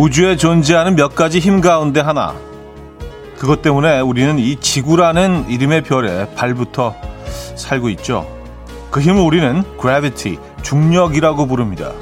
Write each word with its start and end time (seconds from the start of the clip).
우주에 0.00 0.36
존재하는 0.36 0.96
몇 0.96 1.14
가지 1.14 1.40
힘 1.40 1.60
가운데 1.60 2.00
하나. 2.00 2.34
그것 3.36 3.60
때문에 3.60 4.00
우리는 4.00 4.38
이 4.38 4.56
지구라는 4.56 5.50
이름의 5.50 5.82
별에 5.82 6.34
발부터 6.34 6.96
살고 7.54 7.90
있죠. 7.90 8.26
그 8.90 9.00
힘을 9.00 9.20
우리는 9.20 9.62
gravity, 9.78 10.38
중력이라고 10.62 11.44
부릅니다. 11.44 11.92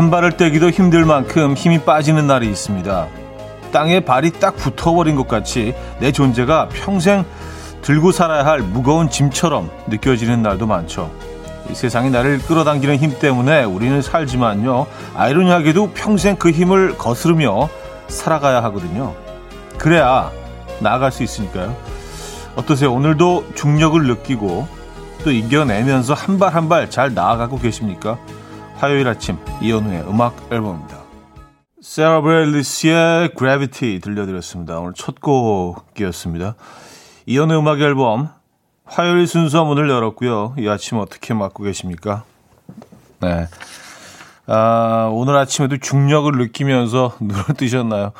한 0.00 0.10
발을 0.10 0.38
떼기도 0.38 0.70
힘들 0.70 1.04
만큼 1.04 1.52
힘이 1.52 1.78
빠지는 1.80 2.26
날이 2.26 2.48
있습니다. 2.48 3.06
땅에 3.70 4.00
발이 4.00 4.30
딱 4.40 4.56
붙어버린 4.56 5.14
것 5.14 5.28
같이 5.28 5.74
내 5.98 6.10
존재가 6.10 6.70
평생 6.72 7.26
들고 7.82 8.10
살아야 8.10 8.46
할 8.46 8.60
무거운 8.60 9.10
짐처럼 9.10 9.70
느껴지는 9.88 10.40
날도 10.40 10.66
많죠. 10.66 11.10
이 11.70 11.74
세상이 11.74 12.08
나를 12.08 12.38
끌어당기는 12.38 12.96
힘 12.96 13.18
때문에 13.18 13.64
우리는 13.64 14.00
살지만요. 14.00 14.86
아이러니하게도 15.16 15.90
평생 15.90 16.36
그 16.36 16.50
힘을 16.50 16.96
거스르며 16.96 17.68
살아가야 18.08 18.62
하거든요. 18.64 19.14
그래야 19.76 20.30
나아갈 20.78 21.12
수 21.12 21.22
있으니까요. 21.22 21.76
어떠세요? 22.56 22.90
오늘도 22.94 23.48
중력을 23.54 24.02
느끼고 24.06 24.66
또 25.24 25.30
이겨내면서 25.30 26.14
한 26.14 26.38
발 26.38 26.54
한 26.54 26.70
발 26.70 26.88
잘 26.88 27.12
나아가고 27.12 27.58
계십니까? 27.58 28.16
화요일 28.80 29.06
아침 29.08 29.36
이연우의 29.60 30.08
음악 30.08 30.34
앨범입니다. 30.50 30.96
세라 31.82 32.22
브렐리스의 32.22 33.32
Gravity 33.36 34.00
들려드렸습니다. 34.00 34.78
오늘 34.78 34.94
첫 34.94 35.20
곡이었습니다. 35.20 36.54
이연우의 37.26 37.60
음악 37.60 37.78
앨범 37.82 38.30
화요일 38.86 39.26
순서 39.26 39.66
문을 39.66 39.90
열었고요. 39.90 40.54
이 40.58 40.66
아침 40.66 40.96
어떻게 40.96 41.34
맞고 41.34 41.62
계십니까? 41.62 42.24
네. 43.20 43.48
아, 44.46 45.10
오늘 45.12 45.36
아침에도 45.36 45.76
중력을 45.76 46.32
느끼면서 46.32 47.16
눈을 47.20 47.44
뜨셨나요? 47.58 48.12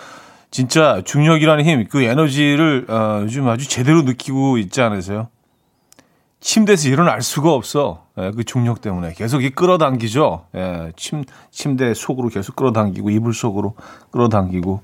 진짜 0.51 1.01
중력이라는 1.03 1.65
힘, 1.65 1.89
그 1.89 2.03
에너지를 2.03 2.85
어, 2.91 3.21
요즘 3.23 3.49
아주 3.49 3.67
제대로 3.67 4.03
느끼고 4.03 4.59
있지 4.59 4.83
않으세요? 4.83 5.29
침대에서 6.41 6.91
일어날 6.91 7.23
수가 7.23 7.51
없어. 7.51 8.05
예, 8.21 8.31
그 8.33 8.45
중력 8.45 8.81
때문에 8.81 9.13
계속 9.15 9.43
이 9.43 9.51
끌어당기죠. 9.51 10.47
예, 10.55 10.93
침 10.97 11.25
침대 11.51 11.95
속으로 11.95 12.29
계속 12.29 12.57
끌어당기고 12.57 13.11
이불 13.11 13.35
속으로 13.35 13.75
끌어당기고. 14.11 14.81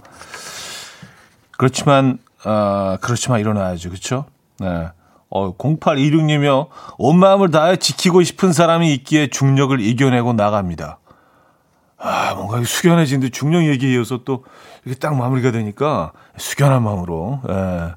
그렇지만 1.58 2.18
아 2.44 2.98
그렇지만 3.00 3.40
일어나야죠, 3.40 3.90
그렇죠? 3.90 4.26
네. 4.58 4.88
어 5.28 5.56
0826님이요. 5.56 6.68
온 6.98 7.18
마음을 7.18 7.50
다해 7.50 7.76
지키고 7.76 8.22
싶은 8.22 8.52
사람이 8.52 8.92
있기에 8.94 9.28
중력을 9.28 9.78
이겨내고 9.80 10.34
나갑니다. 10.34 10.98
아 11.98 12.34
뭔가 12.34 12.62
숙연해진데 12.62 13.30
중력 13.30 13.64
얘기에 13.64 13.94
이어서 13.94 14.20
또 14.24 14.44
이렇게 14.84 15.00
딱 15.00 15.16
마무리가 15.16 15.50
되니까 15.50 16.12
숙연한 16.36 16.82
마음으로. 16.82 17.40
예. 17.48 17.94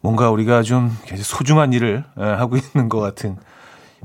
뭔가 0.00 0.30
우리가 0.30 0.62
좀 0.62 0.96
소중한 1.16 1.72
일을 1.72 2.04
하고 2.16 2.56
있는 2.56 2.88
것 2.88 3.00
같은. 3.00 3.36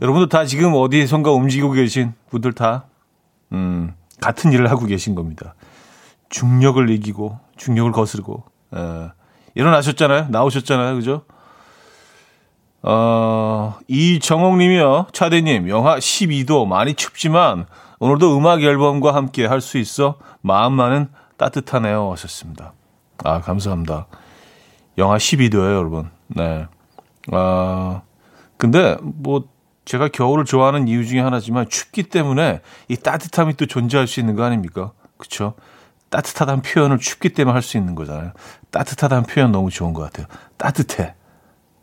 여러분도 0.02 0.30
다 0.30 0.46
지금 0.46 0.74
어디선가 0.74 1.32
움직이고 1.32 1.72
계신 1.72 2.14
분들 2.30 2.54
다, 2.54 2.86
음, 3.52 3.94
같은 4.20 4.52
일을 4.52 4.70
하고 4.70 4.86
계신 4.86 5.14
겁니다. 5.16 5.54
중력을 6.30 6.90
이기고, 6.90 7.40
중력을 7.58 7.92
거스르고, 7.92 8.44
에, 8.76 9.10
일어나셨잖아요? 9.54 10.28
나오셨잖아요? 10.30 10.96
그죠? 10.96 11.24
어, 12.84 13.78
이정옥 13.88 14.58
님이요. 14.58 15.08
차대님, 15.14 15.70
영하 15.70 15.98
12도 15.98 16.66
많이 16.66 16.96
춥지만 16.96 17.68
오늘도 18.00 18.36
음악 18.36 18.64
앨범과 18.64 19.14
함께 19.14 19.46
할 19.46 19.62
수 19.62 19.78
있어 19.78 20.16
마음만은 20.42 21.10
따뜻하네요. 21.38 22.12
하셨습니다. 22.14 22.74
아, 23.24 23.42
감사합니다. 23.42 24.08
영하 24.98 25.18
12도예요, 25.18 25.76
여러분. 25.76 26.10
네. 26.28 26.66
아, 27.32 28.02
근데 28.58 28.98
뭐 29.02 29.44
제가 29.86 30.10
겨울을 30.10 30.46
좋아하는 30.46 30.88
이유 30.88 31.06
중에 31.06 31.20
하나지만 31.20 31.68
춥기 31.70 32.04
때문에 32.04 32.62
이 32.88 32.98
따뜻함이 32.98 33.56
또 33.58 33.66
존재할 33.66 34.08
수 34.08 34.20
있는 34.20 34.36
거 34.36 34.44
아닙니까? 34.44 34.92
그렇죠? 35.18 35.56
따뜻하다는 36.10 36.62
표현을 36.62 36.98
춥기 37.00 37.30
때문에 37.30 37.54
할 37.54 37.62
수 37.62 37.78
있는 37.78 37.96
거잖아요. 37.96 38.32
따뜻하다는 38.70 39.24
표현 39.24 39.52
너무 39.52 39.70
좋은 39.70 39.94
것 39.94 40.02
같아요. 40.04 40.28
따뜻해. 40.58 41.16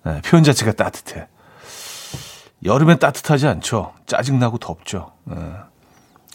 네, 0.04 0.20
표현 0.22 0.44
자체가 0.44 0.72
따뜻해. 0.72 1.28
여름엔 2.64 2.98
따뜻하지 2.98 3.46
않죠. 3.46 3.94
짜증나고 4.06 4.58
덥죠. 4.58 5.12
네. 5.24 5.36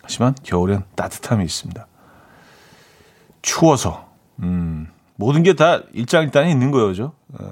하지만 0.02 0.36
겨울엔 0.44 0.84
따뜻함이 0.96 1.44
있습니다. 1.46 1.86
추워서, 3.42 4.10
음, 4.42 4.90
모든 5.16 5.44
게 5.44 5.54
다 5.54 5.82
일장일단이 5.94 6.50
있는 6.52 6.72
거죠. 6.72 7.14
예. 7.42 7.48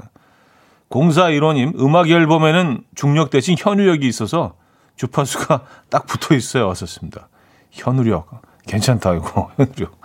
공사 0.91 1.27
1호님, 1.29 1.79
음악 1.79 2.09
앨범에는 2.09 2.83
중력 2.95 3.29
대신 3.29 3.55
현우력이 3.57 4.05
있어서 4.09 4.55
주파수가 4.97 5.65
딱 5.89 6.05
붙어 6.05 6.35
있어요. 6.35 6.67
왔었습니다. 6.67 7.29
현우력. 7.71 8.29
괜찮다, 8.67 9.13
이거. 9.15 9.49
현우력. 9.57 9.97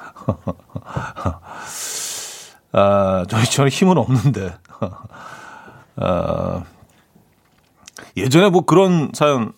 아, 2.73 3.25
저희, 3.29 3.45
저는 3.45 3.71
힘은 3.71 3.99
없는데. 3.99 4.55
아, 5.97 6.63
예전에 8.17 8.49
뭐 8.51 8.65
그런 8.65 9.11
사연 9.13 9.53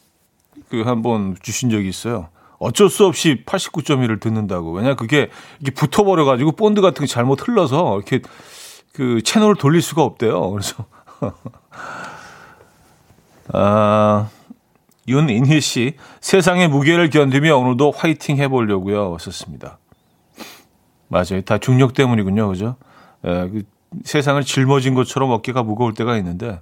그 0.71 0.83
한번 0.83 1.37
주신 1.43 1.69
적이 1.69 1.91
있어요. 1.91 2.31
어쩔 2.59 2.89
수 2.89 3.05
없이 3.05 3.45
89.1을 3.45 4.19
듣는다고. 4.19 4.73
왜냐 4.73 4.95
그게 4.95 5.29
이게 5.61 5.73
붙어버려가지고 5.73 6.53
본드 6.53 6.81
같은 6.81 7.05
게 7.05 7.07
잘못 7.07 7.47
흘러서 7.47 7.97
이렇게 7.97 8.23
그 8.95 9.21
채널을 9.23 9.57
돌릴 9.57 9.83
수가 9.83 10.03
없대요. 10.03 10.51
그래서 10.51 10.87
아 13.53 14.31
윤인희 15.07 15.61
씨 15.61 15.95
세상의 16.21 16.69
무게를 16.69 17.11
견디며 17.11 17.57
오늘도 17.57 17.93
화이팅 17.93 18.37
해보려고요. 18.37 19.17
썼습니다. 19.19 19.79
맞아요. 21.09 21.41
다 21.45 21.59
중력 21.59 21.95
때문이군요. 21.95 22.49
그죠? 22.49 22.77
예, 23.25 23.49
그 23.49 23.63
세상을 24.05 24.43
짊어진 24.45 24.95
것처럼 24.95 25.31
어깨가 25.31 25.63
무거울 25.63 25.95
때가 25.95 26.17
있는데 26.19 26.61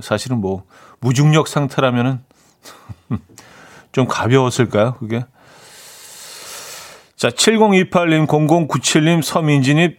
사실은 0.00 0.40
뭐 0.40 0.64
무중력 1.00 1.46
상태라면은 1.46 2.20
좀 3.92 4.06
가벼웠을까요? 4.06 4.94
그게? 4.94 5.24
자, 7.16 7.30
7028님, 7.30 8.26
0097님, 8.26 9.22
서민진님, 9.22 9.96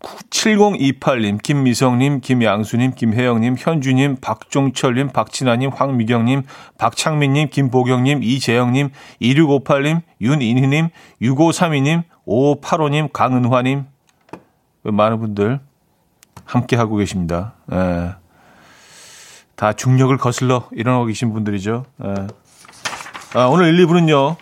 7028님, 0.00 1.42
김미성님, 1.42 2.20
김양수님, 2.20 2.94
김혜영님, 2.94 3.56
현주님, 3.58 4.16
박종철님, 4.20 5.08
박진아님, 5.08 5.70
황미경님, 5.70 6.44
박창민님, 6.78 7.48
김보경님, 7.48 8.22
이재영님, 8.22 8.90
2658님, 9.20 10.02
윤인희님, 10.20 10.90
6532님, 11.20 12.04
5585님, 12.26 13.12
강은화님, 13.12 13.86
많은 14.84 15.18
분들 15.18 15.60
함께하고 16.44 16.96
계십니다. 16.96 17.54
예. 17.72 18.14
다 19.56 19.72
중력을 19.72 20.16
거슬러 20.16 20.68
일어나고 20.72 21.06
계신 21.06 21.32
분들이죠. 21.32 21.84
예. 22.04 22.14
아, 23.34 23.46
오늘 23.46 23.74
1, 23.74 23.86
2부는요. 23.86 24.36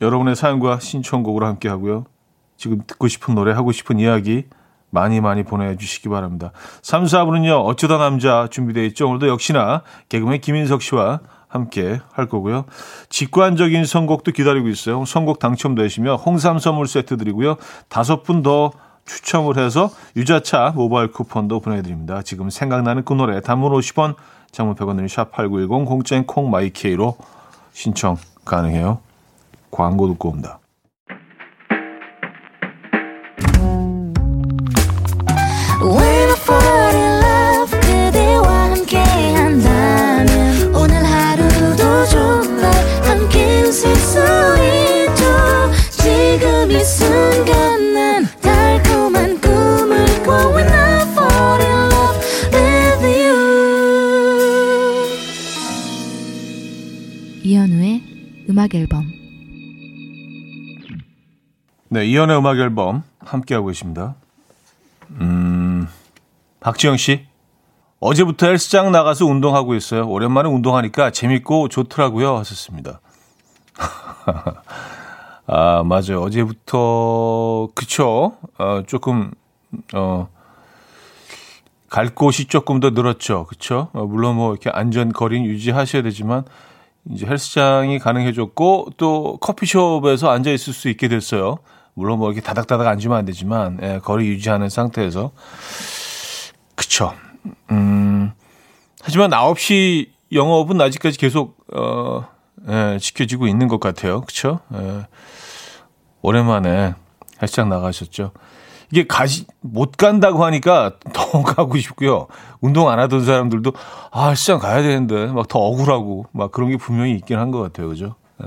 여러분의 0.00 0.34
사연과 0.34 0.80
신청곡으로 0.80 1.46
함께 1.46 1.68
하고요. 1.68 2.06
지금 2.56 2.82
듣고 2.86 3.08
싶은 3.08 3.34
노래, 3.34 3.52
하고 3.52 3.72
싶은 3.72 3.98
이야기 3.98 4.44
많이 4.90 5.20
많이 5.20 5.42
보내주시기 5.42 6.08
바랍니다. 6.08 6.52
3, 6.82 7.04
4부는요. 7.04 7.64
어쩌다 7.64 7.98
남자 7.98 8.48
준비되어 8.50 8.84
있죠. 8.84 9.08
오늘도 9.08 9.28
역시나 9.28 9.82
개그맨 10.08 10.40
김인석 10.40 10.82
씨와 10.82 11.20
함께 11.48 12.00
할 12.12 12.26
거고요. 12.26 12.64
직관적인 13.08 13.84
선곡도 13.84 14.32
기다리고 14.32 14.68
있어요. 14.68 15.04
선곡 15.04 15.38
당첨되시면 15.38 16.16
홍삼 16.16 16.58
선물 16.58 16.86
세트 16.86 17.16
드리고요. 17.16 17.56
다섯 17.88 18.22
분 18.22 18.42
더 18.42 18.72
추첨을 19.06 19.56
해서 19.58 19.90
유자차 20.16 20.72
모바일 20.74 21.10
쿠폰도 21.10 21.60
보내드립니다. 21.60 22.22
지금 22.22 22.50
생각나는 22.50 23.04
그 23.04 23.14
노래 23.14 23.40
단문 23.40 23.72
50원, 23.72 24.16
장문 24.50 24.74
100원 24.74 24.96
드린 24.96 25.06
샵8910 25.06 25.86
공짜인 25.86 26.26
콩마이케이로 26.26 27.16
신청 27.72 28.16
가능해요. 28.44 28.98
광고 29.70 30.08
듣고 30.08 30.28
옵니다. 30.30 30.58
네, 61.96 62.04
이현우의 62.04 62.40
음악 62.40 62.58
앨범 62.58 63.04
함께하고 63.20 63.68
계십니다. 63.68 64.16
음, 65.12 65.88
박지영 66.60 66.98
씨. 66.98 67.24
어제부터 68.00 68.48
헬스장 68.48 68.92
나가서 68.92 69.24
운동하고 69.24 69.74
있어요. 69.74 70.06
오랜만에 70.06 70.46
운동하니까 70.46 71.10
재밌고 71.10 71.68
좋더라고요. 71.68 72.36
하셨습니다. 72.36 73.00
아, 75.46 75.84
맞아요. 75.86 76.20
어제부터, 76.20 77.68
그쵸. 77.74 78.36
어, 78.58 78.82
조금, 78.86 79.30
어, 79.94 80.28
갈 81.88 82.14
곳이 82.14 82.44
조금 82.44 82.78
더 82.78 82.90
늘었죠. 82.90 83.46
그쵸. 83.46 83.88
어, 83.94 84.04
물론 84.04 84.36
뭐 84.36 84.52
이렇게 84.52 84.68
안전 84.68 85.14
거리는 85.14 85.46
유지하셔야 85.46 86.02
되지만, 86.02 86.44
이제 87.08 87.24
헬스장이 87.24 88.00
가능해졌고, 88.00 88.88
또 88.98 89.38
커피숍에서 89.40 90.28
앉아 90.28 90.50
있을 90.50 90.74
수 90.74 90.90
있게 90.90 91.08
됐어요. 91.08 91.56
물론 91.96 92.18
뭐 92.18 92.30
이렇게 92.30 92.42
다닥다닥 92.42 92.86
앉으면 92.86 93.16
안 93.16 93.24
되지만, 93.24 93.78
예, 93.82 94.00
거리 94.04 94.28
유지하는 94.28 94.68
상태에서. 94.68 95.30
그쵸. 96.74 97.14
음, 97.70 98.32
하지만 99.02 99.30
9시 99.30 100.10
영업은 100.30 100.78
아직까지 100.78 101.16
계속, 101.16 101.56
어, 101.74 102.26
예, 102.68 102.98
지켜지고 103.00 103.46
있는 103.46 103.66
것 103.66 103.80
같아요. 103.80 104.20
그쵸? 104.20 104.60
예, 104.74 105.06
오랜만에 106.20 106.94
헬스장 107.40 107.70
나가셨죠. 107.70 108.32
이게 108.92 109.06
가시, 109.06 109.46
못 109.62 109.96
간다고 109.96 110.44
하니까 110.44 110.92
더 111.14 111.42
가고 111.42 111.78
싶고요. 111.78 112.26
운동 112.60 112.90
안 112.90 112.98
하던 112.98 113.24
사람들도, 113.24 113.72
아, 114.12 114.28
헬스장 114.28 114.58
가야 114.58 114.82
되는데, 114.82 115.26
막 115.28 115.48
더 115.48 115.60
억울하고, 115.60 116.26
막 116.32 116.52
그런 116.52 116.68
게 116.70 116.76
분명히 116.76 117.12
있긴 117.12 117.38
한 117.38 117.50
것 117.50 117.62
같아요. 117.62 117.88
그죠? 117.88 118.16
예. 118.42 118.46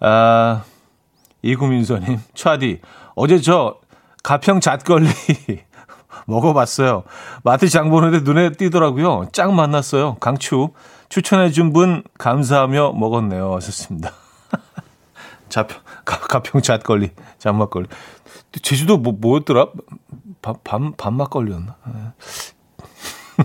아, 0.00 0.64
이구민서님, 1.42 2.18
차디, 2.34 2.80
어제 3.14 3.40
저 3.40 3.78
가평 4.22 4.60
잣걸리 4.60 5.08
먹어봤어요. 6.26 7.04
마트 7.42 7.68
장 7.68 7.90
보는데 7.90 8.20
눈에 8.20 8.52
띄더라고요. 8.52 9.28
짱 9.32 9.54
만났어요. 9.56 10.16
강추. 10.16 10.70
추천해준 11.08 11.72
분 11.72 12.04
감사하며 12.18 12.92
먹었네요. 12.92 13.54
하셨습니다. 13.56 14.12
자평, 15.48 15.80
가평 16.04 16.62
잣걸리, 16.62 17.10
잔막걸리. 17.38 17.88
제주도 18.62 18.96
뭐, 18.96 19.12
뭐였더라? 19.18 19.66
밥, 20.40 20.62
밥, 20.62 20.80
밥막걸리였나? 20.96 21.76
네. 21.86 23.44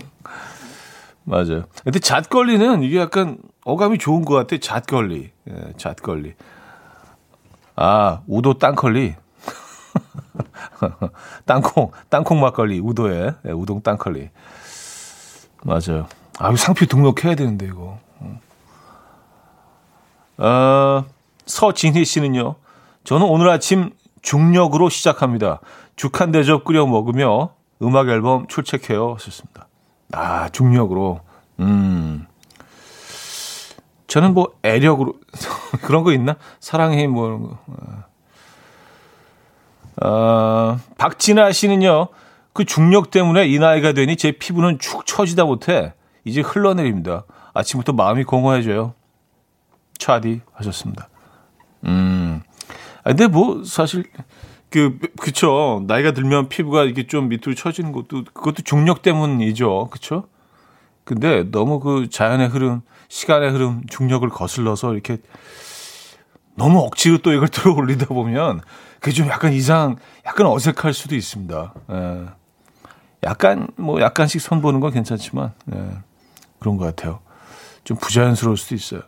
맞아요. 1.24 1.64
근데 1.82 1.98
잣걸리는 1.98 2.82
이게 2.84 3.00
약간 3.00 3.38
어감이 3.64 3.98
좋은 3.98 4.24
것 4.24 4.34
같아. 4.34 4.58
잣걸리. 4.58 5.32
예, 5.50 5.72
잣걸리. 5.76 6.34
아, 7.76 8.22
우도 8.26 8.54
땅컬리. 8.54 9.14
땅콩, 11.44 11.90
땅콩 12.08 12.40
막걸리, 12.40 12.80
우도에, 12.80 13.34
네, 13.42 13.52
우동 13.52 13.82
땅컬리. 13.82 14.30
맞아요. 15.62 16.06
아, 16.38 16.50
이 16.50 16.56
상표 16.56 16.86
등록해야 16.86 17.34
되는데, 17.34 17.66
이거. 17.66 17.98
어, 20.38 21.04
서진희 21.46 22.04
씨는요, 22.04 22.56
저는 23.04 23.26
오늘 23.26 23.48
아침 23.48 23.90
중력으로 24.22 24.88
시작합니다. 24.88 25.60
죽한 25.94 26.32
대접 26.32 26.64
끓여 26.64 26.86
먹으며 26.86 27.50
음악 27.82 28.08
앨범 28.08 28.46
출첵해요. 28.48 29.14
하셨습니다. 29.14 29.68
아, 30.12 30.48
중력으로. 30.50 31.20
음. 31.60 32.26
저는 34.06 34.34
뭐 34.34 34.52
애력으로 34.62 35.14
그런 35.82 36.04
거 36.04 36.12
있나? 36.12 36.36
사랑해 36.60 37.06
뭐 37.06 37.26
이런 37.26 37.42
거. 37.42 37.58
어, 40.02 40.78
박진아 40.98 41.52
씨는요. 41.52 42.08
그 42.52 42.64
중력 42.64 43.10
때문에 43.10 43.46
이 43.46 43.58
나이가 43.58 43.92
되니 43.92 44.16
제 44.16 44.32
피부는 44.32 44.78
축 44.78 45.06
처지다 45.06 45.44
못해 45.44 45.94
이제 46.24 46.40
흘러내립니다. 46.40 47.24
아침부터 47.54 47.92
마음이 47.92 48.24
공허해져요. 48.24 48.94
차디 49.98 50.40
하셨습니다. 50.52 51.08
음. 51.84 52.42
아, 53.04 53.10
근데 53.10 53.28
뭐 53.28 53.62
사실 53.64 54.04
그 54.70 54.98
그쵸 55.20 55.82
나이가 55.86 56.12
들면 56.12 56.48
피부가 56.48 56.84
이게 56.84 57.06
좀 57.06 57.28
밑으로 57.28 57.54
처지는 57.54 57.92
것도 57.92 58.24
그것도 58.24 58.62
중력 58.62 59.02
때문이죠. 59.02 59.88
그쵸? 59.90 60.28
근데 61.04 61.44
너무 61.50 61.78
그 61.78 62.08
자연의 62.10 62.48
흐름, 62.48 62.82
시간의 63.08 63.50
흐름, 63.50 63.82
중력을 63.88 64.28
거슬러서 64.28 64.94
이렇게 64.94 65.18
너무 66.54 66.80
억지로 66.80 67.18
또 67.18 67.32
이걸 67.32 67.48
들어 67.48 67.74
올리다 67.74 68.06
보면 68.06 68.60
그게 69.00 69.12
좀 69.12 69.28
약간 69.28 69.52
이상, 69.52 69.96
약간 70.24 70.46
어색할 70.46 70.94
수도 70.94 71.14
있습니다. 71.14 71.74
예. 71.92 72.26
약간 73.24 73.68
뭐 73.76 74.00
약간씩 74.00 74.40
손보는 74.40 74.80
건 74.80 74.92
괜찮지만 74.92 75.52
예. 75.74 75.90
그런 76.58 76.76
것 76.76 76.84
같아요. 76.84 77.20
좀 77.84 77.96
부자연스러울 77.98 78.56
수도 78.56 78.74
있어요. 78.74 79.02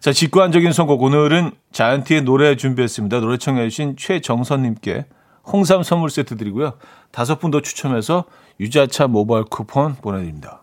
자, 0.00 0.12
직관적인 0.12 0.72
선곡 0.72 1.02
오늘은 1.02 1.52
자이언티의 1.72 2.22
노래 2.22 2.56
준비했습니다. 2.56 3.20
노래 3.20 3.36
청해 3.36 3.68
주신 3.68 3.94
최정선님께 3.96 5.06
홍삼 5.44 5.82
선물 5.82 6.08
세트 6.08 6.36
드리고요. 6.36 6.74
다섯 7.10 7.38
분 7.38 7.50
더 7.50 7.60
추첨해서 7.60 8.24
유자차 8.58 9.06
모바일 9.06 9.44
쿠폰 9.44 9.96
보내드립니다. 9.96 10.62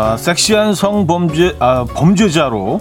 아, 0.00 0.16
섹시한 0.16 0.74
성범죄 0.76 1.56
아, 1.58 1.84
범죄자로 1.84 2.80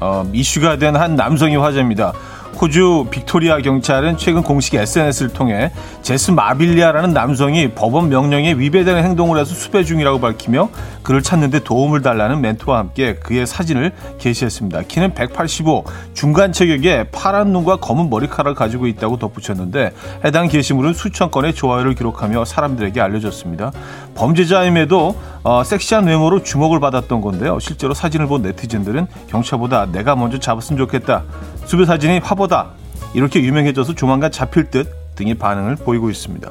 어, 0.00 0.30
이슈가 0.32 0.78
된 0.78 0.96
한 0.96 1.14
남성이 1.14 1.56
화제입니다. 1.56 2.14
호주 2.60 3.06
빅토리아 3.10 3.58
경찰은 3.58 4.16
최근 4.16 4.42
공식 4.42 4.74
SNS를 4.74 5.32
통해 5.32 5.70
제스 6.02 6.30
마빌리아라는 6.30 7.12
남성이 7.12 7.70
법원 7.70 8.08
명령에 8.08 8.54
위배되는 8.54 9.04
행동을 9.04 9.38
해서 9.38 9.54
수배 9.54 9.84
중이라고 9.84 10.20
밝히며 10.20 10.68
그를 11.02 11.22
찾는 11.22 11.50
데 11.50 11.60
도움을 11.60 12.02
달라는 12.02 12.40
멘트와 12.40 12.78
함께 12.78 13.14
그의 13.14 13.46
사진을 13.46 13.92
게시했습니다. 14.18 14.82
키는 14.82 15.14
185, 15.14 15.84
중간 16.14 16.52
체격에 16.52 17.04
파란 17.12 17.52
눈과 17.52 17.76
검은 17.76 18.10
머리카락을 18.10 18.54
가지고 18.54 18.86
있다고 18.86 19.18
덧붙였는데 19.18 19.92
해당 20.24 20.48
게시물은 20.48 20.94
수천 20.94 21.30
건의 21.30 21.54
좋아요를 21.54 21.94
기록하며 21.94 22.44
사람들에게 22.44 23.00
알려졌습니다. 23.00 23.70
범죄자임에도 24.16 25.14
어, 25.44 25.62
섹시한 25.64 26.06
외모로 26.06 26.42
주목을 26.42 26.80
받았던 26.80 27.20
건데요. 27.20 27.58
실제로 27.60 27.94
사진을 27.94 28.26
본 28.26 28.42
네티즌들은 28.42 29.06
경찰보다 29.28 29.86
내가 29.86 30.16
먼저 30.16 30.38
잡았으면 30.38 30.78
좋겠다. 30.78 31.22
수배 31.68 31.84
사진이 31.84 32.20
화보다. 32.20 32.70
이렇게 33.12 33.42
유명해져서 33.42 33.94
조만간 33.94 34.32
잡힐 34.32 34.70
듯 34.70 34.90
등의 35.16 35.34
반응을 35.34 35.76
보이고 35.76 36.08
있습니다. 36.08 36.50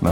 네, 0.00 0.10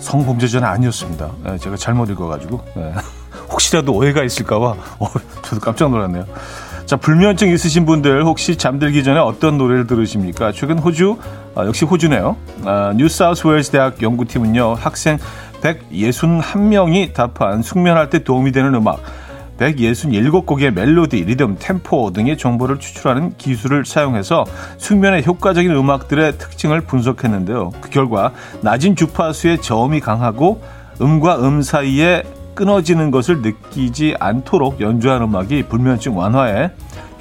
성범죄자는 0.00 0.66
아니었습니다. 0.66 1.30
네, 1.44 1.58
제가 1.58 1.76
잘못 1.76 2.10
읽어가지고 2.10 2.60
네. 2.74 2.92
혹시라도 3.52 3.92
오해가 3.92 4.24
있을까봐 4.24 4.74
어, 4.98 5.06
저도 5.42 5.60
깜짝 5.60 5.90
놀랐네요. 5.90 6.26
자 6.86 6.96
불면증 6.96 7.50
있으신 7.52 7.86
분들 7.86 8.24
혹시 8.24 8.56
잠들기 8.56 9.04
전에 9.04 9.20
어떤 9.20 9.58
노래를 9.58 9.86
들으십니까? 9.86 10.50
최근 10.50 10.78
호주 10.80 11.18
아, 11.54 11.64
역시 11.66 11.84
호주네요. 11.84 12.36
아, 12.64 12.92
뉴사우스웨일스 12.96 13.70
대학 13.70 14.02
연구팀은요 14.02 14.74
학생 14.74 15.18
161명이 15.64 17.14
답한 17.14 17.62
숙면할 17.62 18.10
때 18.10 18.22
도움이 18.22 18.52
되는 18.52 18.74
음악 18.74 19.00
167곡의 19.58 20.72
멜로디, 20.72 21.24
리듬, 21.24 21.56
템포 21.58 22.12
등의 22.12 22.36
정보를 22.36 22.78
추출하는 22.80 23.36
기술을 23.38 23.84
사용해서 23.84 24.44
숙면에 24.78 25.22
효과적인 25.22 25.70
음악들의 25.70 26.38
특징을 26.38 26.80
분석했는데요. 26.82 27.70
그 27.80 27.90
결과 27.90 28.32
낮은 28.62 28.96
주파수의 28.96 29.62
저음이 29.62 30.00
강하고 30.00 30.60
음과 31.00 31.36
음 31.46 31.62
사이에 31.62 32.24
끊어지는 32.54 33.10
것을 33.10 33.42
느끼지 33.42 34.16
않도록 34.18 34.80
연주한 34.80 35.22
음악이 35.22 35.64
불면증 35.64 36.16
완화에 36.16 36.70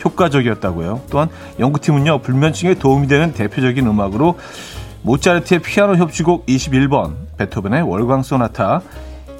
효과적이었다고요. 0.03 1.01
또한 1.09 1.29
연구팀은요, 1.59 2.19
불면증에 2.19 2.75
도움이 2.75 3.07
되는 3.07 3.31
대표적인 3.31 3.87
음악으로 3.87 4.37
모차르트의 5.03 5.61
피아노 5.61 5.95
협주곡 5.95 6.45
21번, 6.45 7.15
베토벤의 7.37 7.83
월광 7.83 8.23
소나타, 8.23 8.81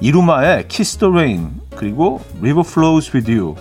이루마의 0.00 0.68
Kiss 0.68 0.98
the 0.98 1.08
Rain, 1.08 1.50
그리고 1.74 2.20
River 2.38 2.64
Flows 2.66 3.10
With 3.14 3.32
You 3.32 3.56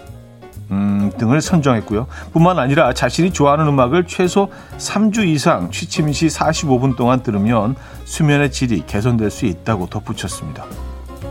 음, 0.72 1.12
등을 1.18 1.42
선정했고요. 1.42 2.08
뿐만 2.32 2.60
아니라 2.60 2.94
자신이 2.94 3.32
좋아하는 3.32 3.68
음악을 3.68 4.06
최소 4.08 4.50
3주 4.78 5.26
이상 5.28 5.72
취침 5.72 6.12
시 6.12 6.28
45분 6.28 6.96
동안 6.96 7.22
들으면 7.22 7.76
수면의 8.06 8.52
질이 8.52 8.86
개선될 8.86 9.30
수 9.30 9.46
있다고 9.46 9.88
덧붙였습니다. 9.88 10.66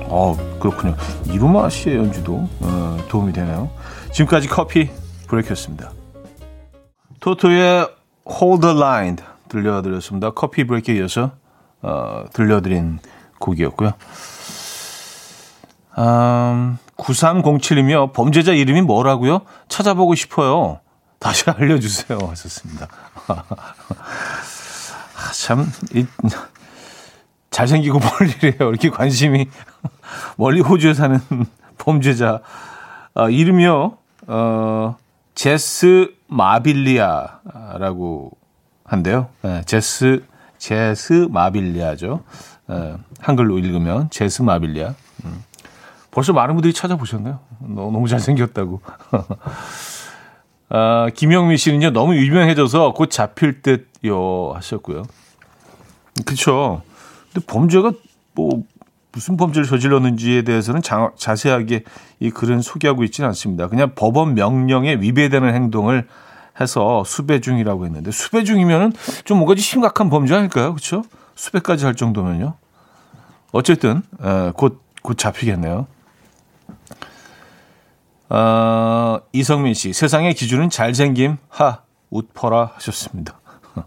어, 0.04 0.36
그렇군요. 0.60 0.94
이루마 1.30 1.68
씨의 1.70 1.96
연주도 1.96 2.48
어, 2.60 2.98
도움이 3.08 3.32
되네요. 3.32 3.70
지금까지 4.12 4.48
커피 4.48 4.90
브레이크였습니다. 5.28 5.90
토토의 7.20 7.88
Hold 8.28 8.60
the 8.60 8.76
Line 8.76 9.16
들려드렸습니다. 9.52 10.30
커피 10.30 10.64
브레이크에 10.64 10.96
이어서 10.96 11.32
어, 11.82 12.24
들려드린 12.32 12.98
곡이었고요. 13.38 13.92
음, 15.98 16.78
9307이며 16.96 18.14
범죄자 18.14 18.52
이름이 18.52 18.80
뭐라고요? 18.82 19.42
찾아보고 19.68 20.14
싶어요. 20.14 20.80
다시 21.18 21.50
알려주세요. 21.50 22.18
하셨습니다. 22.18 22.88
아, 23.28 23.44
참, 25.32 25.70
이, 25.94 26.06
잘생기고 27.50 27.98
멀리래요. 27.98 28.70
이렇게 28.70 28.88
관심이 28.88 29.46
멀리 30.36 30.60
호주에 30.60 30.94
사는 30.94 31.20
범죄자. 31.76 32.40
아, 33.14 33.28
이름이요, 33.28 33.98
어, 34.28 34.96
제스 35.34 36.14
마빌리아라고 36.28 37.22
한데요. 38.92 39.28
네, 39.40 39.62
제스, 39.64 40.22
제스 40.58 41.26
마빌리아죠. 41.30 42.22
네, 42.66 42.94
한글로 43.20 43.58
읽으면 43.58 44.10
제스 44.10 44.42
마빌리아. 44.42 44.94
음. 45.24 45.42
벌써 46.10 46.34
많은 46.34 46.54
분들이 46.54 46.74
찾아보셨네요. 46.74 47.38
너무 47.60 48.06
잘생겼다고. 48.06 48.82
아, 50.68 51.08
김영민 51.14 51.56
씨는요, 51.56 51.90
너무 51.92 52.14
유명해져서 52.16 52.92
곧 52.92 53.10
잡힐 53.10 53.62
듯요 53.62 54.52
하셨고요. 54.54 55.04
그쵸. 56.26 56.82
근데 57.32 57.46
범죄가 57.46 57.92
뭐, 58.34 58.62
무슨 59.10 59.38
범죄를 59.38 59.66
저질렀는지에 59.66 60.42
대해서는 60.42 60.82
자, 60.82 61.12
자세하게 61.16 61.84
이 62.20 62.30
글은 62.30 62.60
소개하고 62.60 63.04
있지는 63.04 63.28
않습니다. 63.28 63.68
그냥 63.68 63.92
법원 63.94 64.34
명령에 64.34 64.96
위배되는 64.96 65.54
행동을 65.54 66.06
해서 66.60 67.02
수배 67.04 67.40
중이라고 67.40 67.86
했는데, 67.86 68.10
수배 68.10 68.44
중이면은 68.44 68.92
좀 69.24 69.38
뭔가 69.38 69.54
심각한 69.56 70.10
범죄 70.10 70.34
아닐까요? 70.34 70.74
그쵸? 70.74 71.02
수배까지 71.34 71.84
할 71.84 71.94
정도면요. 71.94 72.54
어쨌든, 73.52 74.02
에, 74.22 74.52
곧, 74.56 74.82
곧 75.02 75.18
잡히겠네요. 75.18 75.86
어, 78.28 79.20
이성민 79.32 79.74
씨, 79.74 79.92
세상의 79.92 80.34
기준은 80.34 80.70
잘생김, 80.70 81.36
하, 81.50 81.80
웃퍼라 82.10 82.72
하셨습니다. 82.74 83.38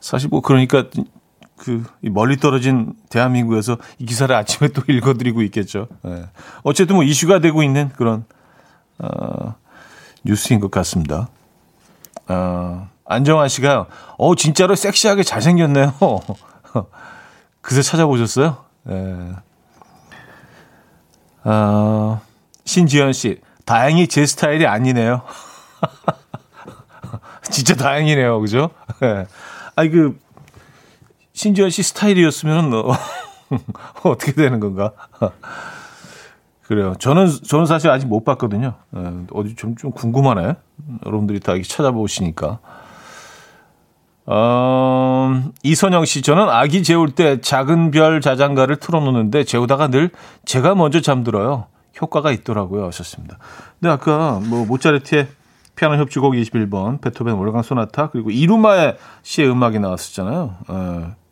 사실 0.00 0.28
뭐, 0.28 0.40
그러니까, 0.40 0.84
그, 1.56 1.84
멀리 2.02 2.36
떨어진 2.38 2.94
대한민국에서 3.08 3.78
이 3.98 4.06
기사를 4.06 4.34
아침에 4.34 4.68
또 4.68 4.82
읽어드리고 4.92 5.42
있겠죠. 5.42 5.86
네. 6.02 6.24
어쨌든 6.64 6.96
뭐, 6.96 7.04
이슈가 7.04 7.38
되고 7.38 7.62
있는 7.62 7.88
그런, 7.90 8.24
어, 8.98 9.54
뉴스인 10.24 10.58
것 10.58 10.70
같습니다. 10.72 11.28
어, 12.28 12.88
안정환 13.04 13.48
씨가, 13.48 13.86
어, 14.18 14.34
진짜로 14.34 14.74
섹시하게 14.74 15.22
잘생겼네요. 15.22 15.94
그새 17.60 17.82
찾아보셨어요? 17.82 18.64
예. 18.88 18.92
네. 18.92 19.32
어, 21.44 22.20
신지현 22.64 23.12
씨, 23.12 23.40
다행히 23.64 24.08
제 24.08 24.26
스타일이 24.26 24.66
아니네요. 24.66 25.22
진짜 27.50 27.74
다행이네요. 27.74 28.40
그죠? 28.40 28.70
네. 29.00 29.26
아니, 29.76 29.90
그, 29.90 30.18
신지현 31.32 31.70
씨 31.70 31.84
스타일이었으면, 31.84 32.74
어, 32.74 32.92
어떻게 34.02 34.32
되는 34.32 34.58
건가? 34.58 34.92
그래요. 36.66 36.94
저는, 36.98 37.28
저는 37.28 37.66
사실 37.66 37.90
아직 37.90 38.06
못 38.06 38.24
봤거든요. 38.24 38.74
네, 38.90 39.12
어디 39.32 39.54
좀, 39.54 39.76
좀 39.76 39.92
궁금하네. 39.92 40.56
여러분들이 41.04 41.40
다 41.40 41.52
찾아보시니까. 41.62 42.58
어, 44.28 45.42
이선영 45.62 46.04
씨, 46.04 46.22
저는 46.22 46.48
아기 46.48 46.82
재울 46.82 47.12
때 47.12 47.40
작은 47.40 47.92
별 47.92 48.20
자장가를 48.20 48.76
틀어놓는데 48.76 49.44
재우다가 49.44 49.88
늘 49.88 50.10
제가 50.44 50.74
먼저 50.74 51.00
잠들어요. 51.00 51.66
효과가 52.00 52.32
있더라고요. 52.32 52.86
하셨습니다. 52.86 53.38
근데 53.78 53.92
아까 53.92 54.40
뭐 54.44 54.66
모차르트의 54.66 55.28
피아노 55.76 55.96
협주곡 55.96 56.34
21번, 56.34 57.00
베토벤 57.00 57.34
월광 57.34 57.62
소나타 57.62 58.10
그리고 58.10 58.30
이루마의 58.30 58.96
씨의 59.22 59.48
음악이 59.48 59.78
나왔었잖아요. 59.78 60.56
에. 60.70 61.25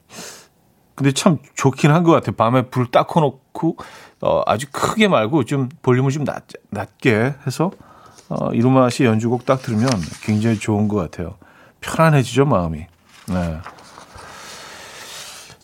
근데 0.95 1.13
참 1.13 1.39
좋긴 1.55 1.91
한 1.91 2.05
것 2.05 2.13
같아요. 2.13 2.37
밤에 2.37 2.63
불딱 2.63 3.09
꺼놓고 3.09 3.77
어, 4.21 4.43
아주 4.47 4.67
크게 4.71 5.09
말고 5.09 5.45
좀 5.45 5.69
볼륨을 5.83 6.11
좀 6.11 6.25
낮, 6.25 6.45
낮게 6.71 7.35
해서 7.47 7.71
어, 8.29 8.53
이루마 8.53 8.89
씨 8.91 9.05
연주곡 9.05 9.45
딱 9.45 9.61
들으면 9.63 9.89
굉장히 10.23 10.59
좋은 10.59 10.89
것 10.89 10.97
같아요. 10.97 11.37
편안해지죠 11.81 12.47
마음이. 12.47 12.87
네. 13.29 13.59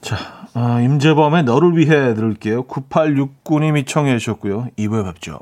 자, 0.00 0.16
아, 0.54 0.80
임재범의 0.80 1.44
너를 1.44 1.76
위해 1.76 2.14
들을게요. 2.14 2.64
9869님이 2.64 3.87
청해 3.87 4.18
주셨고요. 4.18 4.68
2부에 4.78 5.04
뵙죠. 5.04 5.40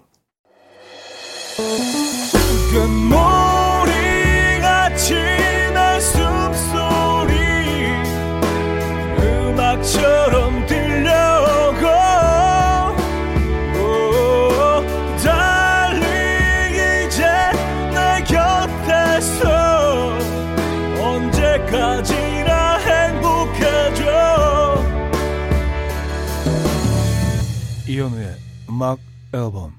음악 28.78 29.00
앨범. 29.34 29.74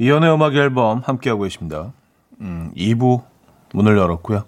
이현우의 0.00 0.34
음악 0.34 0.56
앨범 0.56 0.98
함께하고 0.98 1.44
계십니다. 1.44 1.92
음, 2.40 2.72
2부 2.76 3.22
문을 3.72 3.96
열었고요. 3.96 4.46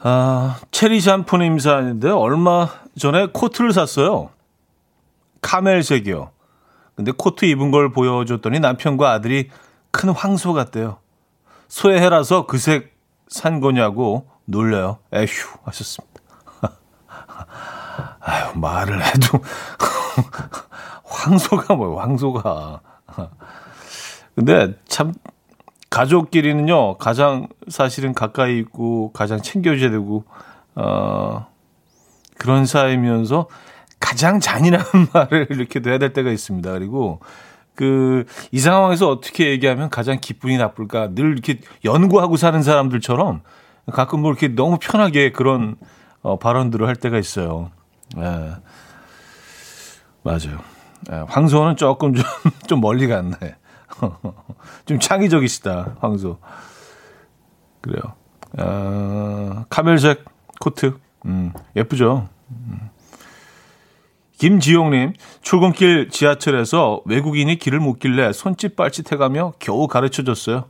아, 0.00 0.60
체리 0.70 1.00
샴푸님 1.00 1.58
사연인데 1.58 2.08
얼마 2.10 2.68
전에 2.96 3.26
코트를 3.32 3.72
샀어요. 3.72 4.30
카멜색이요. 5.42 6.30
근데 6.94 7.10
코트 7.10 7.44
입은 7.46 7.72
걸 7.72 7.90
보여줬더니 7.92 8.60
남편과 8.60 9.10
아들이 9.10 9.50
큰 9.90 10.10
황소 10.10 10.52
같대요. 10.52 10.98
소의 11.68 12.00
해라서 12.00 12.46
그 12.46 12.58
색 12.58 12.94
산 13.28 13.58
거냐고 13.58 14.28
놀려요. 14.44 14.98
에휴 15.12 15.26
하셨습니다. 15.64 16.20
아유 18.20 18.52
말을 18.54 19.04
해도 19.04 19.40
황소가 21.26 21.74
뭐예요? 21.74 21.98
황소가. 21.98 22.80
근데 24.34 24.74
참 24.86 25.12
가족끼리는요 25.90 26.98
가장 26.98 27.48
사실은 27.68 28.12
가까이 28.12 28.58
있고 28.58 29.12
가장 29.12 29.40
챙겨줘야 29.40 29.90
되고 29.90 30.24
어 30.74 31.46
그런 32.38 32.66
사이면서 32.66 33.48
가장 33.98 34.40
잔인한 34.40 34.84
말을 35.12 35.48
이렇게 35.50 35.80
해야 35.84 35.98
될 35.98 36.12
때가 36.12 36.30
있습니다. 36.30 36.70
그리고 36.72 37.20
그 37.74 38.24
이 38.52 38.58
상황에서 38.58 39.08
어떻게 39.10 39.50
얘기하면 39.50 39.90
가장 39.90 40.18
기분이 40.20 40.56
나쁠까 40.58 41.14
늘 41.14 41.32
이렇게 41.32 41.60
연구하고 41.84 42.36
사는 42.36 42.62
사람들처럼 42.62 43.42
가끔 43.92 44.20
뭐 44.20 44.30
이렇게 44.30 44.48
너무 44.48 44.78
편하게 44.80 45.32
그런 45.32 45.76
어, 46.22 46.38
발언들을 46.38 46.86
할 46.86 46.96
때가 46.96 47.18
있어요. 47.18 47.70
예. 48.16 48.54
맞아요. 50.22 50.58
예, 51.10 51.24
황소는 51.28 51.76
조금 51.76 52.14
좀, 52.14 52.24
좀 52.66 52.80
멀리 52.80 53.06
갔네. 53.06 53.36
좀 54.86 54.98
창의적이시다, 54.98 55.96
황소. 56.00 56.38
그래요. 57.80 58.14
어, 58.58 59.64
카멜색 59.68 60.24
코트. 60.60 60.98
음, 61.26 61.52
예쁘죠? 61.74 62.28
음. 62.50 62.90
김지용님, 64.38 65.14
출근길 65.40 66.10
지하철에서 66.10 67.00
외국인이 67.06 67.56
길을 67.56 67.80
묻길래 67.80 68.32
손짓 68.32 68.76
발짓 68.76 69.10
해가며 69.10 69.54
겨우 69.58 69.88
가르쳐 69.88 70.24
줬어요. 70.24 70.64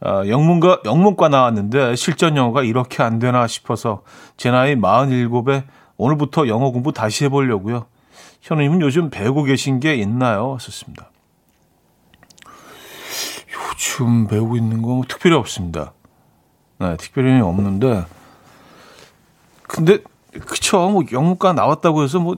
아, 0.00 0.26
영문과, 0.28 0.80
영문과 0.84 1.28
나왔는데 1.28 1.96
실전 1.96 2.36
영어가 2.36 2.62
이렇게 2.62 3.02
안 3.02 3.18
되나 3.18 3.46
싶어서 3.46 4.02
제 4.36 4.50
나이 4.50 4.76
47에 4.76 5.64
오늘부터 5.96 6.46
영어 6.46 6.70
공부 6.70 6.92
다시 6.92 7.24
해보려고요. 7.24 7.86
현우님은 8.44 8.82
요즘 8.82 9.08
배우고 9.08 9.44
계신 9.44 9.80
게 9.80 9.94
있나요? 9.94 10.58
썼습니다. 10.60 11.08
요즘 13.54 14.26
배우고 14.26 14.56
있는 14.56 14.82
거 14.82 15.02
특별히 15.08 15.34
없습니다. 15.36 15.94
네, 16.78 16.94
특별히 16.98 17.40
없는데. 17.40 18.04
근데, 19.62 19.98
그쵸. 20.46 20.90
뭐, 20.90 21.04
영문과 21.10 21.54
나왔다고 21.54 22.02
해서 22.02 22.18
뭐, 22.18 22.36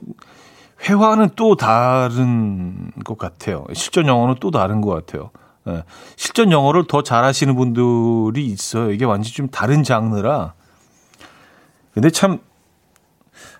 회화는 0.87 1.31
또 1.35 1.57
다른 1.57 2.91
것 3.03 3.17
같아요. 3.17 3.65
실전 3.73 4.07
영어는 4.07 4.35
또 4.39 4.49
다른 4.49 4.79
것 4.79 4.91
같아요. 4.91 5.31
예, 5.67 5.83
실전 6.15 6.53
영어를 6.53 6.85
더 6.87 7.03
잘하시는 7.03 7.53
분들이 7.53 8.45
있어요. 8.45 8.91
이게 8.91 9.03
완전히 9.03 9.33
좀 9.33 9.49
다른 9.49 9.83
장르라. 9.83 10.53
근데 11.93 12.11
참 12.11 12.39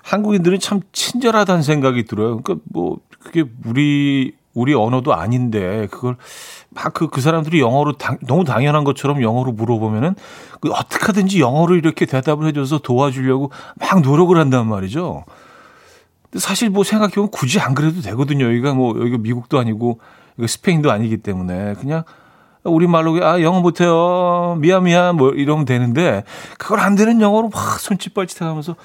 한국인들은 0.08 0.60
참 0.60 0.80
친절하다는 0.94 1.64
생각이 1.64 2.06
들어요. 2.06 2.42
그러니까 2.42 2.64
뭐 2.72 3.00
그게 3.20 3.44
우리 3.66 4.34
우리 4.54 4.74
언어도 4.74 5.14
아닌데 5.14 5.88
그걸 5.92 6.16
막그그 6.70 7.20
사람들이 7.20 7.60
영어로 7.60 7.98
당, 7.98 8.18
너무 8.26 8.46
당연한 8.46 8.86
것처럼 8.86 9.22
영어로 9.22 9.52
물어보면은 9.52 10.16
그 10.62 10.72
어떻게든지 10.72 11.42
영어로 11.42 11.76
이렇게 11.76 12.06
대답을 12.06 12.48
해줘서 12.48 12.80
도와주려고 12.80 13.52
막 13.76 14.02
노력을 14.02 14.36
한단 14.38 14.68
말이죠. 14.68 15.26
사실 16.36 16.70
뭐 16.70 16.84
생각해보면 16.84 17.30
굳이 17.30 17.60
안 17.60 17.76
그래도 17.76 18.02
되거든요. 18.02 18.46
여기가 18.46 18.74
뭐 18.76 18.98
여기가 18.98 19.18
미국도 19.18 19.60
아니고 19.60 20.00
이거 20.38 20.48
스페인도 20.48 20.90
아니기 20.90 21.18
때문에 21.18 21.74
그냥 21.74 22.04
우리 22.64 22.88
말로 22.88 23.24
아 23.26 23.42
영어 23.42 23.60
못해요 23.60 24.58
미안 24.60 24.86
미안 24.86 25.18
뭐 25.18 25.32
이러면 25.32 25.66
되는데 25.66 26.24
그걸 26.58 26.80
안 26.80 26.96
되는 26.96 27.20
영어로 27.20 27.50
막 27.50 27.80
손짓 27.80 28.14
발짓하면서 28.14 28.76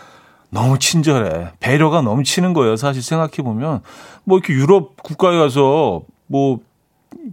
너무 0.53 0.79
친절해 0.79 1.53
배려가 1.61 2.03
넘치는 2.03 2.53
거예요 2.53 2.77
사실 2.77 3.03
생각해 3.03 3.37
보면 3.43 3.81
뭐 4.25 4.39
이렇게 4.39 4.53
유럽 4.53 5.03
국가에 5.03 5.39
가서 5.39 6.03
뭐 6.27 6.61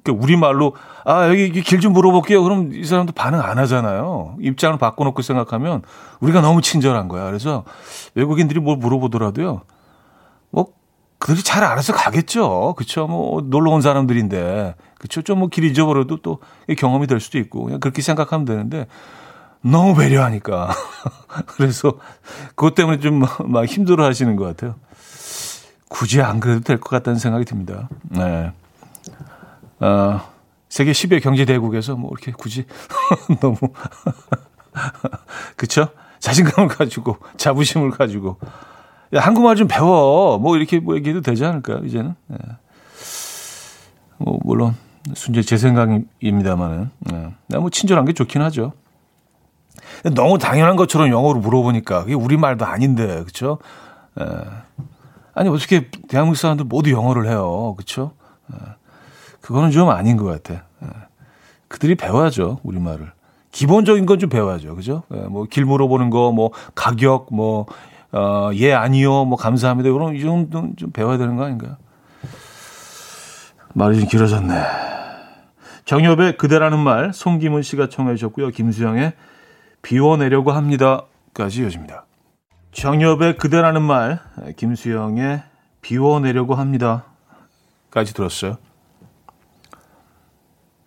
우리 0.10 0.38
말로 0.38 0.74
아 1.06 1.28
여기 1.28 1.52
길 1.62 1.82
좀 1.82 1.94
물어볼게요 1.94 2.42
그럼 2.44 2.72
이 2.74 2.84
사람도 2.86 3.12
반응 3.14 3.42
안 3.42 3.58
하잖아요 3.60 4.38
입장을 4.42 4.78
바꿔놓고 4.78 5.22
생각하면 5.22 5.82
우리가 6.22 6.42
너무 6.42 6.62
친절한 6.62 7.10
거야 7.10 7.26
그래서 7.26 7.66
외국인들이 8.16 8.60
뭘 8.62 8.78
물어보더라도요 8.78 9.62
뭐 10.52 10.68
그들이 11.20 11.44
잘 11.44 11.66
알아서 11.66 11.92
가겠죠. 11.92 12.76
그쵸. 12.78 13.06
뭐, 13.06 13.42
놀러 13.42 13.72
온 13.72 13.82
사람들인데. 13.82 14.76
그쵸. 14.98 15.22
좀 15.22 15.40
뭐 15.40 15.50
길 15.50 15.66
잊어버려도 15.66 16.22
또 16.22 16.40
경험이 16.78 17.08
될 17.08 17.20
수도 17.20 17.38
있고. 17.40 17.66
그냥 17.66 17.82
그렇게 17.82 18.02
생각하면 18.02 18.46
되는데. 18.46 18.88
너무 19.62 19.96
배려하니까. 19.96 20.70
그래서 21.48 21.94
그것 22.56 22.76
때문에 22.76 23.00
좀 23.00 23.22
막 23.46 23.66
힘들어 23.66 24.06
하시는 24.06 24.36
것 24.36 24.46
같아요. 24.46 24.76
굳이 25.90 26.22
안 26.22 26.40
그래도 26.40 26.62
될 26.62 26.80
것 26.80 26.90
같다는 26.90 27.20
생각이 27.20 27.46
듭니다. 27.46 27.90
네. 28.04 28.52
어, 29.80 30.22
세계 30.70 30.92
10여 30.92 31.22
경제대국에서 31.22 31.96
뭐 31.96 32.12
이렇게 32.14 32.32
굳이 32.32 32.66
너무. 33.42 33.58
그쵸? 35.56 35.90
자신감을 36.20 36.68
가지고, 36.70 37.18
자부심을 37.38 37.92
가지고. 37.92 38.38
야, 39.16 39.22
한국말 39.22 39.56
좀 39.56 39.68
배워. 39.68 40.38
뭐 40.38 40.58
이렇게 40.58 40.80
뭐 40.80 40.96
얘기해도 40.96 41.22
되지 41.22 41.44
않을까요, 41.46 41.80
이제는? 41.86 42.14
네. 42.28 42.38
뭐, 44.18 44.38
물론, 44.44 44.76
순전 45.16 45.44
제 45.44 45.58
생각입니다만은. 45.58 46.92
네. 47.00 47.58
뭐 47.58 47.70
친절한 47.70 48.06
게 48.06 48.14
좋긴 48.14 48.42
하죠. 48.44 48.74
너무 50.16 50.38
당연한 50.38 50.76
것처럼 50.76 51.10
영어로 51.10 51.40
물어보니까 51.40 52.02
그게 52.02 52.14
우리말도 52.14 52.66
아닌데, 52.66 53.24
그쵸? 53.26 53.58
네. 54.16 54.26
아니, 55.34 55.50
어떻게 55.50 55.90
대한민국 56.08 56.38
사람들 56.38 56.66
모두 56.66 56.92
영어를 56.92 57.28
해요. 57.28 57.76
그쵸? 57.78 58.12
네. 58.48 58.58
그거는 59.42 59.72
좀 59.72 59.90
아닌 59.90 60.18
것 60.18 60.26
같아. 60.26 60.64
네. 60.80 60.90
그들이 61.68 61.96
배워야죠, 61.96 62.60
우리말을. 62.64 63.12
기본적인 63.52 64.06
건 64.06 64.20
좀 64.20 64.30
배워야죠. 64.30 64.76
그죠? 64.76 65.04
네. 65.10 65.20
뭐길 65.22 65.66
물어보는 65.66 66.10
거, 66.10 66.32
뭐 66.32 66.52
가격, 66.76 67.28
뭐 67.32 67.66
어, 68.12 68.50
예, 68.56 68.74
아니요, 68.74 69.26
뭐, 69.26 69.38
감사합니다. 69.38 69.92
그럼 69.92 70.16
이 70.16 70.22
정도는 70.22 70.76
좀 70.78 70.92
배워야 70.92 71.20
되는 71.20 71.36
거 71.36 71.46
아닌가요? 71.46 71.78
말이 73.74 74.00
좀 74.00 74.08
길어졌네. 74.10 74.56
정엽의 75.86 76.38
그대라는 76.38 76.80
말, 76.80 77.14
송기문 77.14 77.62
씨가 77.62 77.90
청해 77.90 78.16
주셨고요. 78.16 78.50
김수영의 78.50 79.14
비워내려고 79.82 80.52
합니다.까지 80.52 81.62
이어집니다. 81.62 82.06
정엽의 82.72 83.38
그대라는 83.38 83.82
말, 83.82 84.20
김수영의 84.58 85.44
비워내려고 85.82 86.56
합니다.까지 86.56 88.14
들었어요. 88.14 88.58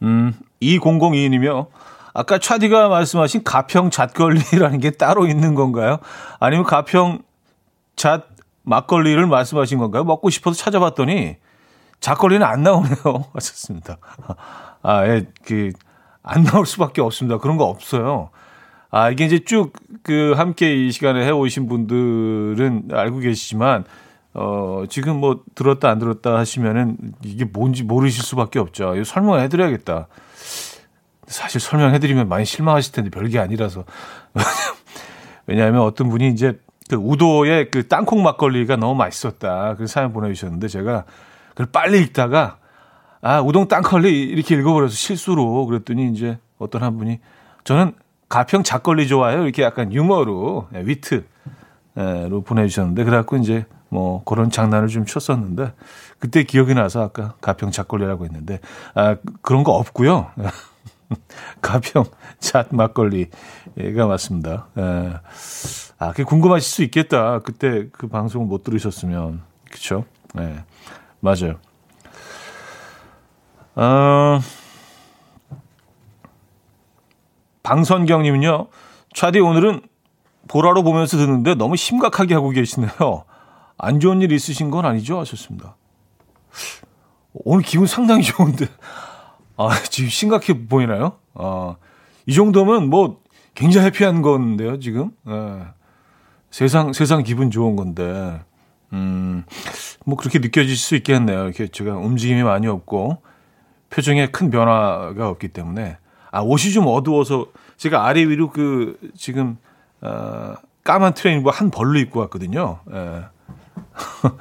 음, 0.03 0.35
2002님이요. 0.61 1.69
아까 2.15 2.39
차디가 2.39 2.89
말씀하신 2.89 3.43
가평 3.43 3.91
잣걸리라는 3.91 4.79
게 4.81 4.91
따로 4.91 5.27
있는 5.27 5.55
건가요? 5.55 5.99
아니면 6.39 6.65
가평 6.65 7.23
잣 7.97 8.27
막걸리를 8.65 9.27
말씀하신 9.27 9.79
건가요? 9.79 10.05
먹고 10.05 10.31
싶어서 10.31 10.57
찾아봤더니 10.57 11.37
잣걸리는 12.01 12.47
안 12.47 12.63
나오네요. 12.63 12.95
하셨습니다. 13.33 13.97
아, 14.83 15.07
예, 15.07 15.27
그, 15.45 15.71
안 16.23 16.45
나올 16.45 16.67
수밖에 16.67 17.01
없습니다. 17.01 17.39
그런 17.39 17.57
거 17.57 17.65
없어요. 17.65 18.31
아, 18.93 19.11
이게 19.11 19.25
이제 19.25 19.41
쭉 19.41 19.73
그 20.03 20.33
함께 20.37 20.75
이 20.75 20.91
시간에 20.91 21.25
해오신 21.25 21.69
분들은 21.69 22.89
알고 22.93 23.19
계시지만, 23.19 23.85
어, 24.35 24.85
지금 24.89 25.21
뭐 25.21 25.43
들었다 25.55 25.91
안 25.91 25.99
들었다 25.99 26.37
하시면은 26.37 26.97
이게 27.25 27.45
뭔지 27.45 27.85
모르실 27.85 28.23
수밖에 28.23 28.59
없죠. 28.59 28.95
이거 28.95 29.05
설명해 29.05 29.49
드려야겠다. 29.49 30.09
사실 31.27 31.61
설명해 31.61 31.99
드리면 32.01 32.29
많이 32.29 32.45
실망하실 32.45 32.93
텐데 32.93 33.11
별게 33.11 33.39
아니라서. 33.39 33.85
왜냐하면 35.47 35.83
어떤 35.83 36.09
분이 36.09 36.29
이제 36.31 36.59
그 36.89 36.97
우도의 36.97 37.71
그 37.71 37.87
땅콩 37.89 38.23
막걸리가 38.23 38.77
너무 38.77 38.95
맛있었다. 38.97 39.77
그 39.77 39.87
사연 39.87 40.13
보내주셨는데 40.13 40.69
제가 40.69 41.05
그걸 41.51 41.67
빨리 41.71 42.01
읽다가 42.03 42.59
아, 43.21 43.41
우동 43.41 43.69
땅걸리 43.69 44.23
이렇게 44.23 44.57
읽어버려서 44.57 44.95
실수로 44.95 45.65
그랬더니 45.67 46.11
이제 46.11 46.39
어떤 46.59 46.83
한 46.83 46.97
분이 46.99 47.21
저는 47.65 47.93
가평 48.33 48.63
작걸리 48.63 49.09
좋아해요. 49.09 49.43
이렇게 49.43 49.63
약간 49.63 49.93
유머로, 49.93 50.69
예, 50.75 50.81
위트로 50.87 52.43
보내주셨는데 52.47 53.05
그래갖고 53.05 53.37
이제 53.37 53.67
뭐 53.91 54.25
그런 54.25 54.51
장난을 54.51 54.89
좀 54.89 55.05
쳤었는데 55.05 55.75
그때 56.19 56.43
기억이 56.43 56.73
나서 56.73 57.03
아까 57.03 57.35
가평 57.43 57.73
작걸리라고 57.73 58.25
했는데 58.25 58.61
아, 58.95 59.17
그런 59.43 59.65
거 59.65 59.73
없고요. 59.73 60.31
가평 61.61 62.05
잣 62.41 62.69
막걸리가 62.71 64.07
맞습니다. 64.09 64.69
예. 64.79 65.13
아, 65.99 66.11
그게 66.13 66.25
궁금하실 66.25 66.71
수 66.71 66.83
있겠다. 66.85 67.41
그때 67.41 67.89
그 67.93 68.09
방송을 68.09 68.47
못 68.47 68.65
들으셨으면. 68.65 69.43
그쵸? 69.71 70.07
예. 70.39 70.65
맞아요. 71.21 71.57
어, 73.75 74.41
방선경님은요, 77.63 78.69
차디 79.15 79.41
오늘은 79.41 79.83
보라로 80.49 80.83
보면서 80.83 81.17
듣는데 81.17 81.55
너무 81.55 81.77
심각하게 81.77 82.35
하고 82.35 82.51
계시네요. 82.51 83.25
안 83.79 84.01
좋은 84.01 84.21
일 84.23 84.33
있으신 84.33 84.71
건 84.71 84.85
아니죠? 84.85 85.19
하셨습니다. 85.21 85.77
오늘 87.33 87.63
기분 87.63 87.87
상당히 87.87 88.23
좋은데. 88.23 88.67
아, 89.57 89.71
지금 89.89 90.11
심각해 90.11 90.67
보이나요? 90.67 91.19
아, 91.35 91.77
이 92.27 92.35
정도면 92.35 92.91
뭐 92.91 93.21
굉장히 93.55 93.87
해피한 93.87 94.23
건데요, 94.23 94.79
지금. 94.81 95.13
예. 95.29 95.67
세상, 96.51 96.93
세상 96.93 97.23
기분 97.23 97.51
좋은 97.51 97.77
건데. 97.77 98.41
음, 98.93 99.45
뭐 100.05 100.17
그렇게 100.17 100.39
느껴질 100.39 100.77
수 100.77 100.97
있겠네요. 100.97 101.45
이렇게 101.45 101.67
제가 101.69 101.97
움직임이 101.97 102.43
많이 102.43 102.67
없고, 102.67 103.23
표정에 103.91 104.27
큰 104.27 104.51
변화가 104.51 105.29
없기 105.29 105.49
때문에. 105.49 105.99
아, 106.33 106.41
옷이 106.41 106.73
좀 106.73 106.87
어두워서, 106.89 107.47
제가 107.77 108.05
아래 108.07 108.23
위로 108.23 108.51
그, 108.51 108.99
지금, 109.17 109.59
어, 110.01 110.55
까만 110.83 111.15
트레이닝복 111.15 111.61
한 111.61 111.71
벌로 111.71 111.99
입고 112.01 112.19
왔거든요. 112.21 112.81
예. 112.91 113.25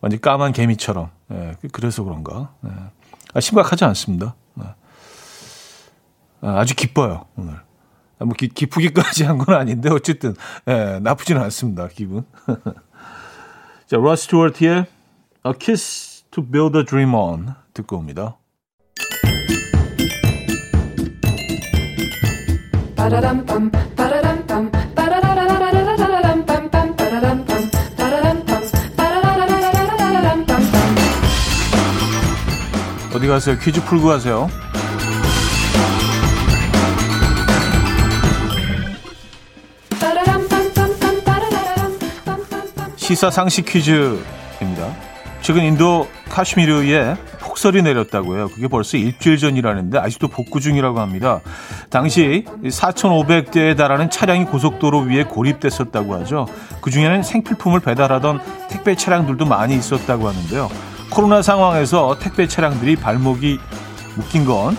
완전 0.00 0.20
까만 0.20 0.52
개미처럼. 0.52 1.10
예. 1.32 1.56
그래서 1.72 2.04
그런가. 2.04 2.52
예. 2.64 2.70
아, 3.34 3.40
심각하지 3.40 3.84
않습니다. 3.86 4.34
네. 4.54 4.64
아, 6.42 6.58
아주 6.60 6.74
기뻐요, 6.76 7.24
오늘. 7.36 7.54
아, 8.20 8.24
뭐, 8.24 8.34
기, 8.34 8.48
기쁘기까지 8.48 9.24
한 9.24 9.38
건 9.38 9.54
아닌데, 9.54 9.88
어쨌든, 9.90 10.34
예, 10.68 10.98
나쁘지는 11.02 11.40
않습니다, 11.42 11.88
기분. 11.88 12.24
자, 13.86 13.96
로스 13.96 14.24
스튜어트의 14.24 14.86
A 15.46 15.52
Kiss 15.58 16.24
to 16.30 16.44
Build 16.44 16.76
a 16.78 16.84
Dream 16.84 17.14
On 17.14 17.54
듣고 17.74 17.96
옵니다. 17.96 18.36
어디 33.14 33.26
가세요? 33.26 33.58
퀴즈 33.58 33.82
풀고 33.84 34.08
가세요. 34.08 34.48
시사 42.96 43.30
상식 43.30 43.64
퀴즈입니다. 43.64 44.94
최근 45.40 45.62
인도 45.62 46.06
카슈미르에 46.28 47.16
폭설이 47.58 47.82
내렸다고요. 47.82 48.48
그게 48.48 48.68
벌써 48.68 48.96
일주일 48.96 49.36
전이라는데 49.36 49.98
아직도 49.98 50.28
복구 50.28 50.60
중이라고 50.60 51.00
합니다. 51.00 51.40
당시 51.90 52.44
4,500대에 52.62 53.76
달하는 53.76 54.10
차량이 54.10 54.44
고속도로 54.44 55.00
위에 55.00 55.24
고립됐었다고 55.24 56.14
하죠. 56.20 56.46
그 56.80 56.92
중에는 56.92 57.24
생필품을 57.24 57.80
배달하던 57.80 58.40
택배 58.68 58.94
차량들도 58.94 59.44
많이 59.44 59.74
있었다고 59.74 60.28
하는데요. 60.28 60.70
코로나 61.10 61.42
상황에서 61.42 62.16
택배 62.20 62.46
차량들이 62.46 62.94
발목이 62.94 63.58
묶인 64.14 64.44
건 64.44 64.76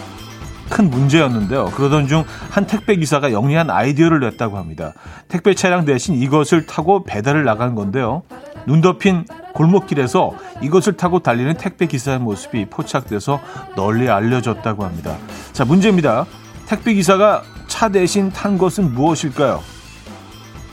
큰 0.69 0.89
문제였는데요. 0.89 1.65
그러던 1.71 2.07
중 2.07 2.23
한 2.49 2.67
택배 2.67 2.95
기사가 2.95 3.31
영리한 3.31 3.69
아이디어를 3.69 4.19
냈다고 4.19 4.57
합니다. 4.57 4.93
택배 5.27 5.53
차량 5.53 5.85
대신 5.85 6.15
이것을 6.15 6.65
타고 6.65 7.03
배달을 7.03 7.43
나간 7.43 7.75
건데요. 7.75 8.23
눈 8.65 8.81
덮인 8.81 9.25
골목길에서 9.53 10.33
이것을 10.61 10.97
타고 10.97 11.19
달리는 11.19 11.53
택배 11.55 11.85
기사의 11.85 12.19
모습이 12.19 12.65
포착돼서 12.65 13.39
널리 13.75 14.09
알려졌다고 14.09 14.83
합니다. 14.83 15.17
자, 15.53 15.63
문제입니다. 15.63 16.25
택배 16.67 16.93
기사가 16.93 17.43
차 17.67 17.89
대신 17.89 18.29
탄 18.31 18.57
것은 18.57 18.93
무엇일까요? 18.93 19.61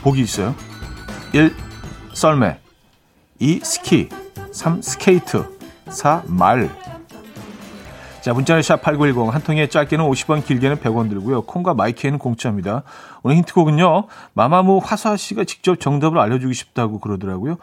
보기 0.01 0.21
있어요. 0.21 0.55
1. 1.33 1.55
썰매 2.13 2.59
2. 3.39 3.61
스키 3.63 4.09
3. 4.51 4.81
스케이트 4.81 5.45
4. 5.89 6.23
말 6.25 6.69
자, 8.27 8.33
문자는 8.33 8.61
샵8910 8.61 9.29
한 9.29 9.41
통에 9.41 9.67
짧게는 9.67 10.03
50원, 10.03 10.45
길게는 10.45 10.81
100원 10.81 11.09
들고요. 11.09 11.43
콩과 11.43 11.75
my 11.75 11.88
K는 11.88 12.19
공짜입니다. 12.19 12.83
오늘 13.23 13.37
힌트곡은요. 13.37 14.07
마마무 14.33 14.81
화사 14.83 15.15
씨가 15.15 15.45
직접 15.45 15.79
정답을 15.79 16.19
알려주고 16.19 16.51
싶다고 16.51 16.99
그러더라고요. 16.99 17.55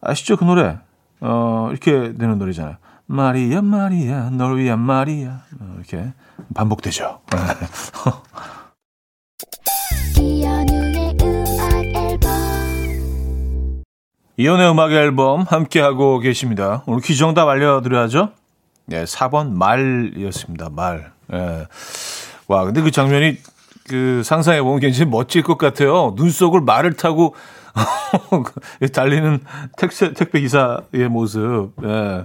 아시죠? 0.00 0.36
그 0.36 0.42
노래. 0.42 0.76
어, 1.20 1.68
이렇게 1.70 2.14
되는 2.14 2.36
노래잖아요. 2.36 2.78
마리아, 3.06 3.62
마리아, 3.62 4.28
널 4.30 4.58
위한 4.58 4.80
마리아. 4.80 5.42
어, 5.60 5.74
이렇게 5.76 6.12
반복되죠. 6.52 7.20
이현우의 14.36 14.68
음악 14.68 14.90
앨범 14.90 15.42
함께하고 15.42 16.18
계십니다. 16.18 16.82
오늘 16.86 17.02
퀴즈 17.02 17.20
정답 17.20 17.46
알려드려야죠. 17.46 18.32
네, 18.88 19.04
4번 19.04 19.52
말이었습니다. 19.52 20.70
말. 20.70 21.12
예. 21.32 21.66
와, 22.46 22.64
근데 22.64 22.80
그 22.80 22.90
장면이 22.90 23.36
그 23.86 24.22
상상해 24.24 24.62
보면 24.62 24.80
굉장히 24.80 25.10
멋질 25.10 25.42
것 25.42 25.58
같아요. 25.58 26.14
눈 26.16 26.30
속을 26.30 26.62
말을 26.62 26.94
타고 26.94 27.34
달리는 28.94 29.40
택배, 29.76 30.14
택배 30.14 30.40
기사의 30.40 31.08
모습. 31.10 31.72
예. 31.84 32.24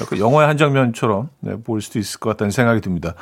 약간 0.00 0.18
영화의 0.20 0.46
한 0.46 0.56
장면처럼 0.56 1.30
네, 1.40 1.56
볼 1.56 1.82
수도 1.82 1.98
있을 1.98 2.20
것 2.20 2.30
같다는 2.30 2.52
생각이 2.52 2.80
듭니다. 2.80 3.14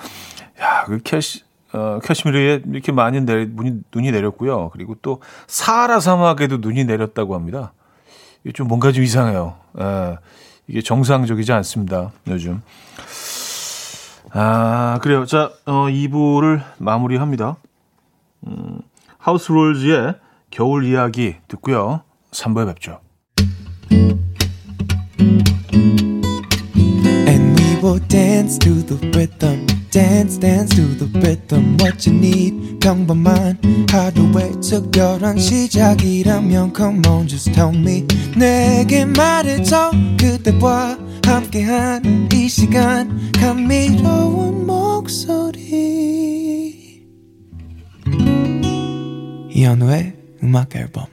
야, 0.61 0.85
그 0.85 0.99
캐시, 1.03 1.45
어, 1.73 1.99
캐시미르에 2.05 2.62
이렇게 2.71 2.93
많이 2.93 3.23
내, 3.23 3.47
눈이, 3.47 3.81
눈이 3.95 4.12
내렸고요. 4.12 4.69
그리고 4.69 4.97
또 5.01 5.23
사하라 5.47 6.01
사막에도 6.01 6.59
눈이 6.59 6.85
내렸다고 6.85 7.35
합니다. 7.35 7.73
이게 8.45 8.53
좀 8.53 8.69
뭔가 8.69 8.93
좀 8.93 9.03
이상해요. 9.03 9.57
예. 9.81 10.19
이게 10.68 10.83
정상적이지 10.83 11.52
않습니다. 11.52 12.12
요즘. 12.28 12.62
아, 14.33 14.98
그래요. 15.02 15.24
자, 15.24 15.50
어, 15.64 15.87
2부를 15.87 16.62
마무리합니다. 16.76 17.57
음, 18.46 18.81
하우스 19.16 19.50
롤즈의 19.50 20.14
겨울 20.50 20.85
이야기 20.85 21.37
듣고요. 21.48 22.02
3부에 22.31 22.66
뵙죠. 22.66 23.00
And 27.26 27.61
we 27.61 27.81
will 27.83 28.00
dance 28.09 28.59
to 28.59 28.74
the 28.85 28.98
rhythm. 29.12 29.78
Dance, 29.90 30.38
dance 30.38 30.77
to 30.77 30.83
the 30.98 31.09
rhythm. 31.18 31.79
What 31.81 32.07
you 32.07 32.14
need, 32.18 32.79
평범한 32.81 33.59
하루의 33.90 34.61
특별한 34.61 35.38
시작이라면 35.38 36.74
Come 36.77 37.03
on, 37.09 37.27
just 37.27 37.53
tell 37.53 37.74
me. 37.74 38.07
내게 38.37 39.07
말해줘. 39.07 39.92
그대와 40.18 40.98
함께한 41.24 42.29
이 42.33 42.48
시간. 42.48 43.33
감미로운 43.33 44.66
목소리. 44.66 45.59
이현우의 49.51 50.12
음악 50.42 50.77
앨범. 50.77 51.07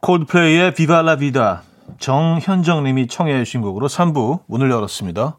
콜드플레이의 0.00 0.74
비바 0.74 1.00
라 1.02 1.16
비다 1.16 1.62
정현정 1.98 2.84
님이 2.84 3.06
청해 3.06 3.42
주신 3.44 3.62
곡으로 3.62 3.88
3부 3.88 4.40
문을 4.48 4.70
열었습니다. 4.70 5.38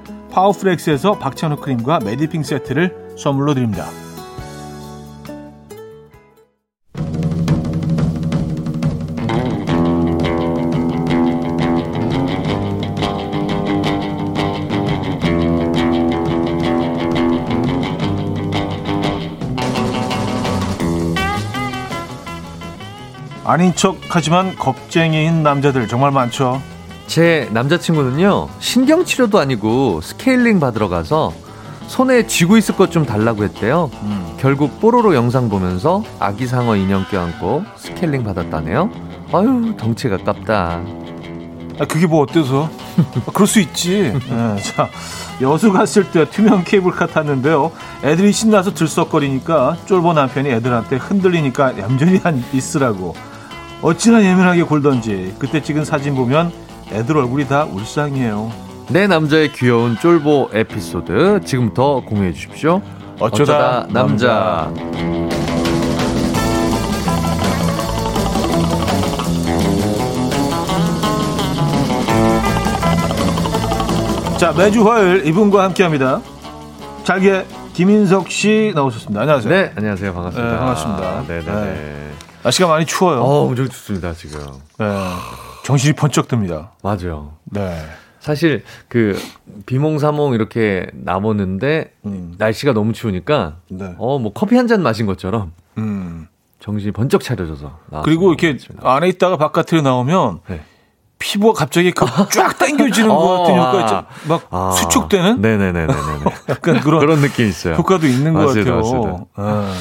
파워프렉스에서 0.31 1.19
박찬호 1.19 1.57
크림과 1.57 1.99
메디핑 2.03 2.43
세트를 2.43 3.15
선물로 3.17 3.53
드립니다. 3.53 3.85
아닌 23.43 23.75
척 23.75 23.97
하지만 24.09 24.55
겁쟁이인 24.55 25.43
남자들 25.43 25.89
정말 25.89 26.11
많죠. 26.11 26.61
제 27.11 27.49
남자친구는요, 27.51 28.47
신경치료도 28.59 29.37
아니고 29.37 29.99
스케일링 29.99 30.61
받으러 30.61 30.87
가서 30.87 31.33
손에 31.87 32.25
쥐고 32.25 32.55
있을 32.55 32.77
것 32.77 32.89
좀 32.89 33.05
달라고 33.05 33.43
했대요. 33.43 33.91
결국 34.39 34.79
뽀로로 34.79 35.13
영상 35.13 35.49
보면서 35.49 36.05
아기 36.21 36.47
상어 36.47 36.77
인형 36.77 37.03
껴안고 37.11 37.65
스케일링 37.75 38.23
받았다네요. 38.23 38.89
아유 39.33 39.73
덩치가 39.75 40.19
아깝다. 40.23 40.79
아, 41.79 41.85
그게 41.85 42.07
뭐 42.07 42.21
어때서? 42.21 42.69
아, 43.27 43.31
그럴 43.33 43.45
수 43.45 43.59
있지. 43.59 44.13
네, 44.29 44.55
자, 44.63 44.87
여수 45.41 45.73
갔을 45.73 46.09
때 46.11 46.29
투명 46.29 46.63
케이블카 46.63 47.07
탔는데요. 47.07 47.73
애들이 48.05 48.31
신나서 48.31 48.73
들썩거리니까 48.73 49.75
쫄보 49.85 50.13
남편이 50.13 50.49
애들한테 50.49 50.95
흔들리니까 50.95 51.77
얌전히 51.77 52.19
한 52.19 52.41
있으라고. 52.53 53.15
어찌나 53.81 54.23
예민하게 54.23 54.63
굴던지. 54.63 55.35
그때 55.39 55.61
찍은 55.61 55.83
사진 55.83 56.15
보면 56.15 56.53
애들 56.91 57.17
얼굴이 57.17 57.47
다 57.47 57.65
울상이에요. 57.65 58.51
내 58.89 59.07
남자의 59.07 59.53
귀여운 59.53 59.97
쫄보 59.97 60.49
에피소드 60.53 61.41
지금부터 61.45 62.01
공유해 62.01 62.33
주십시오. 62.33 62.81
어쩌다 63.19 63.87
남자. 63.89 64.71
자, 74.37 74.51
매주 74.53 74.83
화요일 74.89 75.25
이분과 75.27 75.63
함께 75.63 75.83
합니다. 75.83 76.19
잘게 77.03 77.45
김인석 77.73 78.29
씨 78.31 78.71
나오셨습니다. 78.75 79.21
안녕하세요. 79.21 79.53
네, 79.53 79.71
안녕하세요. 79.75 80.13
반갑습니다. 80.13 80.51
네, 80.51 80.57
반갑습니다. 80.59 81.23
네, 81.27 81.41
네, 81.45 81.51
네. 81.51 82.11
날씨가 82.43 82.67
많이 82.67 82.85
추워요. 82.85 83.21
어, 83.21 83.45
엄청 83.45 83.69
좋습니다, 83.69 84.13
지금. 84.13 84.39
네. 84.79 84.85
정신이 85.63 85.93
번쩍 85.93 86.27
듭니다. 86.27 86.71
맞아요. 86.83 87.33
네. 87.45 87.77
사실 88.19 88.63
그 88.87 89.19
비몽사몽 89.65 90.33
이렇게 90.33 90.87
남았는데 90.93 91.91
음. 92.05 92.35
날씨가 92.37 92.73
너무 92.73 92.93
추우니까 92.93 93.55
네. 93.69 93.95
어뭐 93.97 94.33
커피 94.33 94.55
한 94.57 94.67
잔 94.67 94.83
마신 94.83 95.05
것처럼 95.07 95.53
음. 95.77 96.27
정신이 96.59 96.91
번쩍 96.91 97.21
차려져서. 97.23 97.79
그리고 98.03 98.29
이렇게 98.31 98.57
안에 98.83 99.07
있다가 99.09 99.37
바깥으로 99.37 99.81
나오면 99.81 100.41
네. 100.47 100.61
피부가 101.17 101.53
갑자기 101.59 101.91
그쫙 101.91 102.57
당겨지는 102.59 103.09
것 103.13 103.37
같은 103.39 103.53
어, 103.53 103.57
효과 103.57 103.71
아. 103.77 103.81
있죠. 103.81 104.05
막 104.27 104.47
아. 104.51 104.71
수축되는 104.71 105.41
네네네네네. 105.41 105.93
약간 106.49 106.79
그런 106.81 106.99
그런 106.99 107.21
느낌 107.21 107.47
있어요. 107.47 107.73
효과도 107.75 108.05
있는 108.07 108.33
것 108.33 108.45
맞습니다, 108.45 108.75
같아요. 108.75 109.27
어. 109.35 109.73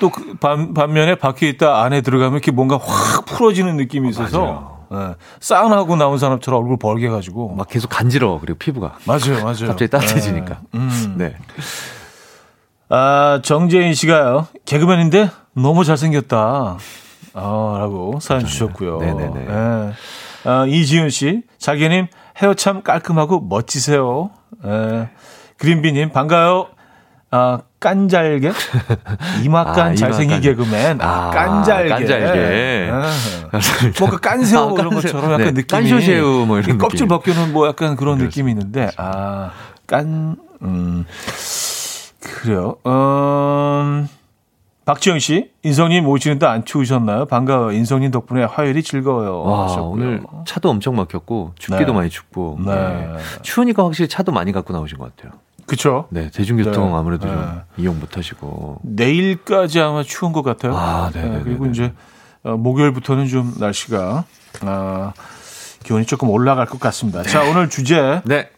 또그 0.00 0.34
반, 0.40 0.74
반면에 0.74 1.14
밖에 1.16 1.48
있다 1.48 1.82
안에 1.82 2.00
들어가면 2.00 2.34
이렇게 2.34 2.50
뭔가 2.52 2.76
확 2.78 3.24
풀어지는 3.26 3.76
느낌이 3.76 4.08
있어서 4.10 4.81
예. 4.92 5.14
사우나하고 5.40 5.96
나온 5.96 6.18
사람처럼 6.18 6.60
얼굴 6.62 6.76
벌게 6.78 7.08
가지고 7.08 7.54
막 7.54 7.68
계속 7.68 7.88
간지러워 7.88 8.40
그리고 8.40 8.58
피부가 8.58 8.98
맞아요, 9.06 9.42
맞아요. 9.42 9.68
갑자기 9.68 9.88
따뜻해지니까. 9.88 10.58
예. 10.74 10.78
음. 10.78 11.14
네. 11.16 11.34
아, 12.88 13.40
정재인 13.42 13.94
씨가요. 13.94 14.48
개그맨인데 14.66 15.30
너무 15.54 15.84
잘생겼다. 15.84 16.76
아, 17.34 17.76
라고 17.78 18.20
사연 18.20 18.44
주셨고요. 18.44 18.98
네네네. 18.98 19.46
예. 19.48 19.92
아, 20.44 20.66
이지윤 20.66 21.10
씨. 21.10 21.42
자기님 21.58 22.08
헤어 22.42 22.54
참 22.54 22.82
깔끔하고 22.82 23.40
멋지세요. 23.40 24.30
예. 24.66 25.08
그린비님 25.56 26.10
반가요. 26.12 26.66
아, 27.34 27.60
깐잘게? 27.80 28.52
이마깐 29.42 29.92
아, 29.92 29.94
잘생긴. 29.94 30.42
개그맨. 30.42 31.00
아, 31.00 31.28
아, 31.28 31.30
깐잘게. 31.30 31.88
깐잘게. 31.88 32.90
뭔가 33.98 34.18
깐새우 34.18 34.60
아, 34.60 34.66
뭐 34.66 34.74
깐새우. 34.76 35.00
것처럼 35.00 35.24
약간 35.32 35.38
네, 35.38 35.50
느낌이. 35.52 35.66
깐쇼새우 35.66 36.44
뭐 36.46 36.58
이런 36.58 36.76
껍질. 36.76 37.08
벗겨놓은 37.08 37.52
뭐 37.54 37.66
약간 37.66 37.96
그런 37.96 38.18
그렇습니다. 38.18 38.26
느낌이 38.26 38.50
있는데, 38.52 38.90
아, 38.98 39.50
깐, 39.86 40.36
음, 40.60 41.06
그래요. 42.20 42.76
음, 42.86 44.08
박지영 44.84 45.18
씨, 45.18 45.50
인성님 45.62 46.06
오시는데 46.06 46.44
안 46.44 46.64
추우셨나요? 46.66 47.24
반가워요. 47.24 47.72
인성님 47.72 48.10
덕분에 48.10 48.44
화요일이 48.44 48.82
즐거워요. 48.82 49.42
와, 49.42 49.64
하셨고요. 49.64 49.90
오늘 49.90 50.22
차도 50.44 50.68
엄청 50.68 50.96
막혔고 50.96 51.52
춥기도 51.58 51.92
네. 51.92 51.92
많이 51.92 52.10
춥고. 52.10 52.58
네. 52.66 52.74
네. 52.74 53.16
추우니까 53.42 53.84
확실히 53.84 54.08
차도 54.08 54.32
많이 54.32 54.52
갖고 54.52 54.72
나오신 54.74 54.98
것 54.98 55.16
같아요. 55.16 55.32
그쵸. 55.66 56.06
네, 56.10 56.30
대중교통 56.30 56.90
네. 56.90 56.96
아무래도 56.96 57.26
좀 57.26 57.36
네. 57.36 57.82
이용 57.82 57.98
못 58.00 58.16
하시고. 58.16 58.80
내일까지 58.82 59.80
아마 59.80 60.02
추운 60.02 60.32
것 60.32 60.42
같아요. 60.42 60.76
아, 60.76 61.10
네네네네. 61.14 61.44
그리고 61.44 61.66
이제 61.66 61.92
어, 62.42 62.56
목요일부터는 62.56 63.28
좀 63.28 63.54
날씨가 63.58 64.24
아, 64.62 65.12
기온이 65.84 66.04
조금 66.06 66.30
올라갈 66.30 66.66
것 66.66 66.80
같습니다. 66.80 67.22
자, 67.22 67.42
오늘 67.42 67.68
주제 67.68 68.22
네. 68.24 68.50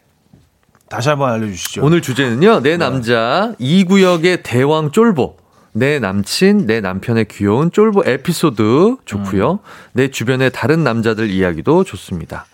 다시 0.89 1.09
한번 1.09 1.31
알려주시죠. 1.31 1.83
오늘 1.83 2.01
주제는요. 2.01 2.61
내 2.61 2.77
남자 2.77 3.53
이 3.59 3.83
구역의 3.83 4.43
대왕 4.43 4.91
쫄보. 4.91 5.37
내 5.73 5.99
남친, 5.99 6.67
내 6.67 6.79
남편의 6.79 7.25
귀여운 7.25 7.69
쫄보 7.69 8.03
에피소드 8.05 8.97
좋고요. 9.03 9.59
내 9.91 10.09
주변의 10.09 10.51
다른 10.53 10.85
남자들 10.85 11.29
이야기도 11.29 11.83
좋습니다. 11.83 12.45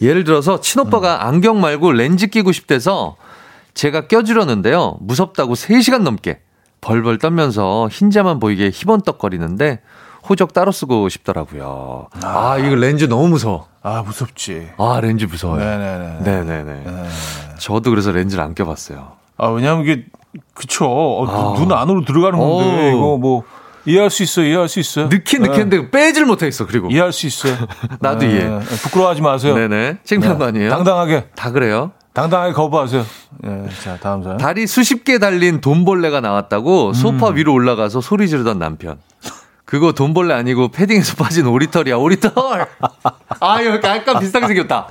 예를 0.00 0.24
들어서 0.24 0.60
친오빠가 0.60 1.26
안경 1.26 1.60
말고 1.60 1.92
렌즈 1.92 2.28
끼고 2.28 2.52
싶대서 2.52 3.16
제가 3.74 4.06
껴주려는데요. 4.06 4.96
무섭다고 5.00 5.54
3시간 5.54 6.02
넘게 6.02 6.40
벌벌 6.80 7.18
떨면서 7.18 7.88
흰자만 7.90 8.38
보이게 8.40 8.70
희번떡거리는데 8.72 9.80
호적 10.28 10.52
따로 10.54 10.72
쓰고 10.72 11.08
싶더라고요. 11.08 12.08
아, 12.22 12.56
이거 12.58 12.74
렌즈 12.76 13.04
너무 13.04 13.28
무서워. 13.28 13.66
아, 13.82 14.02
무섭지. 14.02 14.68
아, 14.78 15.00
렌즈 15.02 15.26
무서워요. 15.26 15.62
네네네. 15.62 16.18
네네네. 16.22 16.84
저도 17.58 17.90
그래서 17.90 18.10
렌즈를 18.10 18.42
안 18.42 18.54
껴봤어요. 18.54 19.12
아, 19.36 19.48
왜냐면 19.48 19.82
이게, 19.82 20.04
그쵸. 20.54 20.86
어, 20.86 21.26
아. 21.26 21.58
눈 21.58 21.72
안으로 21.72 22.04
들어가는 22.06 22.38
건데, 22.38 22.64
어우. 22.64 22.88
이거 22.96 23.16
뭐, 23.18 23.42
이해할 23.84 24.08
수 24.08 24.22
있어요, 24.22 24.46
이해할 24.46 24.68
수 24.68 24.80
있어요. 24.80 25.10
느낀 25.10 25.42
네. 25.42 25.48
느꼈는데 25.48 25.90
빼질 25.90 26.24
못하겠어. 26.24 26.66
그리고 26.66 26.88
이해할 26.90 27.12
수 27.12 27.26
있어요. 27.26 27.54
나도 28.00 28.20
네. 28.26 28.32
이해. 28.32 28.58
부끄러워하지 28.82 29.20
마세요. 29.20 29.54
네네 29.54 29.98
창피한 30.04 30.38
거 30.38 30.46
아니에요? 30.46 30.70
당당하게, 30.70 31.26
다 31.34 31.50
그래요. 31.50 31.92
당당하게 32.14 32.52
거부하세요. 32.52 33.04
예, 33.44 33.68
자, 33.82 33.98
다음 34.00 34.22
사연. 34.22 34.38
다리 34.38 34.66
수십 34.66 35.04
개 35.04 35.18
달린 35.18 35.60
돈벌레가 35.60 36.20
나왔다고 36.20 36.92
소파 36.92 37.30
음. 37.30 37.36
위로 37.36 37.52
올라가서 37.52 38.00
소리 38.00 38.28
지르던 38.28 38.58
남편. 38.58 38.98
그거 39.64 39.92
돈벌레 39.92 40.32
아니고 40.32 40.68
패딩에서 40.68 41.16
빠진 41.16 41.46
오리털이야 41.46 41.96
오리털. 41.96 42.32
아 43.40 43.60
이거 43.60 43.80
약간 43.88 44.20
비슷하게 44.20 44.46
생겼다. 44.46 44.86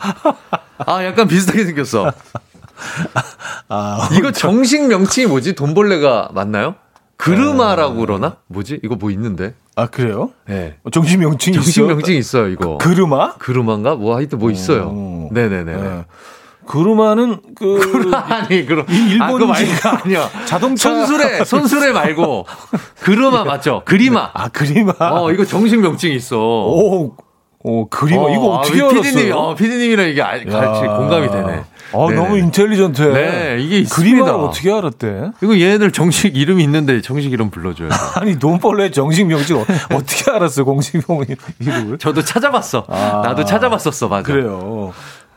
아 0.85 1.05
약간 1.05 1.27
비슷하게 1.27 1.63
생겼어. 1.65 2.11
아, 3.69 4.09
이거 4.17 4.31
정식 4.31 4.85
명칭이 4.87 5.27
뭐지? 5.27 5.53
돈벌레가 5.53 6.29
맞나요? 6.33 6.75
그르마라고 7.15 7.95
그러나? 7.95 8.35
뭐지? 8.47 8.81
이거 8.83 8.95
뭐 8.95 9.09
있는데? 9.11 9.53
아, 9.75 9.85
그래요? 9.87 10.31
네. 10.45 10.75
정신 10.91 11.21
명칭이 11.21 11.55
정식 11.55 11.77
있어요? 11.77 11.87
명칭이 11.87 12.17
있어요 12.17 12.47
이거. 12.49 12.77
그르마? 12.79 13.35
그르마인가? 13.35 13.95
뭐 13.95 14.17
하여튼 14.17 14.39
뭐 14.39 14.51
있어요. 14.51 14.87
오. 14.87 15.29
네네네. 15.31 15.75
네. 15.75 16.05
그르마는 16.65 17.41
그 17.55 18.11
아니 18.13 18.65
그럼 18.65 18.85
이 18.89 19.11
일본 19.11 19.43
아, 19.43 19.45
말고 19.47 19.53
지- 19.55 19.87
아니야. 19.87 20.29
자동차 20.45 20.89
손수레 20.89 21.43
손수레 21.45 21.91
말고 21.91 22.45
그르마 23.01 23.43
맞죠? 23.43 23.81
그리마. 23.85 24.29
아 24.33 24.49
그리마. 24.49 24.93
어 24.99 25.31
이거 25.31 25.45
정식 25.45 25.79
명칭이 25.79 26.15
있어. 26.15 26.37
오, 26.37 27.15
오 27.65 27.87
그리마 27.89 28.29
이거 28.31 28.57
어떻게 28.57 28.81
아, 28.81 28.85
알았어요? 28.85 29.01
피디님이 29.01 29.31
어 29.31 29.55
피디님이랑 29.55 30.07
이게 30.09 30.21
알- 30.21 30.45
같이 30.45 30.85
야. 30.85 30.97
공감이 30.97 31.29
되네. 31.29 31.63
어 31.93 32.09
네네. 32.09 32.21
너무 32.21 32.37
인텔리전트해. 32.39 33.13
네, 33.13 33.57
이게 33.61 33.77
있습니다. 33.79 33.95
그리마를 34.23 34.33
어떻게 34.47 34.71
알았대? 34.71 35.31
이거 35.43 35.53
얘네들 35.59 35.91
정식 35.91 36.35
이름이 36.35 36.63
있는데 36.63 37.01
정식 37.01 37.31
이름 37.31 37.51
불러줘요. 37.51 37.89
아니 38.19 38.39
돈벌레 38.39 38.89
정식 38.91 39.25
명칭 39.27 39.57
어- 39.57 39.65
어떻게 39.93 40.31
알았어 40.31 40.63
공식 40.63 40.97
명 41.07 41.23
이름을? 41.59 41.99
저도 41.99 42.23
찾아봤어. 42.23 42.85
아. 42.89 43.21
나도 43.23 43.45
찾아봤었어, 43.45 44.07
맞아. 44.07 44.23
그래요. 44.23 44.91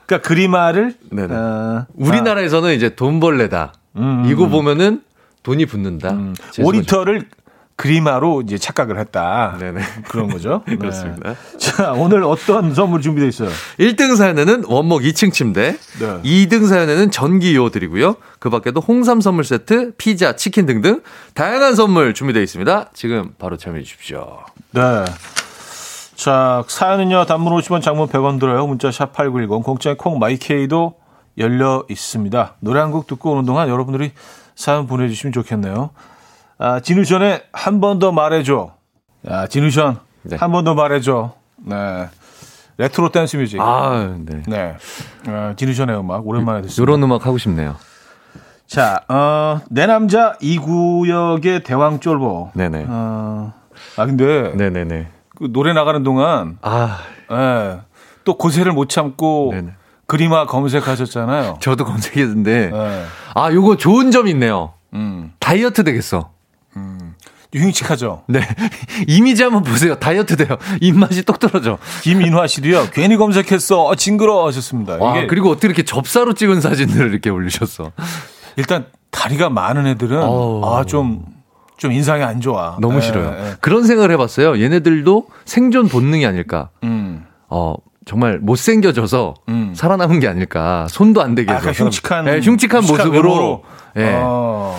그러니까 0.06 0.26
그리마를 0.28 0.94
네네. 1.10 1.34
어, 1.34 1.86
우리나라에서는 1.94 2.74
이제 2.74 2.94
돈벌레다. 2.94 3.72
음, 3.96 4.24
이거 4.26 4.48
보면은 4.48 5.02
돈이 5.42 5.66
붙는다. 5.66 6.10
음. 6.10 6.34
오리터를 6.60 7.28
그리마로 7.76 8.42
이제 8.42 8.56
착각을 8.56 8.98
했다. 8.98 9.56
네네. 9.60 9.82
그런 10.08 10.28
거죠. 10.28 10.62
네. 10.66 10.76
그렇습니다. 10.76 11.34
자 11.58 11.92
오늘 11.92 12.22
어떤 12.24 12.74
선물 12.74 13.02
준비되어 13.02 13.28
있어요? 13.28 13.50
1등 13.78 14.16
사연에는 14.16 14.64
원목 14.66 15.02
2층 15.02 15.30
침대, 15.32 15.76
네. 16.00 16.22
2등 16.22 16.66
사연에는 16.68 17.10
전기요 17.10 17.68
드리고요. 17.68 18.16
그 18.38 18.48
밖에도 18.48 18.80
홍삼 18.80 19.20
선물 19.20 19.44
세트, 19.44 19.92
피자, 19.98 20.36
치킨 20.36 20.64
등등 20.64 21.02
다양한 21.34 21.74
선물 21.74 22.14
준비되어 22.14 22.42
있습니다. 22.42 22.90
지금 22.94 23.32
바로 23.38 23.58
참여해 23.58 23.82
주십시오. 23.82 24.38
네. 24.72 25.04
자, 26.16 26.64
사연은요, 26.66 27.26
단문 27.26 27.52
50원, 27.58 27.82
장문 27.82 28.08
100원 28.08 28.40
들어요. 28.40 28.66
문자 28.66 28.90
샵 28.90 29.12
8910, 29.12 29.62
공짜의 29.62 29.96
콩 29.96 30.18
마이케이도 30.18 30.94
열려 31.38 31.84
있습니다. 31.90 32.54
노래 32.60 32.80
한 32.80 32.90
곡 32.90 33.06
듣고 33.06 33.32
오는 33.32 33.44
동안 33.44 33.68
여러분들이 33.68 34.12
사연 34.54 34.86
보내주시면 34.86 35.32
좋겠네요. 35.32 35.90
아, 36.58 36.80
지누션의 36.80 37.42
한 37.52 37.80
번 37.80 37.98
더 37.98 38.12
말해줘. 38.12 38.72
아, 39.28 39.46
지누션, 39.46 39.98
네. 40.22 40.36
한번 40.36 40.64
더 40.64 40.74
말해줘. 40.74 41.34
네. 41.58 42.08
레트로 42.78 43.10
댄스 43.10 43.36
뮤직. 43.36 43.60
아, 43.60 44.16
네. 44.18 44.42
네. 44.46 44.76
아, 45.26 45.52
지누션의 45.56 45.98
음악, 46.00 46.26
오랜만에 46.26 46.62
듣습니다. 46.62 46.80
요런 46.80 47.02
음악 47.02 47.26
하고 47.26 47.36
싶네요. 47.36 47.76
자, 48.66 49.02
어, 49.08 49.60
내 49.70 49.86
남자 49.86 50.36
이 50.40 50.56
구역의 50.58 51.62
대왕 51.62 52.00
쫄보. 52.00 52.50
네네. 52.54 52.86
어, 52.88 53.52
아 53.98 54.06
근데 54.06 54.52
네네네. 54.56 55.08
그 55.36 55.52
노래 55.52 55.72
나가는 55.72 56.02
동안 56.02 56.58
아, 56.62 56.98
예, 57.30 57.78
또 58.24 58.36
고세를 58.36 58.72
못 58.72 58.88
참고 58.88 59.50
네네. 59.52 59.72
그림화 60.06 60.46
검색하셨잖아요. 60.46 61.58
저도 61.60 61.84
검색했는데, 61.84 62.70
예. 62.72 63.04
아, 63.34 63.52
요거 63.52 63.76
좋은 63.76 64.10
점 64.12 64.28
있네요. 64.28 64.72
음, 64.94 65.32
다이어트 65.40 65.82
되겠어. 65.84 66.30
흉측하죠. 67.54 68.24
네. 68.28 68.40
이미지 69.08 69.42
한번 69.42 69.62
보세요. 69.62 69.94
다이어트 69.94 70.36
돼요. 70.36 70.58
입맛이 70.80 71.22
똑 71.22 71.38
떨어져. 71.38 71.78
김인화 72.02 72.46
씨도요. 72.48 72.88
괜히 72.92 73.16
검색했어. 73.16 73.84
어, 73.84 73.94
징그러 73.94 74.46
하셨습니다. 74.48 74.96
와, 74.96 75.16
이게 75.16 75.26
그리고 75.26 75.50
어떻게 75.50 75.68
이렇게 75.68 75.82
접사로 75.82 76.34
찍은 76.34 76.60
사진들을 76.60 77.10
이렇게 77.10 77.30
올리셨어. 77.30 77.92
일단 78.56 78.86
다리가 79.10 79.48
많은 79.48 79.86
애들은. 79.86 80.22
아 80.22 80.84
좀 80.86 81.24
좀 81.76 81.92
인상이 81.92 82.22
안 82.22 82.40
좋아. 82.40 82.76
너무 82.80 82.96
예, 82.96 83.00
싫어요. 83.02 83.28
예. 83.38 83.54
그런 83.60 83.84
생각을 83.84 84.10
해봤어요. 84.12 84.60
얘네들도 84.60 85.26
생존 85.44 85.88
본능이 85.88 86.24
아닐까. 86.26 86.70
음. 86.84 87.26
어, 87.48 87.74
정말 88.06 88.38
못생겨져서 88.38 89.34
음. 89.48 89.72
살아남은 89.74 90.20
게 90.20 90.28
아닐까. 90.28 90.86
손도 90.88 91.20
안 91.22 91.34
되게 91.34 91.52
아, 91.52 91.56
해서. 91.56 91.84
흉측한 91.84 92.24
네, 92.24 92.40
흉측한 92.40 92.82
모습으로. 92.82 93.10
외모로. 93.12 93.62
예. 93.96 94.12
어, 94.22 94.78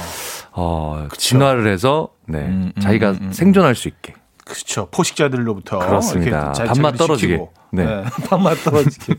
어, 0.53 1.07
진화를 1.15 1.67
해서, 1.71 2.09
네. 2.25 2.39
음, 2.39 2.71
음, 2.75 2.81
자기가 2.81 3.11
음, 3.11 3.17
음. 3.21 3.31
생존할 3.31 3.75
수 3.75 3.87
있게. 3.87 4.13
그렇죠. 4.45 4.87
포식자들로부터 4.91 5.79
그렇습니다. 5.79 6.53
밥맛 6.53 6.95
떨어지게. 6.97 7.33
시키고. 7.33 7.51
네. 7.73 7.85
네. 7.85 8.03
밥맛 8.29 8.63
떨어지게. 8.63 9.15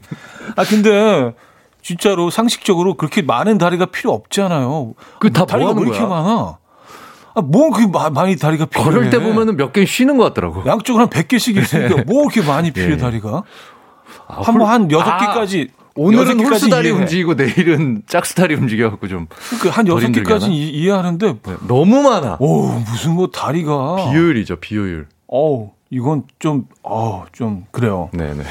아 0.57 0.65
근데 0.65 1.35
진짜로 1.83 2.31
상식적으로 2.31 2.95
그렇게 2.95 3.21
많은 3.23 3.59
다리가 3.59 3.87
필요 3.87 4.13
없잖아요. 4.15 4.95
그다 5.21 5.41
뭐 5.41 5.47
다리가 5.47 5.71
하는 5.71 5.83
왜 5.83 5.89
이렇게? 5.91 6.05
많아? 6.05 6.57
아, 7.39 7.41
뭐 7.43 7.71
그렇게 7.71 7.91
마- 7.91 8.11
많이 8.11 8.37
다리가 8.37 8.67
필요해? 8.67 8.91
걸을 8.91 9.11
때 9.11 9.19
보면은 9.21 9.57
몇 9.57 9.73
개 9.73 9.85
쉬는 9.85 10.17
것 10.17 10.25
같더라고. 10.25 10.65
양쪽으로 10.67 11.03
한 11.05 11.11
100개씩 11.11 11.57
있으니까 11.57 12.03
뭐 12.07 12.23
이렇게 12.23 12.43
많이 12.43 12.71
필요해 12.73 12.93
예. 12.95 12.97
다리가? 12.97 13.43
아, 14.27 14.41
한번한 14.43 14.91
여섯 14.91 15.09
아, 15.11 15.19
개까지 15.19 15.69
오늘은 15.95 16.41
홀수 16.45 16.69
다리 16.69 16.89
이해해. 16.89 17.01
움직이고 17.01 17.35
내일은 17.35 18.03
짝수 18.07 18.35
다리 18.37 18.55
움직여갖고 18.55 19.09
좀. 19.09 19.27
그러니까 19.59 19.71
한덜 19.71 19.97
여섯 19.97 20.07
힘들게 20.07 20.25
개까지 20.27 20.45
하나? 20.47 20.55
는 20.55 20.61
이해하는데 20.61 21.27
네, 21.43 21.55
너무 21.67 22.03
많아. 22.03 22.37
오 22.41 22.69
무슨 22.73 23.15
뭐 23.15 23.29
다리가 23.29 23.97
비효율이죠, 23.97 24.57
비효율. 24.57 25.07
어우 25.27 25.71
이건 25.91 26.23
좀 26.39 26.65
어, 26.83 27.25
좀 27.33 27.65
그래요. 27.71 28.11
네네. 28.13 28.43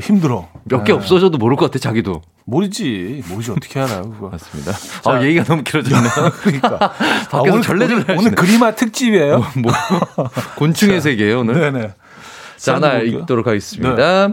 힘들어. 0.00 0.48
몇개 0.64 0.92
네. 0.92 0.98
없어져도 0.98 1.38
모를 1.38 1.56
것 1.56 1.66
같아, 1.70 1.78
자기도. 1.78 2.20
모르지. 2.46 3.22
모르지 3.28 3.50
어떻게 3.52 3.80
알아요, 3.80 4.10
그거. 4.10 4.28
맞습니다. 4.28 4.72
아, 5.06 5.22
얘기가 5.22 5.44
너무 5.44 5.62
길어졌네요. 5.62 6.10
그러니까. 6.42 6.78
밖에서 7.30 7.42
오늘, 7.42 7.62
절레절레 7.62 8.16
오늘. 8.18 8.34
그림화 8.34 8.74
특집이에요. 8.74 9.44
뭐, 9.56 9.72
곤충의 10.56 11.00
세계예요, 11.00 11.40
오늘. 11.40 11.54
네네. 11.58 11.94
자, 12.56 12.74
하나 12.76 12.92
볼게요. 12.92 13.18
읽도록 13.20 13.46
하겠습니다. 13.46 14.28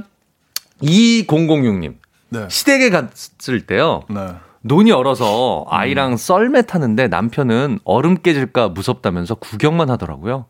2006님. 0.82 1.96
네. 2.30 2.48
시댁에 2.50 2.90
갔을 2.90 3.66
때요. 3.66 4.04
네. 4.10 4.34
논이 4.62 4.92
얼어서 4.92 5.66
아이랑 5.70 6.18
썰매 6.18 6.64
타는데 6.64 7.08
남편은 7.08 7.80
얼음 7.84 8.22
깨질까 8.22 8.70
무섭다면서 8.70 9.36
구경만 9.36 9.90
하더라고요. 9.90 10.46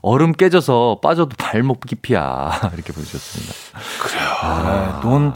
얼음 0.00 0.32
깨져서 0.32 1.00
빠져도 1.02 1.30
발목 1.36 1.84
깊이야. 1.84 2.70
이렇게 2.72 2.92
보내주셨습니다. 2.92 3.54
아, 4.42 5.00
논, 5.02 5.34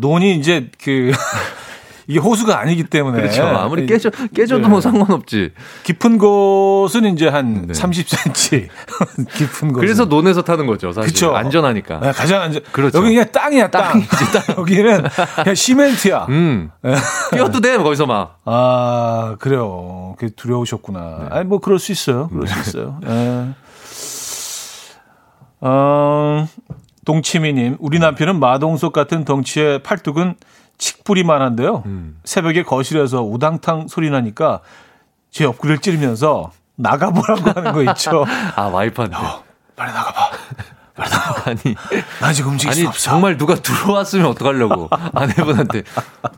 논이 0.00 0.36
이제 0.36 0.70
그, 0.82 1.12
이게 2.08 2.20
호수가 2.20 2.56
아니기 2.58 2.84
때문에. 2.84 3.20
그렇죠. 3.20 3.42
아무리 3.44 3.84
깨져, 3.84 4.10
깨져도 4.32 4.62
네. 4.62 4.68
뭐 4.68 4.80
상관없지. 4.80 5.50
깊은 5.82 6.18
곳은 6.18 7.04
이제 7.06 7.26
한 7.26 7.66
네. 7.66 7.72
30cm. 7.72 8.68
깊은 9.34 9.72
곳. 9.72 9.80
그래서 9.80 10.04
논에서 10.04 10.42
타는 10.42 10.66
거죠. 10.66 10.92
사실. 10.92 11.12
그쵸. 11.12 11.34
안전하니까. 11.34 11.98
네, 11.98 12.12
가장 12.12 12.42
안전. 12.42 12.62
그렇죠. 12.70 12.98
여기 12.98 13.08
그냥 13.08 13.32
땅이야, 13.32 13.70
땅. 13.70 14.00
여기는 14.56 15.04
그냥 15.42 15.54
시멘트야. 15.54 16.26
음. 16.28 16.70
뛰어도 17.32 17.60
돼, 17.60 17.76
거기서 17.76 18.06
막. 18.06 18.38
아, 18.44 19.34
그래요. 19.40 20.14
그 20.18 20.32
두려우셨구나. 20.32 21.00
네. 21.00 21.26
아니, 21.30 21.44
뭐, 21.44 21.58
그럴 21.58 21.80
수 21.80 21.90
있어요. 21.90 22.28
그럴 22.28 22.46
수 22.46 22.60
있어요. 22.60 23.00
예. 23.04 23.46
어, 25.60 26.46
동치미님, 27.06 27.76
우리 27.78 27.98
남편은 28.00 28.40
마동석 28.40 28.92
같은 28.92 29.24
덩치의 29.24 29.82
팔뚝은 29.84 30.34
칡뿌리만 30.76 31.40
한데요. 31.40 31.84
음. 31.86 32.18
새벽에 32.24 32.64
거실에서 32.64 33.22
우당탕 33.22 33.86
소리 33.88 34.10
나니까 34.10 34.60
제 35.30 35.44
옆구리를 35.44 35.78
찌르면서 35.78 36.50
나가보라고 36.74 37.50
하는 37.52 37.72
거 37.72 37.82
있죠. 37.92 38.26
아, 38.56 38.62
와이프한테. 38.62 39.16
빨리 39.76 39.92
나가봐. 39.92 40.30
아니. 41.46 41.76
나 42.20 42.32
지금 42.32 42.52
움직일 42.52 42.72
아니 42.72 42.80
수 42.82 42.88
없어. 42.88 43.10
정말 43.10 43.36
누가 43.36 43.54
들어왔으면 43.54 44.26
어떡하려고 44.28 44.88
아내분한테 45.14 45.82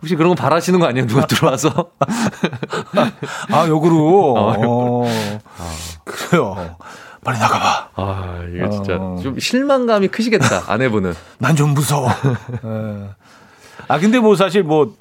혹시 0.00 0.16
그런 0.16 0.34
거 0.34 0.42
바라시는 0.42 0.80
거 0.80 0.86
아니에요 0.86 1.06
누가 1.06 1.26
들어와서 1.26 1.92
아, 3.52 3.68
역으로. 3.68 4.34
어, 4.36 5.04
그래요. 6.04 6.76
빨리 7.28 7.38
나가봐. 7.40 7.88
아 7.96 8.44
이거 8.54 8.70
진짜 8.70 8.96
어. 8.96 9.18
좀 9.22 9.38
실망감이 9.38 10.08
크시겠다 10.08 10.62
아내분은 10.66 11.12
난 11.38 11.54
좀 11.54 11.74
무서워. 11.74 12.08
예. 12.64 13.08
아 13.86 13.98
근데 13.98 14.18
뭐 14.18 14.34
사실 14.34 14.62
뭐 14.62 14.94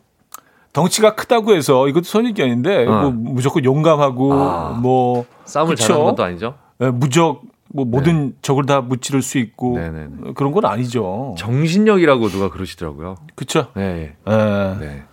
덩치가 0.74 1.16
크다고 1.16 1.56
해서 1.56 1.88
이것도 1.88 2.04
선입견인데 2.04 2.86
어. 2.88 2.92
뭐 3.04 3.12
무조건 3.12 3.63
용감하고 3.63 4.34
아. 4.34 4.78
뭐 4.82 5.26
싸움을 5.46 5.76
그쵸? 5.76 5.88
잘하는 5.88 6.06
것도 6.10 6.24
아니죠 6.24 6.56
예, 6.82 6.90
무적 6.90 7.42
뭐 7.70 7.86
모든 7.86 8.34
적을 8.42 8.66
다 8.66 8.82
무찌를 8.82 9.22
수 9.22 9.38
있고 9.38 9.78
네네네. 9.78 10.34
그런 10.36 10.52
건 10.52 10.66
아니죠. 10.66 11.36
정신력이라고 11.38 12.28
누가 12.30 12.50
그러시더라고요 12.50 13.16
그렇죠. 13.36 13.68
네. 13.76 14.16
예. 14.28 14.34
네. 14.80 15.04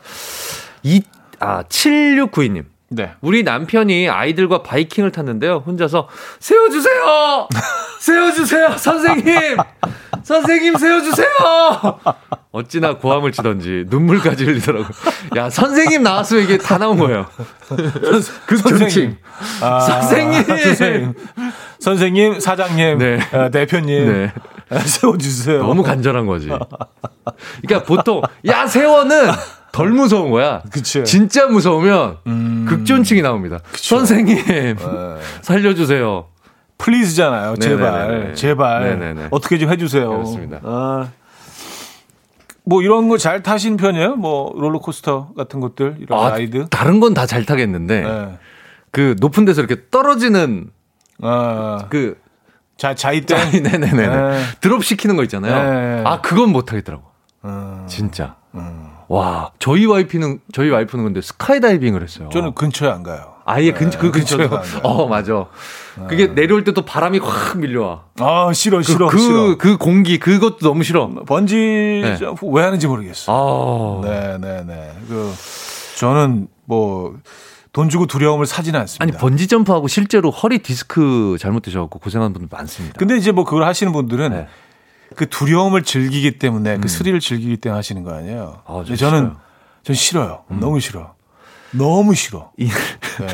이, 0.83 1.03
아, 1.41 1.63
7692님. 1.63 2.65
네. 2.91 3.13
우리 3.23 3.43
남편이 3.43 4.09
아이들과 4.09 4.63
바이킹을 4.63 5.11
탔는데요. 5.11 5.65
혼자서 5.67 6.09
세워주세요! 6.39 7.49
세워주세요! 7.99 8.77
선생님! 8.77 9.57
선생님 10.23 10.77
세워주세요! 10.77 11.29
어찌나 12.53 12.99
고함을 12.99 13.33
치던지 13.33 13.85
눈물까지 13.89 14.45
흘리더라고요. 14.45 14.89
야, 15.37 15.51
선생님 15.51 16.03
나왔으면 16.03 16.45
이게 16.45 16.59
다 16.59 16.79
나온 16.79 16.99
거예요. 16.99 17.27
그 18.47 18.57
존칭. 18.57 19.17
아, 19.61 19.81
선생님! 19.81 20.45
선생님, 20.45 21.15
선생님, 21.81 22.41
사장님, 22.41 22.99
네. 22.99 23.19
어, 23.33 23.51
대표님 23.51 24.13
네. 24.13 24.33
세워주세요. 24.85 25.59
너무 25.63 25.83
간절한 25.83 26.27
거지. 26.27 26.49
그러니까 27.63 27.87
보통, 27.87 28.23
야, 28.47 28.67
세워는 28.67 29.31
덜 29.75 29.91
무서운 29.91 30.31
거야. 30.31 30.63
그치. 30.71 31.03
진짜 31.03 31.47
무서우면 31.49 32.19
극존칭이 32.69 33.23
나옵니다. 33.23 33.59
선생님, 33.75 34.39
예. 34.49 34.77
살려주세요. 35.43 36.27
플리즈잖아요. 36.79 37.57
제발, 37.57 38.09
네네네. 38.09 38.35
제발 38.35 38.85
네네네. 38.99 39.29
어떻게 39.33 39.59
좀 39.59 39.71
해주세요. 39.73 40.09
그렇습니다. 40.09 40.61
아, 40.63 41.09
뭐 42.65 42.83
이런 42.83 43.09
거 43.09 43.19
잘 43.19 43.43
타신 43.43 43.77
편이에요? 43.77 44.15
뭐 44.15 44.53
롤러코스터 44.57 45.33
같은 45.37 45.59
것들 45.59 45.97
이런 46.01 46.21
아, 46.21 46.31
라이드. 46.31 46.69
다른 46.71 47.01
건 47.01 47.13
다 47.13 47.27
잘 47.27 47.45
타겠는데, 47.45 48.03
네. 48.03 48.39
그 48.93 49.17
높은 49.19 49.45
데서 49.45 49.61
이렇게 49.61 49.83
떨어지는 49.91 50.71
아, 51.21 51.87
그, 51.91 52.17
자 52.79 52.95
자이땡. 52.95 53.27
짠, 53.27 53.51
네네네. 53.51 53.93
네. 54.07 54.41
드롭 54.61 54.85
시키는 54.85 55.17
거 55.17 55.25
있잖아요. 55.25 55.53
네. 55.73 56.03
아, 56.07 56.21
그건 56.21 56.51
못 56.51 56.71
하겠더라고. 56.71 57.03
음, 57.45 57.85
진짜. 57.89 58.37
와, 59.09 59.51
저희 59.59 59.87
와이프는, 59.87 60.41
저희 60.53 60.71
와이프는 60.71 61.05
근데 61.05 61.21
스카이다이빙을 61.21 62.03
했어요. 62.03 62.29
저는 62.33 62.55
근처에 62.55 62.91
안 62.91 63.03
가요. 63.03 63.35
아예 63.45 63.73
근, 63.73 63.91
그 63.91 64.11
근처에. 64.11 64.49
어, 64.83 65.07
맞아. 65.07 65.47
그게 66.09 66.35
내려올 66.35 66.65
때 66.65 66.73
또 66.73 66.83
바람이 66.83 67.19
확 67.19 67.59
밀려와. 67.59 68.05
아 68.21 68.53
싫어 68.55 68.79
그, 68.79 68.83
싫어 68.85 69.09
그, 69.09 69.19
싫어. 69.19 69.57
그 69.59 69.77
공기, 69.77 70.19
그것도 70.19 70.59
너무 70.61 70.83
싫어. 70.83 71.09
번지 71.27 72.01
네. 72.03 72.17
점프 72.17 72.47
왜 72.47 72.63
하는지 72.65 72.87
모르겠어. 72.87 74.01
아. 74.03 74.07
네 74.07 74.39
네 74.41 74.65
네. 74.67 74.93
그 75.09 75.33
저는 75.99 76.49
뭐 76.65 77.15
돈 77.75 77.89
주고 77.89 78.07
두려움을 78.07 78.47
사지는 78.47 78.79
않습니다. 78.81 79.03
아니, 79.03 79.11
번지 79.13 79.49
점프하고 79.49 79.89
실제로 79.89 80.31
허리 80.31 80.61
디스크 80.61 81.37
잘못 81.41 81.61
되셔갖고 81.63 81.99
고생하는 81.99 82.33
분들 82.33 82.49
많습니다. 82.51 82.95
근데 82.99 83.17
이제 83.17 83.33
뭐 83.33 83.43
그걸 83.45 83.65
하시는 83.65 83.93
분들은 83.93 84.31
네. 84.31 84.47
그 85.17 85.29
두려움을 85.29 85.83
즐기기 85.83 86.39
때문에 86.39 86.79
그 86.79 86.89
스릴을 86.89 87.21
즐기기 87.21 87.57
때문에 87.59 87.77
하시는 87.79 88.03
거 88.03 88.13
아니에요. 88.15 88.63
아, 88.67 88.73
저 88.79 88.83
근데 88.85 88.97
저는 88.97 89.19
싫어요. 89.21 89.31
음. 89.31 89.37
전 89.85 89.95
싫어요. 89.97 90.41
너무 90.61 90.81
싫어. 90.81 91.15
너무 91.73 92.15
싫어. 92.15 92.51
이- 92.59 92.67
네. 92.69 93.27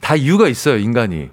다 0.00 0.14
이유가 0.16 0.48
있어요, 0.48 0.76
인간이. 0.78 1.30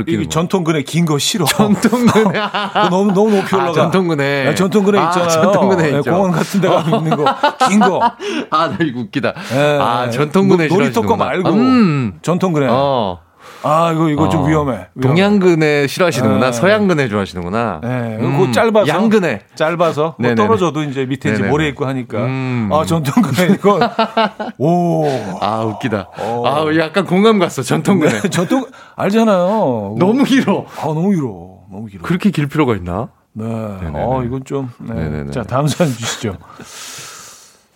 느끼는 0.00 0.22
이 0.22 0.24
거. 0.24 0.28
전통 0.28 0.64
그네 0.64 0.82
긴거 0.82 1.18
싫어. 1.18 1.46
전통 1.46 2.04
그네. 2.06 2.24
그거 2.24 2.88
너무 2.90 3.12
너무 3.12 3.36
높이 3.36 3.54
올라가. 3.54 3.70
아, 3.70 3.72
전통 3.72 4.08
그네. 4.08 4.44
네, 4.44 4.54
전통 4.54 4.84
그네 4.84 4.98
아, 4.98 5.06
있잖아요. 5.08 5.28
전통 5.30 5.68
그네 5.70 5.90
네, 5.92 5.98
있죠. 5.98 6.10
공원 6.10 6.30
같은 6.32 6.60
데 6.60 6.68
가면 6.68 6.98
있는 7.04 7.16
거. 7.16 7.24
긴 7.68 7.78
거. 7.80 8.02
아, 8.50 8.68
나 8.68 8.76
이거 8.82 9.00
웃기다. 9.00 9.32
예. 9.54 9.78
아, 9.80 10.10
전통 10.10 10.48
그네 10.48 10.68
노- 10.68 10.76
놀이터 10.76 11.00
거. 11.00 11.16
말고 11.16 11.48
음. 11.52 12.18
전통 12.20 12.52
그네. 12.52 12.66
어. 12.70 13.20
아 13.62 13.92
이거 13.92 14.08
이거 14.08 14.28
좀 14.28 14.42
어. 14.42 14.46
위험해. 14.46 14.86
위험해. 14.94 15.00
동양근해 15.02 15.86
싫어하시는구나. 15.86 16.46
네. 16.46 16.52
서양근해 16.52 17.08
좋아하시는구나. 17.08 17.80
네, 17.82 18.16
음, 18.20 18.52
짧아서 18.52 18.88
양근해. 18.88 19.40
짧아서 19.54 20.02
뭐 20.02 20.14
네네네. 20.18 20.34
떨어져도 20.36 20.82
이제 20.84 21.04
밑에 21.04 21.28
이제 21.28 21.38
네네네. 21.38 21.50
모래 21.50 21.68
있고 21.68 21.86
하니까 21.86 22.24
음. 22.24 22.70
아 22.72 22.84
전통근해 22.84 23.54
이거 23.54 23.78
오 24.58 25.04
아, 25.40 25.60
웃기다. 25.64 26.08
어. 26.18 26.42
아, 26.46 26.76
약간 26.78 27.04
공감 27.04 27.38
갔어. 27.38 27.62
전통근해. 27.62 28.20
네, 28.20 28.28
전통 28.30 28.64
알잖아요. 28.96 29.96
너무 29.98 30.24
길어. 30.24 30.64
아 30.78 30.84
너무 30.86 31.10
길어. 31.10 31.58
너무 31.70 31.86
길어. 31.86 32.02
그렇게 32.02 32.30
길 32.30 32.48
필요가 32.48 32.74
있나? 32.76 33.08
네. 33.32 33.44
어 33.46 34.22
이건 34.24 34.44
좀. 34.44 34.70
네. 34.78 34.94
네네네. 34.94 35.30
자 35.32 35.42
다음 35.42 35.66
사연 35.68 35.92
주시죠. 35.92 36.36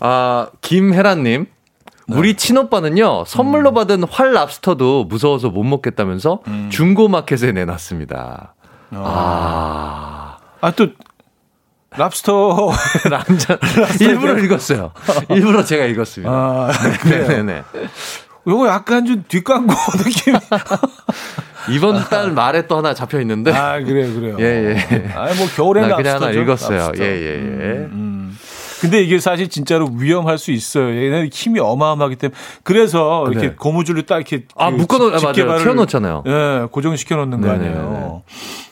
아, 0.00 0.48
김혜란님. 0.60 1.46
네. 2.06 2.16
우리 2.16 2.34
친오빠는요, 2.34 3.24
선물로 3.26 3.70
음. 3.70 3.74
받은 3.74 4.04
활 4.10 4.32
랍스터도 4.32 5.04
무서워서 5.04 5.48
못 5.50 5.62
먹겠다면서 5.64 6.40
중고 6.70 7.08
마켓에 7.08 7.52
내놨습니다. 7.52 8.54
아. 8.92 10.36
아또 10.60 10.88
랍스터 11.96 12.72
남자. 13.10 13.58
일부러 14.00 14.38
읽었어요. 14.38 14.92
일부러 15.30 15.64
제가 15.64 15.84
읽었습니다. 15.86 16.32
아. 16.32 16.70
네네네. 17.08 17.62
요거 18.46 18.68
약간 18.68 19.06
좀 19.06 19.24
뒷광고 19.26 19.72
느낌. 20.04 20.34
이번 21.70 22.04
달 22.10 22.30
말에 22.32 22.66
또 22.66 22.76
하나 22.76 22.92
잡혀 22.92 23.20
있는데. 23.22 23.52
아 23.52 23.78
그래요 23.80 24.12
그래요. 24.12 24.36
예, 24.38 24.76
예. 24.92 25.12
아니 25.14 25.34
뭐 25.38 25.46
겨울에 25.56 25.86
나 25.86 25.96
그냥 25.96 26.16
하나 26.16 26.30
읽었어요. 26.30 26.78
랍스터. 26.78 27.04
예, 27.04 27.08
예, 27.08 27.26
예. 27.26 27.88
음. 27.90 28.13
근데 28.84 29.02
이게 29.02 29.18
사실 29.18 29.48
진짜로 29.48 29.88
위험할 29.96 30.36
수 30.36 30.50
있어요. 30.50 30.88
얘네들 30.88 31.30
힘이 31.32 31.58
어마어마하기 31.58 32.16
때문에 32.16 32.38
그래서 32.64 33.24
이렇게 33.30 33.48
네. 33.48 33.54
고무줄로 33.54 34.02
딱 34.02 34.16
이렇게 34.16 34.44
아, 34.56 34.70
그 34.70 34.76
묶어놓, 34.76 35.14
아, 35.14 35.16
집-. 35.16 35.26
집게발을, 35.28 35.62
튀어놓잖아요. 35.64 36.24
예, 36.26 36.66
고정시켜 36.70 37.16
놓는 37.16 37.40
거. 37.40 37.50
아니에요. 37.50 38.22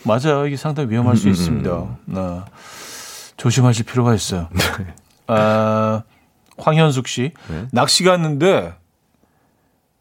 맞아요. 0.05 0.47
이게 0.47 0.57
상당히 0.57 0.91
위험할 0.91 1.17
수 1.17 1.29
음, 1.29 1.29
음, 1.29 1.33
있습니다. 1.33 1.85
네. 2.05 2.41
조심하실 3.39 3.87
필요가 3.87 4.15
있어요. 4.15 4.49
아, 5.29 6.03
황현숙 6.59 7.09
씨 7.09 7.33
네. 7.49 7.67
낚시 7.73 8.05
갔는데 8.05 8.75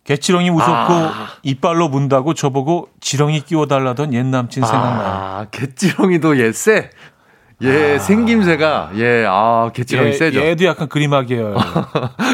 개치렁이 0.04 0.50
무섭고 0.50 0.94
아. 0.94 1.28
이빨로 1.44 1.88
문다고 1.88 2.34
저보고 2.34 2.90
지렁이 3.00 3.42
끼워달라던 3.42 4.14
옛 4.14 4.26
남친 4.26 4.64
생각나요. 4.66 5.08
아, 5.08 5.46
개찌렁이도 5.52 6.40
얘 6.42 6.52
쎄. 7.62 7.68
얘 7.94 8.00
생김새가, 8.00 8.92
얘, 8.98 9.26
아, 9.28 9.70
개찌렁이 9.74 10.10
얘, 10.10 10.14
세죠. 10.14 10.40
얘도 10.42 10.66
약간 10.66 10.88
그림화 10.90 11.24
계열. 11.24 11.56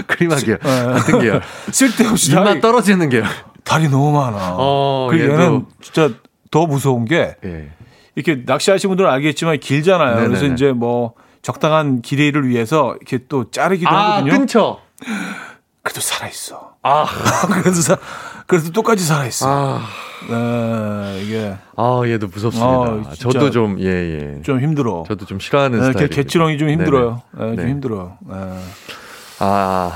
그림하게요. 0.08 0.58
예. 0.64 0.84
같은 0.94 1.20
계열. 1.20 1.42
쓸데없이 1.72 2.32
입맛 2.32 2.46
다리, 2.46 2.62
떨어지는 2.62 3.10
계열. 3.10 3.26
다리 3.64 3.90
너무 3.90 4.12
많아. 4.12 4.56
어, 4.58 5.08
그리고 5.10 5.26
얘도. 5.34 5.44
얘는 5.44 5.66
진짜 5.82 6.10
더 6.52 6.66
무서운 6.66 7.06
게 7.06 7.36
예. 7.44 7.70
이렇게 8.16 8.42
낚시하시는 8.46 8.90
분들은 8.90 9.10
알겠지만 9.10 9.60
길잖아요. 9.60 10.16
네네네. 10.16 10.28
그래서 10.28 10.46
이제 10.54 10.72
뭐 10.72 11.14
적당한 11.42 12.02
길이를 12.02 12.48
위해서 12.48 12.96
이렇게 13.00 13.20
또 13.28 13.52
자르기도 13.52 13.90
아, 13.90 14.16
하거든요. 14.18 14.32
끊쳐. 14.32 14.80
그래도 15.84 16.02
살아 16.02 16.28
있어. 16.28 16.74
아, 16.84 17.06
그래도 17.62 17.74
사, 17.74 17.98
그래도 18.48 18.72
똑같이 18.72 19.04
살아있어. 19.04 19.46
아, 19.48 19.82
네, 20.30 21.22
이게 21.24 21.56
아, 21.76 22.02
얘도 22.06 22.28
무섭습니다. 22.28 23.10
아. 23.10 23.14
저도 23.20 23.52
좀, 23.52 23.78
예, 23.80 23.86
예. 24.38 24.42
좀 24.42 24.62
힘들어. 24.62 25.04
저도 25.08 25.26
좀 25.26 25.40
싫어하는 25.40 25.80
네, 25.80 25.86
스타일. 25.88 26.08
개, 26.10 26.16
개치렁이 26.24 26.58
좀 26.58 26.70
힘들어요. 26.70 27.22
네, 27.34 27.40
좀 27.40 27.56
네. 27.58 27.68
힘들어요. 27.68 28.18
네, 28.26 28.36
아, 29.40 29.92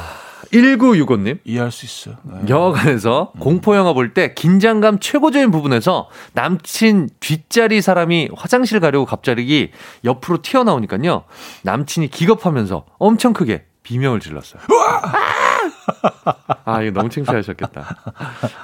1965님. 0.52 1.40
이해할 1.46 1.72
수 1.72 1.86
있어. 1.86 2.12
네. 2.24 2.42
영화관에서 2.50 3.32
공포 3.40 3.76
영화 3.78 3.94
볼 3.94 4.14
때 4.14 4.34
긴장감 4.34 5.00
최고조인 5.00 5.50
부분에서 5.50 6.10
남친 6.34 7.08
뒷자리 7.22 7.82
사람이 7.82 8.32
화장실 8.36 8.82
가려고 8.82 9.06
갑자기 9.06 9.72
옆으로 10.04 10.42
튀어나오니까요. 10.42 11.24
남친이 11.64 12.10
기겁하면서 12.10 12.84
엄청 13.00 13.32
크게 13.32 13.64
비명을 13.84 14.20
질렀어요. 14.20 14.62
아, 16.66 16.82
이거 16.82 17.00
너무 17.00 17.10
창피하셨겠다. 17.10 17.96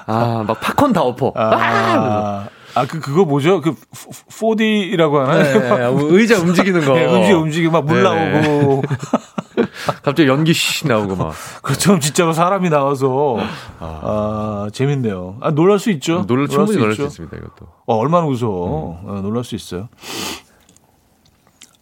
아, 0.05 0.43
막 0.47 0.59
팝콘 0.59 0.93
다 0.93 1.01
엎어. 1.01 1.33
아, 1.35 1.49
아, 1.55 2.49
아, 2.75 2.85
그, 2.85 2.99
그거 2.99 3.25
뭐죠? 3.25 3.61
그, 3.61 3.73
4D라고 3.73 5.13
하나? 5.13 5.43
네, 5.43 5.89
의자 6.09 6.39
움직이는 6.39 6.85
거. 6.85 6.93
네, 6.95 7.05
음식 7.05 7.33
움직이고 7.33 7.71
막물 7.71 8.03
네. 8.03 8.03
나오고. 8.03 8.83
갑자기 10.03 10.29
연기 10.29 10.53
씩 10.53 10.87
나오고 10.87 11.15
막. 11.15 11.33
그처럼 11.63 11.99
진짜로 11.99 12.33
사람이 12.33 12.69
나와서. 12.69 13.37
아, 13.79 14.67
재밌네요. 14.71 15.37
아, 15.41 15.51
놀랄 15.51 15.79
수 15.79 15.89
있죠. 15.91 16.25
놀라 16.27 16.47
충분히 16.47 16.77
놀랄 16.77 16.95
수 16.95 17.01
있죠. 17.01 17.07
있습니다, 17.07 17.37
이것도. 17.37 17.67
어, 17.87 17.95
얼마나 17.95 18.25
무서워. 18.25 19.01
어, 19.03 19.19
놀랄 19.21 19.43
수 19.43 19.55
있어요. 19.55 19.89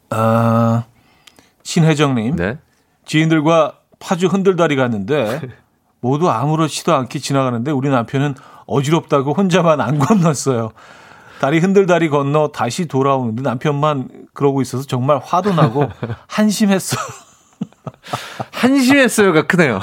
아, 0.10 0.86
신혜정님. 1.64 2.36
네. 2.38 2.58
지인들과 3.06 3.80
파주 4.00 4.28
흔들다리 4.28 4.76
갔는데 4.76 5.42
모두 6.02 6.30
아무렇지도 6.30 6.94
않게 6.96 7.20
지나가는데 7.20 7.72
우리 7.72 7.90
남편은 7.90 8.36
어지럽다고 8.68 9.34
혼자만 9.34 9.82
안 9.82 10.00
건넜어요. 10.00 10.72
다리 11.40 11.60
흔들다리 11.60 12.10
건너 12.10 12.50
다시 12.50 12.88
돌아오는데 12.88 13.42
남편만 13.42 14.08
그러고 14.34 14.62
있어서 14.62 14.86
정말 14.86 15.20
화도 15.24 15.54
나고 15.54 15.90
한심했어. 16.28 16.98
한심했어요가 18.52 19.44
크네요. 19.48 19.80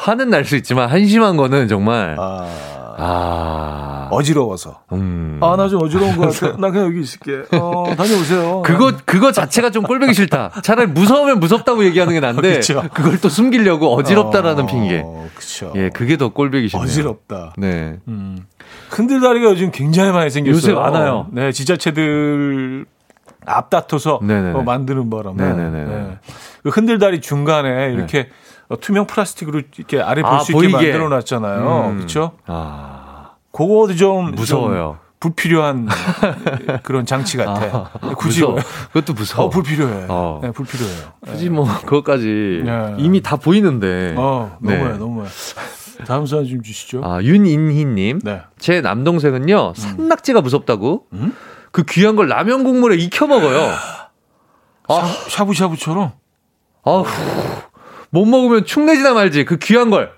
화는 0.00 0.30
날 0.30 0.44
수 0.44 0.56
있지만 0.56 0.88
한심한 0.88 1.36
거는 1.36 1.68
정말 1.68 2.16
아, 2.18 2.87
아, 2.98 4.08
어지러워서. 4.10 4.80
음. 4.92 5.38
아, 5.42 5.54
나 5.56 5.68
좀 5.68 5.82
어지러운 5.82 6.16
것 6.16 6.32
같아. 6.38 6.56
나 6.58 6.70
그냥 6.70 6.86
여기 6.86 7.00
있을게. 7.00 7.42
어, 7.56 7.84
다녀오세요. 7.96 8.62
그거 8.62 8.92
그거 9.04 9.32
자체가 9.32 9.70
좀 9.70 9.84
꼴보기 9.84 10.14
싫다. 10.14 10.50
차라리 10.62 10.88
무서우면 10.88 11.40
무섭다고 11.40 11.84
얘기하는 11.84 12.14
게 12.14 12.20
난데. 12.20 12.60
그걸 12.94 13.20
또 13.20 13.28
숨기려고 13.28 13.94
어지럽다라는 13.94 14.64
어, 14.64 14.66
핑계. 14.66 15.04
그쵸. 15.34 15.72
예, 15.76 15.90
그게 15.90 16.16
더 16.16 16.30
꼴보기 16.30 16.68
싫네요. 16.68 16.84
어지럽다. 16.84 17.52
네. 17.58 17.98
음. 18.08 18.38
흔들다리가 18.90 19.50
요즘 19.50 19.70
굉장히 19.70 20.10
많이 20.12 20.30
생겼어요. 20.30 20.56
요새 20.56 20.72
많아요. 20.72 21.26
네, 21.32 21.52
지자체들 21.52 22.86
앞다퉈서 23.46 24.20
네네네. 24.22 24.58
어, 24.58 24.62
만드는 24.62 25.08
바람에 25.10 25.42
네네네. 25.42 25.84
네. 25.84 26.18
그 26.62 26.68
흔들다리 26.70 27.20
중간에 27.20 27.92
이렇게 27.92 28.20
어, 28.20 28.47
투명 28.76 29.06
플라스틱으로 29.06 29.62
이렇게 29.76 30.00
아래 30.00 30.22
볼 30.22 30.30
아, 30.30 30.38
수 30.40 30.52
있게. 30.52 30.68
만들어 30.68 31.08
놨잖아요. 31.08 31.88
음. 31.90 31.96
그렇죠? 31.96 32.32
아, 32.46 33.30
그거도 33.52 33.94
좀 33.96 34.32
무서워요. 34.32 34.98
좀 35.00 35.08
불필요한 35.20 35.88
그런 36.84 37.04
장치 37.04 37.36
같아. 37.36 37.90
굳이 38.16 38.40
무서워. 38.42 38.54
왜? 38.56 38.62
그것도 38.92 39.14
무서워. 39.14 39.46
어, 39.46 39.50
불필요해. 39.50 40.06
어. 40.08 40.40
네, 40.42 40.50
불필요해요. 40.52 41.12
굳이 41.22 41.50
뭐 41.50 41.66
그것까지 41.80 42.62
네. 42.64 42.94
이미 42.98 43.20
다 43.20 43.36
보이는데. 43.36 44.14
어, 44.16 44.56
네. 44.60 44.76
너무해, 44.76 44.98
너무해. 44.98 45.28
다음 46.06 46.26
사연 46.26 46.46
좀 46.46 46.62
주시죠. 46.62 47.00
아, 47.04 47.20
윤인희님. 47.20 48.20
네. 48.22 48.42
제 48.60 48.80
남동생은요, 48.80 49.72
산낙지가 49.74 50.40
무섭다고 50.42 51.06
그 51.72 51.82
귀한 51.84 52.14
걸 52.14 52.28
라면 52.28 52.62
국물에 52.62 52.94
익혀 52.96 53.26
먹어요. 53.26 53.72
아, 54.88 55.02
샤브샤브처럼. 55.30 56.12
아우, 56.84 57.04
못 58.10 58.24
먹으면 58.24 58.64
축내지나 58.64 59.14
말지. 59.14 59.44
그 59.44 59.58
귀한 59.58 59.90
걸. 59.90 60.12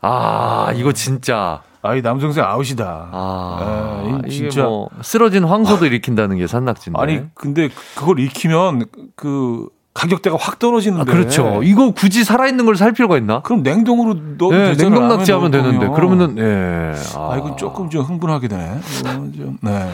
아, 0.00 0.72
이거 0.74 0.92
진짜. 0.92 1.62
아, 1.82 1.94
이 1.94 2.02
남동생 2.02 2.44
아웃이다. 2.44 3.08
아, 3.12 4.02
에, 4.04 4.18
이게 4.26 4.28
진짜. 4.30 4.64
뭐 4.64 4.88
쓰러진 5.02 5.44
황소도 5.44 5.86
일으킨다는 5.86 6.36
게 6.36 6.46
산낙지인데. 6.46 7.00
아니 7.00 7.20
근데 7.34 7.68
그걸 7.96 8.18
익히면 8.20 8.86
그 9.16 9.68
가격대가 9.94 10.36
확 10.38 10.58
떨어지는데. 10.58 11.10
아, 11.10 11.14
그렇죠. 11.14 11.60
이거 11.64 11.90
굳이 11.92 12.22
살아있는 12.24 12.64
걸 12.66 12.76
살 12.76 12.92
필요가 12.92 13.16
있나? 13.16 13.42
그럼 13.42 13.62
냉동으로 13.62 14.14
넣어도 14.14 14.50
네, 14.52 14.68
되잖아. 14.70 14.90
냉동 14.90 15.08
낙지 15.08 15.32
하면 15.32 15.50
라면 15.50 15.70
되는데. 15.72 15.94
그러면은, 15.94 16.38
예. 16.38 16.94
거면. 17.12 17.32
아, 17.32 17.36
이건 17.36 17.56
조금 17.56 17.90
좀 17.90 18.02
흥분하게 18.04 18.46
되네. 18.48 18.80
좀, 19.02 19.58
네. 19.60 19.90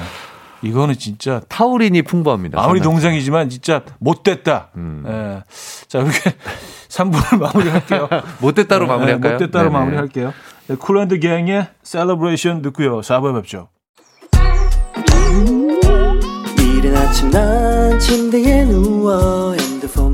이거는 0.63 0.97
진짜 0.99 1.41
타우린이 1.49 2.03
풍부합니다. 2.03 2.59
아무리 2.59 2.79
산낙지. 2.79 2.83
동생이지만 2.83 3.49
진짜 3.51 3.83
못됐다. 3.99 4.71
음. 4.77 5.05
예. 5.07 5.43
자, 5.89 5.99
이렇게 6.01 6.35
3분을 6.89 7.39
마무리할게요. 7.39 8.09
못됐다로 8.41 8.87
마무리할까요? 8.87 9.33
네, 9.33 9.45
못됐다로 9.45 9.65
네네. 9.69 9.79
마무리할게요. 9.79 10.33
네, 10.69 10.77
Kool & 10.77 11.05
The 11.05 11.19
Gang의 11.19 11.67
Celebration 11.83 12.63
듣고요. 12.63 13.01
4부에 13.01 13.35
뵙죠. 13.35 13.69
이른 16.59 16.97
아침 16.97 17.31
난 17.31 17.99
침대에 17.99 18.65
누워 18.65 19.53
핸드폰만 19.55 20.14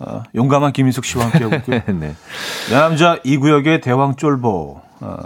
어, 0.00 0.22
용감한 0.34 0.72
김인석 0.72 1.04
씨와 1.04 1.26
함께하고 1.26 1.54
있고요. 1.56 1.80
네. 1.98 2.14
내 2.68 2.74
남자 2.74 3.18
이 3.22 3.36
구역의 3.36 3.82
대왕 3.82 4.16
쫄보 4.16 4.80
어, 5.00 5.18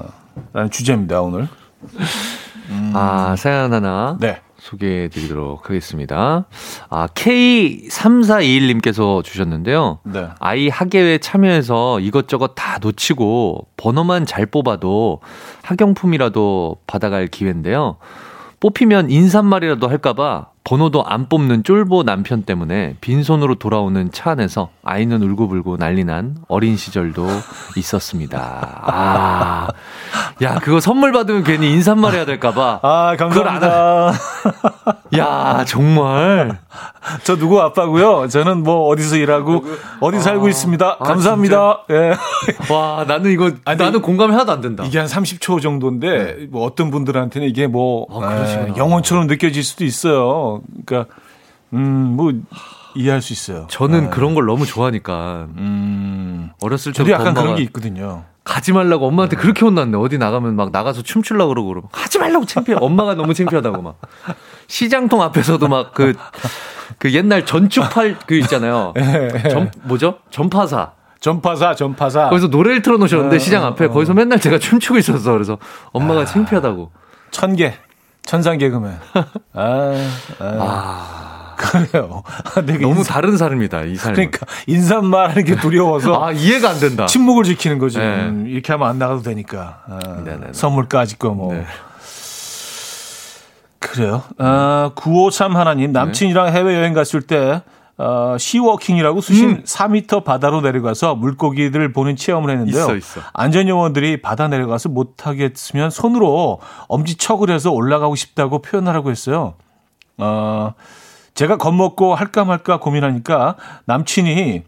라는 0.52 0.70
주제입니다. 0.70 1.22
오늘. 1.22 1.48
아, 2.92 3.34
사연 3.38 3.72
하나 3.72 4.16
네. 4.20 4.40
소개해 4.58 5.08
드리도록 5.08 5.68
하겠습니다. 5.68 6.46
아, 6.88 7.06
K3421님께서 7.08 9.22
주셨는데요. 9.22 9.98
네. 10.04 10.28
아이 10.40 10.68
학예회 10.68 11.18
참여해서 11.18 12.00
이것저것 12.00 12.54
다 12.54 12.78
놓치고 12.80 13.68
번호만 13.76 14.24
잘 14.26 14.46
뽑아도 14.46 15.20
학용품이라도 15.62 16.78
받아갈 16.86 17.26
기회인데요. 17.26 17.96
뽑히면 18.60 19.10
인사말이라도 19.10 19.88
할까봐 19.88 20.46
번호도 20.64 21.04
안 21.04 21.28
뽑는 21.28 21.62
쫄보 21.62 22.04
남편 22.04 22.42
때문에 22.42 22.96
빈손으로 23.02 23.56
돌아오는 23.56 24.10
차 24.12 24.30
안에서 24.30 24.70
아이는 24.82 25.22
울고불고 25.22 25.76
난리 25.76 26.04
난 26.04 26.36
어린 26.48 26.78
시절도 26.78 27.26
있었습니다. 27.76 28.82
아, 28.82 29.68
야, 30.40 30.58
그거 30.60 30.80
선물 30.80 31.12
받으면 31.12 31.44
괜히 31.44 31.70
인사말 31.70 32.14
해야 32.14 32.24
될까봐. 32.24 32.80
아, 32.82 33.14
감사합니다. 33.18 34.12
야, 35.18 35.64
정말. 35.66 36.58
저 37.24 37.36
누구 37.36 37.60
아빠고요. 37.60 38.28
저는 38.28 38.62
뭐 38.62 38.88
어디서 38.88 39.16
일하고 39.16 39.64
어디 40.00 40.18
살고 40.18 40.48
있습니다. 40.48 40.96
아, 40.98 41.04
감사합니다. 41.04 41.84
예. 41.90 42.14
와, 42.72 43.04
나는 43.06 43.30
이거, 43.32 43.52
아니, 43.66 43.78
나는 43.78 44.00
공감이 44.00 44.32
하나도 44.32 44.50
안 44.52 44.60
된다. 44.62 44.84
이게 44.86 44.98
한 44.98 45.06
30초 45.06 45.60
정도인데 45.60 46.46
뭐 46.50 46.64
어떤 46.64 46.90
분들한테는 46.90 47.48
이게 47.48 47.66
뭐 47.66 48.06
아. 48.10 48.34
에, 48.34 48.72
영혼처럼 48.78 49.26
느껴질 49.26 49.62
수도 49.62 49.84
있어요. 49.84 50.53
그러니까 50.84 51.14
음 51.72 51.80
뭐 52.16 52.32
이해할 52.94 53.20
수 53.22 53.32
있어요. 53.32 53.66
저는 53.68 54.04
예. 54.04 54.08
그런 54.10 54.34
걸 54.34 54.46
너무 54.46 54.66
좋아하니까. 54.66 55.48
음 55.56 56.50
어렸을 56.62 56.92
때부터 56.92 57.12
약간 57.12 57.34
그런 57.34 57.56
게 57.56 57.62
있거든요. 57.64 58.24
가지 58.44 58.72
말라고 58.72 59.06
엄마한테 59.08 59.36
그렇게 59.36 59.64
혼났네. 59.64 59.96
어디 59.96 60.18
나가면 60.18 60.54
막 60.54 60.70
나가서 60.70 61.02
춤추려고 61.02 61.48
그러고 61.48 61.68
그러면 61.68 61.88
하지 61.92 62.18
말라고 62.18 62.44
창피해. 62.44 62.76
엄마가 62.80 63.14
너무 63.14 63.34
창피하다고 63.34 63.82
막. 63.82 63.98
시장통 64.66 65.22
앞에서도 65.22 65.66
막 65.66 65.92
그, 65.94 66.14
그 66.98 67.12
옛날 67.12 67.44
전축팔 67.46 68.18
그 68.26 68.34
있잖아요. 68.36 68.92
전, 69.50 69.70
뭐죠? 69.84 70.18
전파사. 70.30 70.92
전파사 71.20 71.74
전파사. 71.74 72.28
거기서 72.28 72.48
노래를 72.48 72.82
틀어놓으셨는데 72.82 73.36
어, 73.36 73.38
시장 73.38 73.64
앞에 73.64 73.86
어, 73.86 73.88
어. 73.88 73.90
거기서 73.90 74.12
맨날 74.12 74.38
제가 74.38 74.58
춤추고 74.58 74.98
있었어. 74.98 75.32
그래서 75.32 75.58
엄마가 75.92 76.26
창피하다고. 76.26 76.92
천 77.30 77.56
개. 77.56 77.74
천상 78.26 78.58
개그맨. 78.58 78.98
아, 79.54 79.92
아, 80.38 80.44
아. 80.44 81.54
그래요. 81.56 82.22
되게 82.66 82.78
너무 82.78 82.96
인사, 82.98 83.14
다른 83.14 83.36
삶이다, 83.36 83.84
이 83.84 83.96
삶. 83.96 84.12
그러니까 84.12 84.46
인사말 84.66 85.30
하는 85.30 85.44
게 85.44 85.56
두려워서 85.56 86.24
아, 86.24 86.32
이해가 86.32 86.70
안 86.70 86.80
된다. 86.80 87.06
침묵을 87.06 87.44
지키는 87.44 87.78
거지. 87.78 87.98
네. 87.98 88.04
음, 88.26 88.46
이렇게 88.48 88.72
하면 88.72 88.88
안 88.88 88.98
나가도 88.98 89.22
되니까. 89.22 89.82
아, 89.88 89.98
네네네. 90.24 90.52
선물까지 90.52 91.18
거 91.18 91.30
뭐. 91.30 91.54
네. 91.54 91.64
그래요. 93.78 94.22
아, 94.38 94.90
953 94.94 95.56
하나님 95.56 95.92
남친이랑 95.92 96.48
해외 96.48 96.74
여행 96.74 96.94
갔을 96.94 97.22
때 97.22 97.62
어, 97.96 98.36
시워킹이라고 98.38 99.20
수심 99.20 99.50
음. 99.50 99.62
4m 99.62 100.24
바다로 100.24 100.60
내려가서 100.60 101.14
물고기들 101.14 101.92
보는 101.92 102.16
체험을 102.16 102.50
했는데요. 102.50 102.82
있어, 102.82 102.96
있어. 102.96 103.20
안전요원들이 103.32 104.20
바다 104.20 104.48
내려가서 104.48 104.88
못하겠으면 104.88 105.90
손으로 105.90 106.60
엄지척을 106.88 107.50
해서 107.50 107.70
올라가고 107.70 108.16
싶다고 108.16 108.62
표현하라고 108.62 109.10
했어요. 109.10 109.54
어, 110.18 110.74
제가 111.34 111.56
겁먹고 111.56 112.14
할까 112.14 112.44
말까 112.44 112.78
고민하니까 112.80 113.56
남친이 113.86 114.62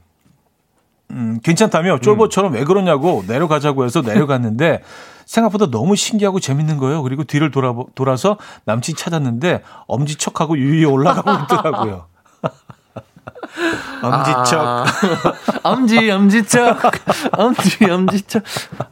음, 1.10 1.38
괜찮다며 1.42 2.00
쫄보처럼 2.00 2.54
왜 2.54 2.64
그러냐고 2.64 3.24
내려가자고 3.26 3.84
해서 3.84 4.02
내려갔는데 4.02 4.82
생각보다 5.24 5.70
너무 5.70 5.96
신기하고 5.96 6.40
재밌는 6.40 6.78
거예요. 6.78 7.02
그리고 7.02 7.24
뒤를 7.24 7.50
돌아, 7.50 7.74
돌아서 7.94 8.38
남친 8.64 8.96
찾았는데 8.96 9.62
엄지척하고 9.86 10.56
유유히 10.58 10.84
올라가고 10.84 11.44
있더라고요. 11.44 12.06
엄지척. 14.02 14.60
아, 14.60 14.84
엄지, 15.62 16.10
엄지척. 16.10 16.78
엄지, 17.32 17.84
엄지척. 17.90 18.42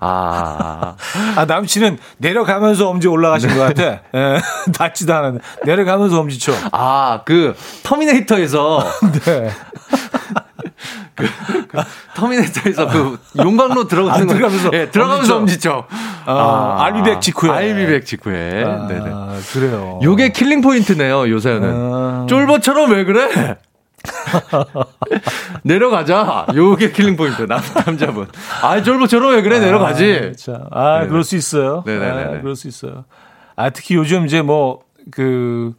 아. 0.00 0.96
아, 1.36 1.44
남친은 1.44 1.98
내려가면서 2.18 2.88
엄지 2.88 3.08
올라가신 3.08 3.50
것 3.56 3.60
같아. 3.60 4.00
예, 4.14 4.40
닿지도 4.76 5.14
않았는데. 5.14 5.44
내려가면서 5.64 6.18
엄지척. 6.20 6.56
아, 6.72 7.22
그, 7.24 7.54
터미네이터에서, 7.82 8.84
네. 9.24 9.50
터미네이터에서 12.14 12.88
그, 12.88 13.18
용광로 13.38 13.86
들어가는 13.86 14.24
아, 14.24 14.26
거. 14.26 14.34
들어가면서 14.34 14.70
예, 14.72 14.90
들어가면서 14.90 15.36
엄지척. 15.36 15.74
엄지척. 15.76 16.26
아, 16.26 16.76
I'll 16.80 16.96
be 16.96 17.04
back 17.04 17.20
직후에. 17.20 17.50
I'll 17.50 17.73
be 17.73 17.84
back 17.84 18.06
직후에. 18.06 18.64
아, 18.64 18.86
네네. 18.88 19.10
그래요. 19.52 20.00
요게 20.02 20.30
killing 20.32 20.60
point네요, 20.60 21.28
요새는. 21.28 21.70
아. 21.72 22.26
쫄보처럼 22.28 22.90
왜 22.92 23.04
그래? 23.04 23.56
내려가자. 25.62 26.46
요게 26.54 26.92
killing 26.92 27.16
point. 27.16 27.42
남, 27.42 27.60
남자분. 27.86 28.28
아, 28.62 28.82
쫄보처럼 28.82 29.32
왜 29.34 29.42
그래? 29.42 29.60
내려가지. 29.60 30.32
아, 30.32 30.36
자, 30.36 30.66
아, 30.70 30.94
네네. 30.98 31.08
그럴 31.08 31.24
수 31.24 31.36
있어요. 31.36 31.82
네네네네. 31.86 32.38
아, 32.38 32.40
그럴 32.40 32.56
수 32.56 32.68
있어요. 32.68 33.04
아, 33.56 33.70
특히 33.70 33.94
요즘 33.94 34.26
이제 34.26 34.42
뭐, 34.42 34.80
그, 35.10 35.72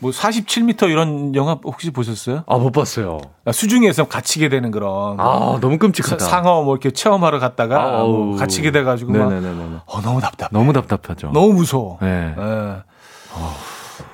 뭐 0.00 0.10
47m 0.10 0.90
이런 0.90 1.34
영화 1.34 1.58
혹시 1.64 1.90
보셨어요? 1.90 2.44
아, 2.46 2.56
못 2.58 2.72
봤어요. 2.72 3.20
아, 3.44 3.52
수중에서 3.52 4.06
갇히게 4.08 4.48
되는 4.48 4.70
그런. 4.70 5.18
아, 5.18 5.58
너무 5.60 5.74
사- 5.74 5.78
끔찍하다. 5.78 6.24
상어 6.24 6.62
뭐 6.62 6.74
이렇게 6.74 6.90
체험하러 6.90 7.38
갔다가 7.38 7.82
아, 8.00 8.02
뭐. 8.04 8.36
갇히게 8.36 8.70
돼가지고 8.70 9.12
막, 9.12 9.28
네네네네. 9.32 9.76
어, 9.86 10.00
너무 10.02 10.20
답답해. 10.20 10.50
너무 10.52 10.72
답답하죠. 10.72 11.30
너무 11.32 11.54
무서워. 11.54 11.98
네. 12.02 12.34
예. 12.38 12.76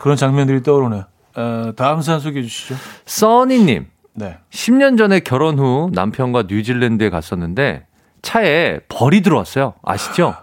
그런 0.00 0.16
장면들이 0.16 0.62
떠오르네요. 0.62 1.04
어, 1.36 1.72
다음 1.76 2.02
사연 2.02 2.20
소개해 2.20 2.44
주시죠. 2.44 2.74
써니님. 3.06 3.86
네. 4.14 4.38
10년 4.50 4.98
전에 4.98 5.20
결혼 5.20 5.58
후 5.58 5.90
남편과 5.92 6.44
뉴질랜드에 6.48 7.10
갔었는데 7.10 7.86
차에 8.22 8.80
벌이 8.88 9.22
들어왔어요. 9.22 9.74
아시죠? 9.82 10.34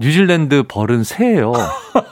뉴질랜드 0.00 0.62
벌은 0.68 1.04
새예요. 1.04 1.52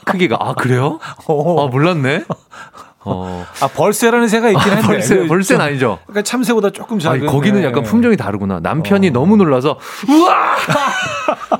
크기가 0.04 0.36
아 0.40 0.54
그래요? 0.54 0.98
아 1.28 1.66
몰랐네. 1.70 2.24
어. 3.10 3.46
아, 3.62 3.68
벌새라는 3.68 4.28
새가 4.28 4.50
있긴 4.50 4.72
한데. 4.72 4.86
벌새 4.86 5.16
그 5.16 5.26
벌새는 5.26 5.58
좀- 5.60 5.66
아니죠. 5.68 5.98
그러니까 6.06 6.22
참새보다 6.22 6.70
조금 6.70 6.98
작은. 6.98 7.18
아니, 7.20 7.26
거기는 7.26 7.60
예, 7.62 7.66
약간 7.66 7.84
예. 7.84 7.88
품종이 7.88 8.16
다르구나. 8.16 8.60
남편이 8.60 9.10
너무 9.10 9.36
놀라서 9.36 9.78
우와 10.08 10.56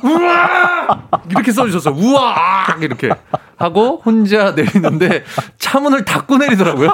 우와 0.03 0.99
이렇게 1.31 1.53
써주셨어요. 1.53 1.95
우와 1.95 2.35
아! 2.37 2.77
이렇게 2.81 3.11
하고 3.57 4.01
혼자 4.05 4.53
내리는데 4.53 5.25
차문을 5.59 6.05
닫고 6.05 6.37
내리더라고요. 6.39 6.91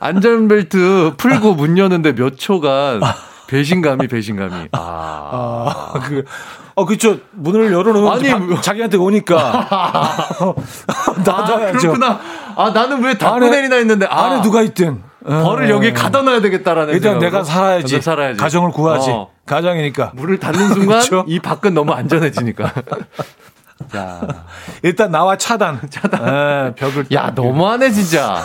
안전벨트 0.00 1.14
풀고 1.16 1.54
문 1.54 1.78
여는데 1.78 2.14
몇 2.14 2.38
초간 2.38 3.00
배신감이 3.46 4.08
배신감이. 4.08 4.68
아. 4.72 4.78
아, 5.94 6.00
그, 6.00 6.24
어, 6.74 6.86
그쵸. 6.86 7.18
문을 7.32 7.70
열어놓으면 7.72 8.12
아니, 8.12 8.30
바- 8.30 8.38
뭐- 8.38 8.60
자기한테 8.62 8.96
오니까. 8.96 9.36
아, 9.70 10.16
닫아야죠. 11.22 11.78
그렇구나. 11.78 12.18
아, 12.56 12.70
나는 12.70 13.02
왜 13.02 13.14
안에- 13.14 13.50
내리나 13.50 13.76
했는데, 13.76 14.06
아, 14.06 14.24
안에 14.26 14.42
누가 14.42 14.62
있든. 14.62 15.02
벌을 15.24 15.66
어. 15.66 15.76
여기 15.76 15.92
가다 15.92 16.22
놔야 16.22 16.40
되겠다라는 16.40 16.94
일단. 16.94 17.18
내가 17.20 17.44
살아야지. 17.44 18.00
살아야지. 18.00 18.38
가정을 18.38 18.70
구하지. 18.72 19.10
어. 19.10 19.30
가정이니까. 19.46 20.12
문을 20.14 20.38
닫는 20.40 20.68
순간 20.74 20.98
그쵸? 21.02 21.24
이 21.28 21.38
밖은 21.38 21.74
너무 21.74 21.92
안전해지니까. 21.92 22.72
야, 23.96 24.20
일단 24.82 25.10
나와 25.10 25.36
차단. 25.36 25.80
차단. 25.90 26.74
벽을. 26.74 27.06
야 27.12 27.32
너무하네 27.34 27.90
진짜. 27.90 28.42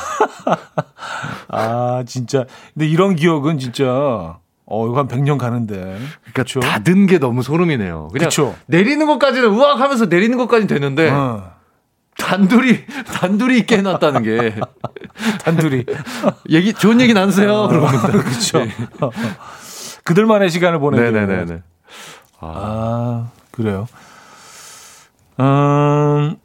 아, 1.50 2.04
진짜. 2.06 2.46
근데 2.74 2.88
이런 2.88 3.16
기억은 3.16 3.58
진짜, 3.60 3.86
어, 4.66 4.88
이거 4.88 4.98
한 5.00 5.08
100년 5.08 5.38
가는데. 5.38 5.98
그쵸? 6.34 6.60
닫은 6.60 7.06
게 7.08 7.20
너무 7.20 7.42
소름이네요. 7.44 8.10
그냥 8.12 8.30
그쵸? 8.30 8.56
내리는 8.68 9.06
것까지는 9.06 9.50
우악 9.50 9.80
하면서 9.80 10.06
내리는 10.06 10.38
것까지는 10.38 10.68
되는데 10.68 11.10
어, 11.10 11.52
단둘이 12.18 12.86
단둘이 13.14 13.58
있게 13.60 13.78
해놨다는 13.78 14.24
게 14.24 14.56
단둘이. 15.44 15.86
얘기 16.50 16.74
좋은 16.74 17.00
얘기 17.02 17.14
나누세요. 17.14 17.68
그러고 17.68 17.88
그렇죠. 17.88 18.66
그들만의 20.04 20.50
시간을 20.50 20.80
보내는. 20.80 21.14
네네네네. 21.14 21.62
아, 22.40 23.30
그래요. 23.52 23.88
음, 25.40 26.38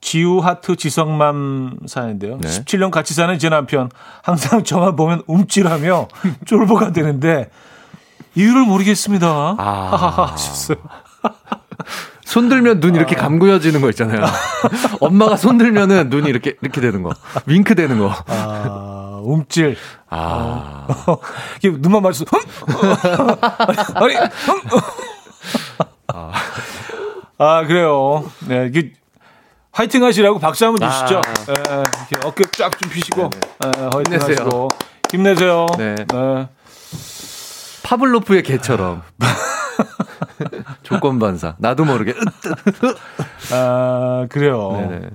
지우 0.00 0.38
하트 0.38 0.76
지성맘 0.76 1.80
사연인데요. 1.86 2.38
네. 2.38 2.48
17년 2.48 2.90
같이 2.90 3.14
사는 3.14 3.38
제 3.38 3.48
남편 3.48 3.90
항상 4.22 4.64
저만 4.64 4.96
보면 4.96 5.22
움찔하며 5.26 6.08
쫄보가 6.46 6.92
되는데 6.92 7.50
이유를 8.34 8.62
모르겠습니다. 8.64 9.26
아. 9.58 9.88
하하하 9.90 10.32
하셨어요. 10.32 10.78
손 12.30 12.48
들면 12.48 12.78
눈 12.78 12.94
이렇게 12.94 13.16
감고여지는 13.16 13.80
거 13.80 13.90
있잖아요. 13.90 14.24
엄마가 15.00 15.36
손 15.36 15.58
들면은 15.58 16.10
눈이 16.10 16.28
이렇게 16.28 16.54
이렇게 16.62 16.80
되는 16.80 17.02
거. 17.02 17.10
윙크 17.46 17.74
되는 17.74 17.98
거. 17.98 18.14
아, 18.28 19.18
움찔. 19.24 19.76
아. 20.08 20.86
이게 21.58 21.76
눈만 21.76 22.02
마주쳐. 22.02 22.26
아니, 23.96 24.16
아니, 24.16 24.26
아, 27.36 27.66
그래요. 27.66 28.30
네, 28.46 28.66
이게 28.68 28.92
화이팅 29.72 30.04
하시라고 30.04 30.38
박수 30.38 30.64
한번 30.66 30.88
주시죠. 30.88 31.18
아. 31.18 31.22
예, 31.48 31.82
이렇게 32.12 32.28
어깨 32.28 32.44
쫙 32.52 32.70
좀 32.78 32.90
피시고, 32.92 33.30
예, 33.64 33.68
화이팅 33.92 34.02
힘내세요. 34.14 34.36
하시고. 34.44 34.68
힘내세요. 35.10 35.66
네. 35.78 35.96
네. 35.96 36.48
파블로프의 37.82 38.44
개처럼. 38.44 39.02
조건 40.82 41.18
반사. 41.18 41.54
나도 41.58 41.84
모르게. 41.84 42.14
아, 43.52 44.26
그래요. 44.30 44.72
네네. 44.72 45.10